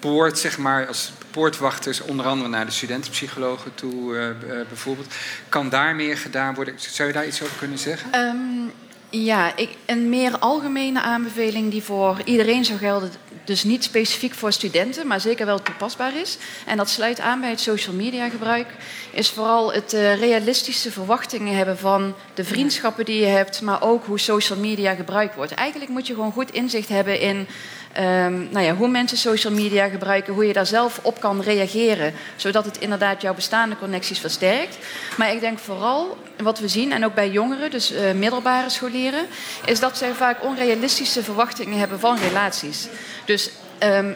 poort, 0.00 0.38
zeg 0.38 0.58
maar, 0.58 0.86
als 0.86 1.12
poortwachters, 1.30 2.00
onder 2.00 2.26
andere 2.26 2.48
naar 2.48 2.66
de 2.66 2.72
studentenpsychologen 2.72 3.74
toe 3.74 4.14
uh, 4.14 4.26
bijvoorbeeld. 4.68 5.14
Kan 5.48 5.68
daar 5.68 5.94
meer 5.96 6.16
gedaan 6.16 6.54
worden? 6.54 6.74
Zou 6.76 7.08
je 7.08 7.14
daar 7.14 7.26
iets 7.26 7.42
over 7.42 7.56
kunnen 7.56 7.78
zeggen? 7.78 8.20
Um, 8.20 8.72
ja, 9.10 9.56
ik, 9.56 9.70
een 9.86 10.08
meer 10.08 10.38
algemene 10.38 11.00
aanbeveling 11.00 11.70
die 11.70 11.82
voor 11.82 12.16
iedereen 12.24 12.64
zou 12.64 12.78
gelden, 12.78 13.10
dus 13.44 13.64
niet 13.64 13.84
specifiek 13.84 14.34
voor 14.34 14.52
studenten, 14.52 15.06
maar 15.06 15.20
zeker 15.20 15.46
wel 15.46 15.62
toepasbaar 15.62 16.16
is. 16.16 16.38
En 16.66 16.76
dat 16.76 16.90
sluit 16.90 17.20
aan 17.20 17.40
bij 17.40 17.50
het 17.50 17.60
social 17.60 17.94
media 17.94 18.28
gebruik, 18.28 18.66
is 19.10 19.30
vooral 19.30 19.72
het 19.72 19.94
uh, 19.94 20.20
realistische 20.20 20.90
verwachtingen 20.90 21.56
hebben 21.56 21.78
van 21.78 22.14
de 22.34 22.44
vriendschappen 22.44 23.04
die 23.04 23.20
je 23.20 23.26
hebt, 23.26 23.60
maar 23.60 23.82
ook 23.82 24.04
hoe 24.04 24.18
social 24.18 24.58
media 24.58 24.94
gebruikt 24.94 25.34
wordt. 25.34 25.54
Eigenlijk 25.54 25.90
moet 25.90 26.06
je 26.06 26.14
gewoon 26.14 26.32
goed 26.32 26.52
inzicht 26.52 26.88
hebben 26.88 27.20
in 27.20 27.46
Um, 27.98 28.48
nou 28.50 28.64
ja, 28.64 28.74
hoe 28.74 28.88
mensen 28.88 29.18
social 29.18 29.52
media 29.52 29.88
gebruiken, 29.88 30.34
hoe 30.34 30.46
je 30.46 30.52
daar 30.52 30.66
zelf 30.66 31.00
op 31.02 31.20
kan 31.20 31.40
reageren, 31.40 32.12
zodat 32.36 32.64
het 32.64 32.78
inderdaad 32.78 33.22
jouw 33.22 33.34
bestaande 33.34 33.78
connecties 33.78 34.18
versterkt. 34.18 34.78
Maar 35.16 35.32
ik 35.32 35.40
denk 35.40 35.58
vooral 35.58 36.16
wat 36.36 36.58
we 36.58 36.68
zien, 36.68 36.92
en 36.92 37.04
ook 37.04 37.14
bij 37.14 37.30
jongeren, 37.30 37.70
dus 37.70 37.92
uh, 37.92 38.12
middelbare 38.12 38.70
scholieren, 38.70 39.26
is 39.64 39.80
dat 39.80 39.98
zij 39.98 40.12
vaak 40.12 40.44
onrealistische 40.44 41.22
verwachtingen 41.22 41.78
hebben 41.78 42.00
van 42.00 42.18
relaties. 42.18 42.88
Dus 43.24 43.50
um, 43.82 44.14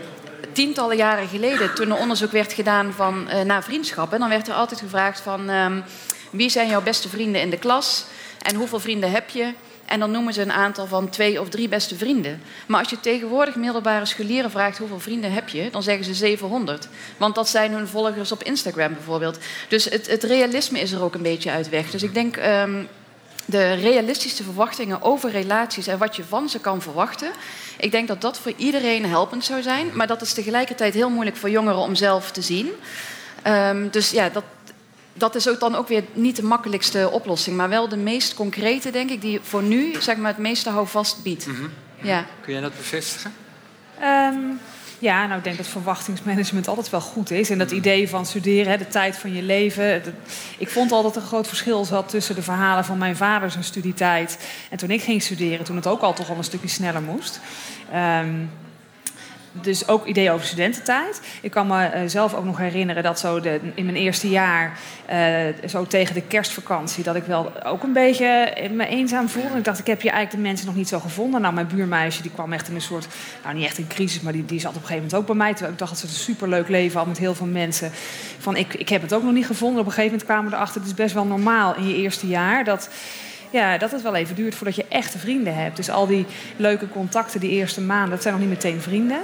tientallen 0.55 0.97
jaren 0.97 1.29
geleden, 1.29 1.75
toen 1.75 1.91
er 1.91 1.97
onderzoek 1.97 2.33
werd 2.33 2.53
gedaan 2.53 2.93
van, 2.93 3.29
uh, 3.29 3.41
naar 3.41 3.65
vriendschappen, 3.65 4.19
dan 4.19 4.29
werd 4.29 4.49
er 4.49 4.55
altijd 4.55 4.81
gevraagd 4.81 5.21
van 5.21 5.51
um, 5.51 5.85
wie 6.31 6.49
zijn 6.49 6.69
jouw 6.69 6.83
beste 6.83 7.09
vrienden 7.09 7.41
in 7.41 7.51
de 7.51 7.59
klas 7.59 8.05
en 8.43 8.55
hoeveel 8.55 8.81
vrienden 8.81 9.11
heb 9.11 9.31
je 9.31 9.53
en 9.85 10.01
dan 10.01 10.11
noemen 10.11 10.33
ze 10.33 10.41
een 10.41 10.53
aantal 10.53 10.87
van 10.87 11.09
twee 11.09 11.41
of 11.41 11.49
drie 11.49 11.69
beste 11.69 11.97
vrienden. 11.97 12.43
Maar 12.67 12.81
als 12.81 12.91
je 12.91 13.01
tegenwoordig 13.01 13.55
middelbare 13.55 14.07
scholieren 14.07 14.51
vraagt 14.51 14.79
hoeveel 14.79 15.01
vrienden 15.01 15.33
heb 15.33 15.49
je, 15.49 15.71
dan 15.71 15.83
zeggen 15.83 16.05
ze 16.05 16.15
700. 16.15 16.89
Want 17.17 17.35
dat 17.35 17.49
zijn 17.49 17.73
hun 17.73 17.89
volgers 17.89 18.33
op 18.33 18.43
Instagram 18.43 18.93
bijvoorbeeld. 18.93 19.39
Dus 19.69 19.85
het, 19.85 20.07
het 20.07 20.23
realisme 20.23 20.81
is 20.81 20.93
er 20.93 21.03
ook 21.03 21.15
een 21.15 21.23
beetje 21.23 21.51
uit 21.51 21.69
weg. 21.69 21.91
Dus 21.91 22.03
ik 22.03 22.15
denk 22.15 22.37
um, 22.37 22.89
de 23.47 23.73
realistische 23.73 24.43
verwachtingen 24.43 25.03
over 25.03 25.31
relaties 25.31 25.87
en 25.87 25.99
wat 25.99 26.17
je 26.17 26.25
van 26.25 26.49
ze 26.49 26.61
kan 26.61 26.83
verwachten. 26.83 27.31
Ik 27.79 27.91
denk 27.91 28.09
dat 28.09 28.21
dat 28.21 28.39
voor 28.39 28.53
iedereen 28.57 29.05
helpend 29.05 29.45
zou 29.45 29.63
zijn. 29.63 29.91
Maar 29.93 30.07
dat 30.07 30.23
is 30.23 30.33
tegelijkertijd 30.33 30.95
heel 30.95 31.11
moeilijk 31.11 31.37
voor 31.37 31.51
jongeren 31.51 31.81
om 31.81 31.95
zelf 31.95 32.31
te 32.31 32.43
zien. 32.43 32.71
Um, 33.47 33.91
dus 33.91 34.11
ja, 34.11 34.29
dat, 34.29 34.45
dat 35.13 35.35
is 35.35 35.49
ook 35.49 35.61
dan 35.61 35.75
ook 35.75 35.89
weer 35.89 36.05
niet 36.13 36.37
de 36.37 36.45
makkelijkste 36.45 37.11
oplossing, 37.13 37.57
maar 37.57 37.69
wel 37.69 37.89
de 37.89 37.97
meest 37.97 38.35
concrete, 38.35 38.91
denk 38.91 39.11
ik, 39.11 39.21
die 39.21 39.41
voor 39.43 39.63
nu 39.63 39.95
zeg 40.01 40.17
maar, 40.17 40.31
het 40.31 40.41
meeste 40.41 40.71
houvast 40.71 41.23
biedt. 41.23 41.47
Mm 41.47 41.55
-hmm. 41.55 41.71
ja. 42.03 42.27
Kun 42.41 42.53
jij 42.53 42.63
dat 42.63 42.77
bevestigen? 42.77 43.35
Um, 44.03 44.61
ja, 44.99 45.27
nou 45.27 45.39
ik 45.39 45.45
denk 45.45 45.57
dat 45.57 45.67
verwachtingsmanagement 45.67 46.69
altijd 46.69 46.91
wel 46.91 47.01
goed 47.01 47.31
is. 47.31 47.51
En 47.51 47.59
dat 47.59 47.71
idee 47.71 48.09
van 48.09 48.27
studeren, 48.27 48.71
hè, 48.73 48.79
de 48.79 48.89
tijd 48.89 49.17
van 49.17 49.35
je 49.35 49.43
leven. 49.43 50.03
Dat, 50.05 50.13
ik 50.59 50.69
vond 50.69 50.93
altijd 50.93 51.17
een 51.17 51.23
groot 51.23 51.49
verschil 51.49 51.85
zat 51.85 52.09
tussen 52.09 52.35
de 52.35 52.43
verhalen 52.43 52.85
van 52.85 52.99
mijn 52.99 53.17
vader 53.17 53.51
zijn 53.51 53.65
studietijd. 53.65 54.39
En 54.71 54.79
toen 54.79 54.91
ik 54.91 55.03
ging 55.03 55.23
studeren, 55.23 55.65
toen 55.65 55.77
het 55.77 55.87
ook 55.87 56.01
al 56.01 56.15
toch 56.15 56.31
al 56.31 56.37
een 56.37 56.45
stukje 56.45 56.69
sneller 56.69 57.03
moest. 57.03 57.41
Um, 57.95 58.51
dus 59.63 59.89
ook 59.89 60.07
ideeën 60.07 60.31
over 60.31 60.47
studententijd. 60.47 61.21
Ik 61.41 61.51
kan 61.51 61.67
me 61.67 61.91
uh, 61.95 62.01
zelf 62.07 62.35
ook 62.35 62.45
nog 62.45 62.59
herinneren 62.59 63.03
dat 63.03 63.19
zo 63.19 63.41
de, 63.41 63.61
in 63.75 63.85
mijn 63.85 63.97
eerste 63.97 64.29
jaar, 64.29 64.79
uh, 65.11 65.69
zo 65.69 65.87
tegen 65.87 66.15
de 66.15 66.23
kerstvakantie, 66.23 67.05
dat 67.05 67.17
ik 67.17 67.25
wel 67.25 67.65
ook 67.65 67.83
een 67.83 67.93
beetje 67.93 68.53
me 68.71 68.87
eenzaam 68.87 69.29
voelde. 69.29 69.59
Ik 69.59 69.65
dacht, 69.65 69.79
ik 69.79 69.87
heb 69.87 70.01
hier 70.01 70.11
eigenlijk 70.11 70.43
de 70.43 70.49
mensen 70.49 70.67
nog 70.67 70.77
niet 70.77 70.89
zo 70.89 70.99
gevonden. 70.99 71.41
Nou, 71.41 71.55
mijn 71.55 71.67
buurmeisje 71.67 72.23
die 72.23 72.31
kwam 72.31 72.53
echt 72.53 72.69
in 72.69 72.75
een 72.75 72.81
soort, 72.81 73.07
nou 73.43 73.55
niet 73.55 73.65
echt 73.65 73.79
een 73.79 73.87
crisis, 73.87 74.21
maar 74.21 74.33
die, 74.33 74.45
die 74.45 74.61
zat 74.61 74.71
op 74.71 74.77
een 74.77 74.87
gegeven 74.87 75.03
moment 75.03 75.21
ook 75.21 75.27
bij 75.27 75.37
mij. 75.37 75.51
Terwijl 75.51 75.73
ik 75.73 75.79
dacht 75.79 75.91
dat 75.91 76.01
ze 76.01 76.07
een 76.07 76.13
superleuk 76.13 76.69
leven 76.69 76.99
had 76.99 77.07
met 77.07 77.19
heel 77.19 77.35
veel 77.35 77.47
mensen. 77.47 77.91
Van 78.39 78.57
ik, 78.57 78.75
ik 78.75 78.89
heb 78.89 79.03
het 79.03 79.15
ook 79.15 79.23
nog 79.23 79.33
niet 79.33 79.47
gevonden. 79.47 79.81
Op 79.81 79.87
een 79.87 79.93
gegeven 79.93 80.11
moment 80.11 80.29
kwamen 80.29 80.51
we 80.51 80.57
erachter, 80.57 80.81
het 80.81 80.91
is 80.91 80.97
best 80.97 81.15
wel 81.15 81.25
normaal 81.25 81.77
in 81.77 81.89
je 81.89 81.97
eerste 81.97 82.27
jaar 82.27 82.65
dat 82.65 82.89
ja, 83.51 83.79
dat 83.79 83.91
het 83.91 84.03
wel 84.03 84.15
even 84.15 84.35
duurt 84.35 84.55
voordat 84.55 84.77
je 84.77 84.85
echte 84.89 85.19
vrienden 85.19 85.55
hebt. 85.55 85.77
Dus 85.77 85.91
al 85.91 86.07
die 86.07 86.27
leuke 86.57 86.89
contacten 86.89 87.41
die 87.41 87.51
eerste 87.51 87.81
maanden, 87.81 88.11
dat 88.11 88.23
zijn 88.23 88.35
nog 88.35 88.43
niet 88.43 88.53
meteen 88.53 88.81
vrienden. 88.81 89.21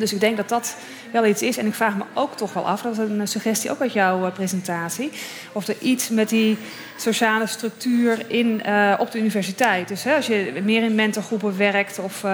Dus 0.00 0.12
ik 0.12 0.20
denk 0.20 0.36
dat 0.36 0.48
dat 0.48 0.76
wel 1.12 1.26
iets 1.26 1.42
is. 1.42 1.56
En 1.56 1.66
ik 1.66 1.74
vraag 1.74 1.96
me 1.96 2.04
ook 2.14 2.36
toch 2.36 2.52
wel 2.52 2.68
af, 2.68 2.82
dat 2.82 2.92
is 2.92 2.98
een 2.98 3.28
suggestie 3.28 3.70
ook 3.70 3.80
uit 3.80 3.92
jouw 3.92 4.26
uh, 4.26 4.32
presentatie, 4.32 5.10
of 5.52 5.68
er 5.68 5.76
iets 5.80 6.08
met 6.08 6.28
die 6.28 6.58
sociale 6.96 7.46
structuur 7.46 8.30
in, 8.30 8.62
uh, 8.66 8.94
op 8.98 9.10
de 9.10 9.18
universiteit. 9.18 9.88
Dus 9.88 10.04
hè, 10.04 10.14
als 10.14 10.26
je 10.26 10.60
meer 10.64 10.82
in 10.82 10.94
mentorgroepen 10.94 11.56
werkt, 11.56 11.98
of 11.98 12.24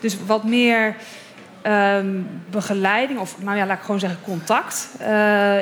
dus 0.00 0.16
wat 0.26 0.44
meer 0.44 0.96
um, 1.66 2.28
begeleiding, 2.50 3.18
of 3.18 3.36
nou 3.42 3.56
ja, 3.56 3.66
laat 3.66 3.76
ik 3.76 3.84
gewoon 3.84 4.00
zeggen 4.00 4.18
contact 4.24 4.88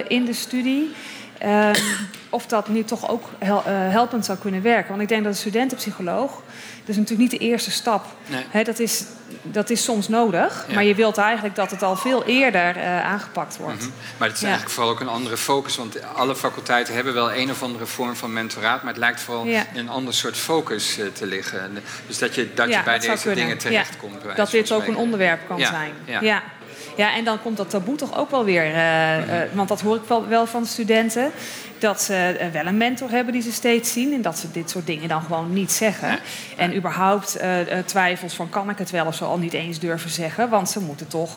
in 0.08 0.24
de 0.24 0.32
studie. 0.32 0.90
Um, 1.44 1.72
of 2.30 2.46
dat 2.46 2.68
nu 2.68 2.84
toch 2.84 3.10
ook 3.10 3.24
hel 3.38 3.62
helpend 3.64 4.24
zou 4.24 4.38
kunnen 4.38 4.62
werken. 4.62 4.88
Want 4.88 5.02
ik 5.02 5.08
denk 5.08 5.24
dat 5.24 5.32
een 5.32 5.38
studentenpsycholoog 5.38 6.42
is 6.90 6.96
natuurlijk 6.96 7.30
niet 7.30 7.40
de 7.40 7.46
eerste 7.46 7.70
stap. 7.70 8.06
Nee. 8.52 8.64
dat, 8.64 8.78
is, 8.78 9.04
dat 9.42 9.70
is 9.70 9.84
soms 9.84 10.08
nodig. 10.08 10.66
Maar 10.74 10.84
je 10.84 10.94
wilt 10.94 11.18
eigenlijk 11.18 11.54
dat 11.54 11.70
het 11.70 11.82
al 11.82 11.96
veel 11.96 12.24
eerder 12.24 12.76
uh, 12.76 13.04
aangepakt 13.04 13.56
wordt. 13.56 13.74
Mm 13.74 13.80
-hmm. 13.80 13.92
Maar 14.16 14.28
het 14.28 14.36
is 14.36 14.42
ja. 14.42 14.48
eigenlijk 14.48 14.76
vooral 14.76 14.92
ook 14.92 15.00
een 15.00 15.08
andere 15.08 15.36
focus. 15.36 15.76
Want 15.76 16.12
alle 16.14 16.36
faculteiten 16.36 16.94
hebben 16.94 17.14
wel 17.14 17.34
een 17.34 17.50
of 17.50 17.62
andere 17.62 17.86
vorm 17.86 18.16
van 18.16 18.32
mentoraat. 18.32 18.82
Maar 18.82 18.92
het 18.92 19.00
lijkt 19.00 19.20
vooral 19.20 19.44
ja. 19.44 19.64
in 19.72 19.78
een 19.78 19.88
ander 19.88 20.14
soort 20.14 20.36
focus 20.36 20.98
uh, 20.98 21.06
te 21.06 21.26
liggen. 21.26 21.78
Dus 22.06 22.18
dat 22.18 22.34
je, 22.34 22.54
dat 22.54 22.68
je 22.68 22.80
bij 22.84 22.98
deze 22.98 23.34
dingen 23.34 23.58
terechtkomt. 23.58 24.16
Dat 24.36 24.50
dit 24.50 24.72
ook 24.72 24.86
een 24.86 24.96
onderwerp 24.96 25.40
kan 25.48 25.60
zijn. 25.60 25.92
Ja. 26.04 26.42
Ja, 26.96 27.14
en 27.14 27.24
dan 27.24 27.42
komt 27.42 27.56
dat 27.56 27.70
taboe 27.70 27.96
toch 27.96 28.18
ook 28.18 28.30
wel 28.30 28.44
weer. 28.44 28.66
Uh, 28.66 28.72
mm 28.72 29.28
-hmm. 29.28 29.56
want 29.56 29.68
dat 29.68 29.80
hoor 29.80 29.96
ik 29.96 30.02
wel, 30.06 30.28
wel 30.28 30.46
van 30.46 30.66
studenten 30.66 31.30
dat 31.78 32.02
ze 32.02 32.14
eh, 32.14 32.48
wel 32.48 32.66
een 32.66 32.76
mentor 32.76 33.10
hebben 33.10 33.32
die 33.32 33.42
ze 33.42 33.52
steeds 33.52 33.92
zien. 33.92 34.12
En 34.12 34.22
dat 34.22 34.38
ze 34.38 34.50
dit 34.50 34.70
soort 34.70 34.86
dingen 34.86 35.08
dan 35.08 35.22
gewoon 35.22 35.52
niet 35.52 35.72
zeggen. 35.72 36.18
En 36.56 36.76
überhaupt 36.76 37.38
twijfels 37.84 38.34
van 38.34 38.48
kan 38.48 38.70
ik 38.70 38.78
het 38.78 38.90
wel 38.90 39.06
of 39.06 39.14
zo 39.14 39.24
al 39.24 39.38
niet 39.38 39.52
eens 39.52 39.78
durven 39.78 40.10
zeggen. 40.10 40.48
Want 40.48 40.70
ze 40.70 40.80
moeten 40.80 41.08
toch 41.08 41.36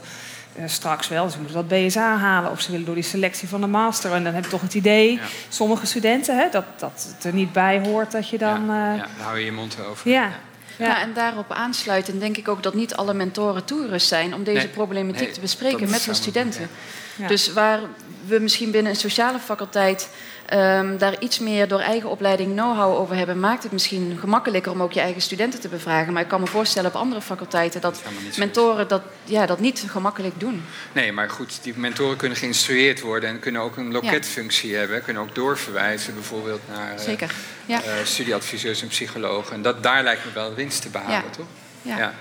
straks 0.66 1.08
wel, 1.08 1.30
ze 1.30 1.38
moeten 1.38 1.56
dat 1.56 1.68
BSA 1.68 2.18
halen. 2.18 2.52
Of 2.52 2.62
ze 2.62 2.72
willen 2.72 2.86
door 2.86 2.96
die 2.96 3.04
selectie 3.04 3.48
van 3.48 3.62
de 3.62 3.68
master. 3.68 4.12
En 4.12 4.24
dan 4.24 4.34
heb 4.34 4.44
je 4.44 4.50
toch 4.50 4.62
het 4.62 4.74
idee, 4.74 5.12
ja. 5.12 5.22
sommige 5.50 5.86
studenten, 5.86 6.38
hè, 6.38 6.50
dat, 6.52 6.66
dat 6.76 7.08
het 7.16 7.24
er 7.24 7.34
niet 7.34 7.52
bij 7.52 7.80
hoort 7.80 8.12
dat 8.12 8.30
je 8.30 8.38
dan... 8.38 8.66
Ja, 8.66 8.94
ja 8.94 8.98
dan 8.98 9.26
hou 9.26 9.40
je 9.40 9.46
je 9.46 9.52
mond 9.52 9.78
erover. 9.80 10.12
Ja. 10.12 10.32
Ja. 10.78 10.86
ja. 10.86 11.02
en 11.02 11.14
daarop 11.14 11.52
aansluiten 11.52 12.20
denk 12.20 12.38
ik 12.38 12.48
ook 12.48 12.64
dat 12.64 12.74
niet 12.74 12.96
alle 12.96 13.14
mentoren 13.14 13.66
toerust 13.66 14.08
zijn 14.08 14.34
om 14.34 14.44
deze 14.44 14.58
nee, 14.58 14.68
problematiek 14.68 15.22
nee, 15.22 15.32
te 15.32 15.40
bespreken 15.40 15.90
met 15.90 16.06
hun 16.06 16.16
studenten. 16.16 16.70
Ja. 17.16 17.28
Dus 17.28 17.54
waar 17.54 17.80
we 18.26 18.40
misschien 18.40 18.72
binnen 18.72 18.92
een 18.92 18.98
sociale 18.98 19.40
faculteit 19.40 20.10
um, 20.54 20.98
daar 20.98 21.20
iets 21.20 21.40
meer 21.40 21.68
door 21.68 21.80
eigen 21.80 22.10
opleiding 22.10 22.52
know-how 22.52 23.00
over 23.00 23.16
hebben, 23.16 23.40
maakt 23.40 23.64
het 23.64 23.72
misschien 23.72 24.18
gemakkelijker 24.20 24.72
om 24.72 24.82
ook 24.82 24.92
je 24.92 25.00
eigen 25.00 25.22
studenten 25.22 25.60
te 25.60 25.68
bevragen. 25.68 26.14
Maar 26.14 26.22
ik 26.22 26.28
kan 26.28 26.40
me 26.40 26.48
voorstellen 26.48 26.90
op 26.90 26.96
andere 26.96 27.22
faculteiten 27.22 27.82
dat, 27.82 28.02
mentoren 28.38 28.88
dat, 28.88 29.02
ja, 29.24 29.46
dat 29.46 29.60
niet 29.60 29.84
gemakkelijk 29.88 30.40
doen. 30.40 30.64
Nee, 30.92 31.12
maar 31.12 31.30
goed, 31.30 31.64
die 31.64 31.74
mentoren 31.76 32.18
kunnen 32.18 32.38
geïnstrueerd 32.38 33.02
worden 33.02 33.30
en 33.30 33.40
kunnen 33.40 33.62
ook 33.62 33.78
een 33.78 33.92
loketfunctie 33.92 34.72
ja. 34.72 34.78
hebben, 34.78 35.04
kunnen 35.04 35.22
ook 35.22 35.36
doorverwijzen 35.36 36.14
bijvoorbeeld 36.14 36.62
naar 36.70 37.00
Zeker. 37.00 37.34
Ja. 37.66 37.82
Uh, 37.84 37.92
studieadviseurs 38.04 38.82
en 38.82 38.88
psychologen. 38.88 39.54
En 39.54 39.62
dat, 39.62 39.84
daar 39.84 40.04
lijkt 40.04 40.26
me 40.26 40.32
wel 40.34 40.54
winst 40.54 40.82
te 40.82 40.90
behalen, 40.90 41.32
toch? 41.32 41.46
ja. 41.82 42.14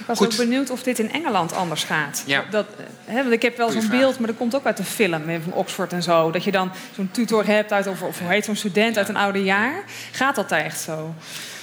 Ik 0.00 0.06
was 0.06 0.18
Goed. 0.18 0.26
ook 0.32 0.36
benieuwd 0.36 0.70
of 0.70 0.82
dit 0.82 0.98
in 0.98 1.12
Engeland 1.12 1.52
anders 1.54 1.84
gaat. 1.84 2.22
Ja. 2.26 2.44
Dat, 2.50 2.66
hè, 3.04 3.16
want 3.22 3.32
ik 3.32 3.42
heb 3.42 3.56
wel 3.56 3.70
zo'n 3.70 3.88
beeld, 3.88 4.18
maar 4.18 4.28
dat 4.28 4.36
komt 4.36 4.54
ook 4.54 4.64
uit 4.66 4.76
de 4.76 4.84
film 4.84 5.22
van 5.42 5.52
Oxford 5.52 5.92
en 5.92 6.02
zo. 6.02 6.30
Dat 6.30 6.44
je 6.44 6.50
dan 6.50 6.70
zo'n 6.94 7.10
tutor 7.10 7.46
hebt 7.46 7.72
uit, 7.72 7.86
of, 7.86 8.02
of 8.02 8.18
hoe 8.18 8.28
heet 8.28 8.44
zo'n 8.44 8.56
student 8.56 8.96
uit 8.98 9.08
een 9.08 9.16
oude 9.16 9.42
jaar. 9.42 9.84
Gaat 10.12 10.34
dat 10.34 10.48
daar 10.48 10.60
echt 10.60 10.80
zo? 10.80 11.14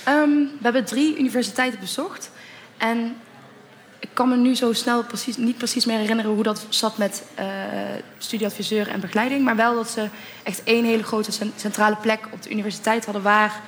Ehm, 0.03 0.29
we 0.29 0.59
hebben 0.61 0.85
drie 0.85 1.17
universiteiten 1.19 1.79
bezocht. 1.79 2.31
En 2.77 3.15
ik 3.99 4.09
kan 4.13 4.29
me 4.29 4.35
nu 4.37 4.55
zo 4.55 4.73
snel 4.73 5.03
precies, 5.03 5.37
niet 5.37 5.57
precies 5.57 5.85
meer 5.85 5.97
herinneren 5.97 6.31
hoe 6.31 6.43
dat 6.43 6.65
zat 6.69 6.97
met 6.97 7.23
eh, 7.35 7.45
studieadviseur 8.17 8.87
en 8.89 8.99
begeleiding. 8.99 9.43
Maar 9.43 9.55
wel 9.55 9.75
dat 9.75 9.89
ze 9.89 10.07
echt 10.43 10.63
één 10.63 10.85
hele 10.85 11.03
grote 11.03 11.31
cen- 11.31 11.53
centrale 11.55 11.95
plek 11.95 12.19
op 12.31 12.41
de 12.41 12.49
universiteit 12.51 13.05
hadden 13.05 13.23
waar 13.23 13.61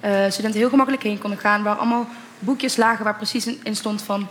eh, 0.00 0.24
studenten 0.28 0.60
heel 0.60 0.68
gemakkelijk 0.68 1.02
heen 1.02 1.18
konden 1.18 1.38
gaan. 1.38 1.62
Waar 1.62 1.76
allemaal 1.76 2.08
boekjes 2.40 2.76
lagen 2.76 3.04
waar 3.04 3.16
precies 3.16 3.46
in, 3.46 3.76
stond 3.76 4.02
van 4.02 4.28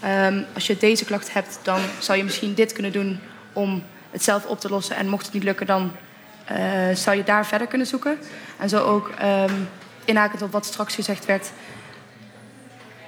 ehm, 0.00 0.42
als 0.54 0.66
je 0.66 0.76
deze 0.76 1.04
klacht 1.04 1.32
hebt, 1.32 1.58
dan 1.62 1.80
zou 1.98 2.18
je 2.18 2.24
misschien 2.24 2.54
dit 2.54 2.72
kunnen 2.72 2.92
doen 2.92 3.20
om 3.52 3.82
het 4.10 4.24
zelf 4.24 4.46
op 4.46 4.60
te 4.60 4.68
lossen. 4.68 4.96
En 4.96 5.08
mocht 5.08 5.24
het 5.24 5.34
niet 5.34 5.42
lukken, 5.42 5.66
dan 5.66 5.92
eh, 6.44 6.56
zou 6.94 7.16
je 7.16 7.24
daar 7.24 7.46
verder 7.46 7.66
kunnen 7.66 7.86
zoeken. 7.86 8.18
En 8.58 8.68
zo 8.68 8.84
ook 8.84 9.10
ehm 9.18 9.54
inhakend 10.04 10.42
op 10.42 10.52
wat 10.52 10.66
straks 10.66 10.94
gezegd 10.94 11.24
werd, 11.24 11.50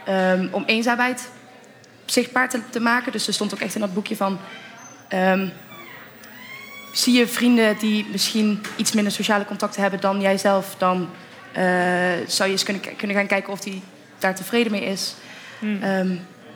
ehm, 0.05 0.49
om 0.51 0.64
eenzaamheid 0.66 1.28
zichtbaar 2.05 2.49
te, 2.49 2.61
te 2.70 2.80
maken. 2.80 3.12
Dus 3.12 3.26
er 3.26 3.32
stond 3.32 3.55
ook 3.55 3.61
echt 3.61 3.74
in 3.74 3.80
dat 3.80 3.95
boekje 3.95 4.16
van... 4.16 4.38
zie 6.92 7.18
je 7.18 7.26
vrienden 7.26 7.78
die 7.78 8.07
misschien 8.11 8.61
iets 8.76 8.92
minder 8.92 9.12
sociale 9.12 9.45
contacten 9.45 9.82
hebben 9.82 10.01
dan 10.01 10.20
jijzelf... 10.20 10.74
dan 10.78 11.09
eh, 11.55 11.62
zou 12.26 12.49
je 12.49 12.55
eens 12.55 12.62
kunnen, 12.62 12.97
kunnen 12.97 13.16
gaan 13.16 13.26
kijken 13.26 13.53
of 13.53 13.61
die 13.61 13.82
daar 14.24 14.34
tevreden 14.34 14.72
mee 14.72 14.84
is. 14.84 15.14
Ehm, 15.80 16.10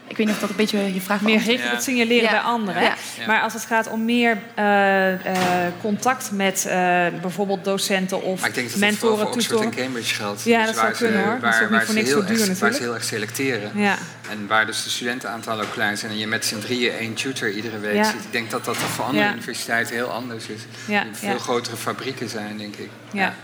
ik 0.09 0.17
weet 0.17 0.27
niet 0.27 0.35
of 0.35 0.41
dat 0.41 0.51
een 0.51 0.57
beetje 0.57 0.95
je 0.95 1.01
vraag 1.01 1.21
Meer 1.21 1.41
gericht 1.41 1.65
op 1.65 1.71
het 1.71 1.83
signaleren 1.83 2.23
Ja. 2.25 2.31
bij 2.31 2.41
anderen. 2.41 2.83
Ja. 2.83 2.95
Ja. 3.19 3.27
Maar 3.27 3.41
als 3.43 3.53
het 3.53 3.65
gaat 3.65 3.89
om 3.91 4.05
meer 4.05 4.39
eh, 4.55 5.13
eh, 5.13 5.73
contact 5.81 6.31
met 6.33 6.67
eh, 6.67 7.07
bijvoorbeeld 7.21 7.65
docenten 7.65 8.23
of 8.23 8.41
Maar 8.41 8.49
ik 8.49 8.55
denk 8.55 8.71
dat 8.71 8.81
dat 8.81 8.95
vooral 8.95 9.17
mentoren, 9.17 9.19
voor 9.27 9.35
Oxford 9.37 9.61
en 9.61 9.71
tutoren. 9.71 9.85
Cambridge 9.85 10.15
geldt. 10.15 10.43
Ja, 10.45 10.57
Dus 10.59 10.67
dat 10.67 10.75
zou 10.75 10.87
waar 10.87 10.97
ze- 10.97 11.05
kunnen, 11.05 11.23
hoor. 11.25 11.41
Dat 11.41 11.53
is 11.53 11.59
Waar, 11.61 11.71
waar, 11.71 11.79
voor 11.85 11.89
ze 11.89 11.95
niks 11.95 12.09
heel 12.09 12.21
zo 12.21 12.27
duur 12.27 12.49
erg, 12.49 12.59
waar 12.59 12.73
ze 12.73 12.83
heel 12.83 12.95
erg 12.95 13.05
selecteren. 13.05 13.71
Ja. 13.75 13.97
En 14.31 14.47
waar 14.47 14.67
dus 14.67 14.83
de 14.85 14.91
studentenaantallen 14.91 15.65
ook 15.65 15.73
klein 15.73 15.97
zijn 15.99 16.11
en 16.13 16.19
je 16.19 16.27
met 16.27 16.45
z'n 16.47 16.59
drieën 16.59 16.93
één 16.93 17.15
tutor 17.15 17.51
iedere 17.51 17.79
week 17.79 17.95
Ja. 17.95 18.05
ziet. 18.05 18.25
Ik 18.25 18.33
denk 18.33 18.51
dat 18.51 18.65
dat 18.65 18.77
voor 18.77 19.05
andere 19.05 19.25
Ja. 19.25 19.33
universiteiten 19.33 19.95
heel 19.95 20.11
anders 20.11 20.47
is. 20.47 20.61
Ja, 20.87 21.03
Die 21.03 21.15
veel 21.15 21.29
ja. 21.29 21.39
grotere 21.39 21.77
fabrieken 21.77 22.29
zijn, 22.29 22.59
denk 22.59 22.77
ik. 22.77 22.89
Ja. 23.13 23.35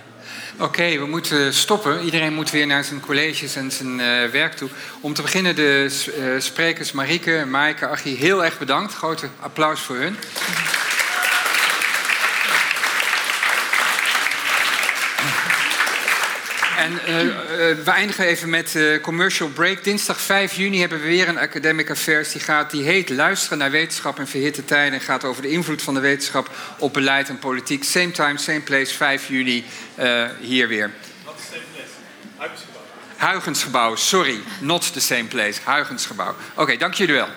Oké, 0.59 0.99
we 0.99 1.07
moeten 1.07 1.55
stoppen. 1.55 2.01
Iedereen 2.01 2.35
moet 2.35 2.51
weer 2.51 2.67
naar 2.67 2.85
zijn 2.85 3.01
colleges 3.01 3.57
en 3.57 3.71
zijn 3.71 4.01
eh, 4.01 4.31
werk 4.31 4.55
toe. 4.55 4.69
Om 5.01 5.15
te 5.15 5.23
beginnen 5.23 5.57
de 5.57 6.05
eh, 6.19 6.41
sprekers 6.41 6.93
Marieke, 6.93 7.45
Maaike, 7.49 7.89
Achie, 7.89 8.17
heel 8.17 8.45
erg 8.45 8.59
bedankt. 8.59 8.95
Grote 8.95 9.29
applaus 9.41 9.81
voor 9.81 9.97
hun. 9.97 10.17
En 16.85 17.05
eh, 17.05 17.21
eh, 17.21 17.77
we 17.85 17.91
eindigen 17.91 18.25
even 18.25 18.51
met 18.51 18.75
eh, 18.75 19.01
commercial 19.01 19.49
break. 19.49 19.85
Dinsdag 19.85 20.21
5 20.21 20.55
juni 20.55 20.81
hebben 20.81 21.01
we 21.01 21.07
weer 21.07 21.29
een 21.29 21.39
Academic 21.39 21.91
Affairs. 21.91 22.33
Die, 22.33 22.41
gaat, 22.41 22.71
die 22.71 22.83
heet 22.83 23.11
Luisteren 23.11 23.59
naar 23.59 23.71
wetenschap 23.71 24.19
in 24.19 24.27
verhitte 24.27 24.65
tijden. 24.65 24.99
En 24.99 25.05
gaat 25.05 25.25
over 25.25 25.43
de 25.43 25.51
invloed 25.51 25.83
van 25.83 25.95
de 25.95 26.01
wetenschap 26.01 26.51
op 26.79 26.93
beleid 26.93 27.29
en 27.29 27.39
politiek. 27.39 27.85
Same 27.85 28.11
time, 28.11 28.39
same 28.39 28.61
place, 28.61 28.95
5 28.95 29.29
juni 29.29 29.65
hier 30.41 30.69
weer. 30.69 30.91
Huigensgebouw, 33.17 33.97
sorry. 33.97 34.41
Not 34.61 34.93
the 34.93 35.01
same 35.01 35.25
place. 35.25 35.61
Huigensgebouw. 35.65 36.35
Oké, 36.55 36.77
dank 36.77 36.95
jullie 36.95 37.15
wel. 37.15 37.29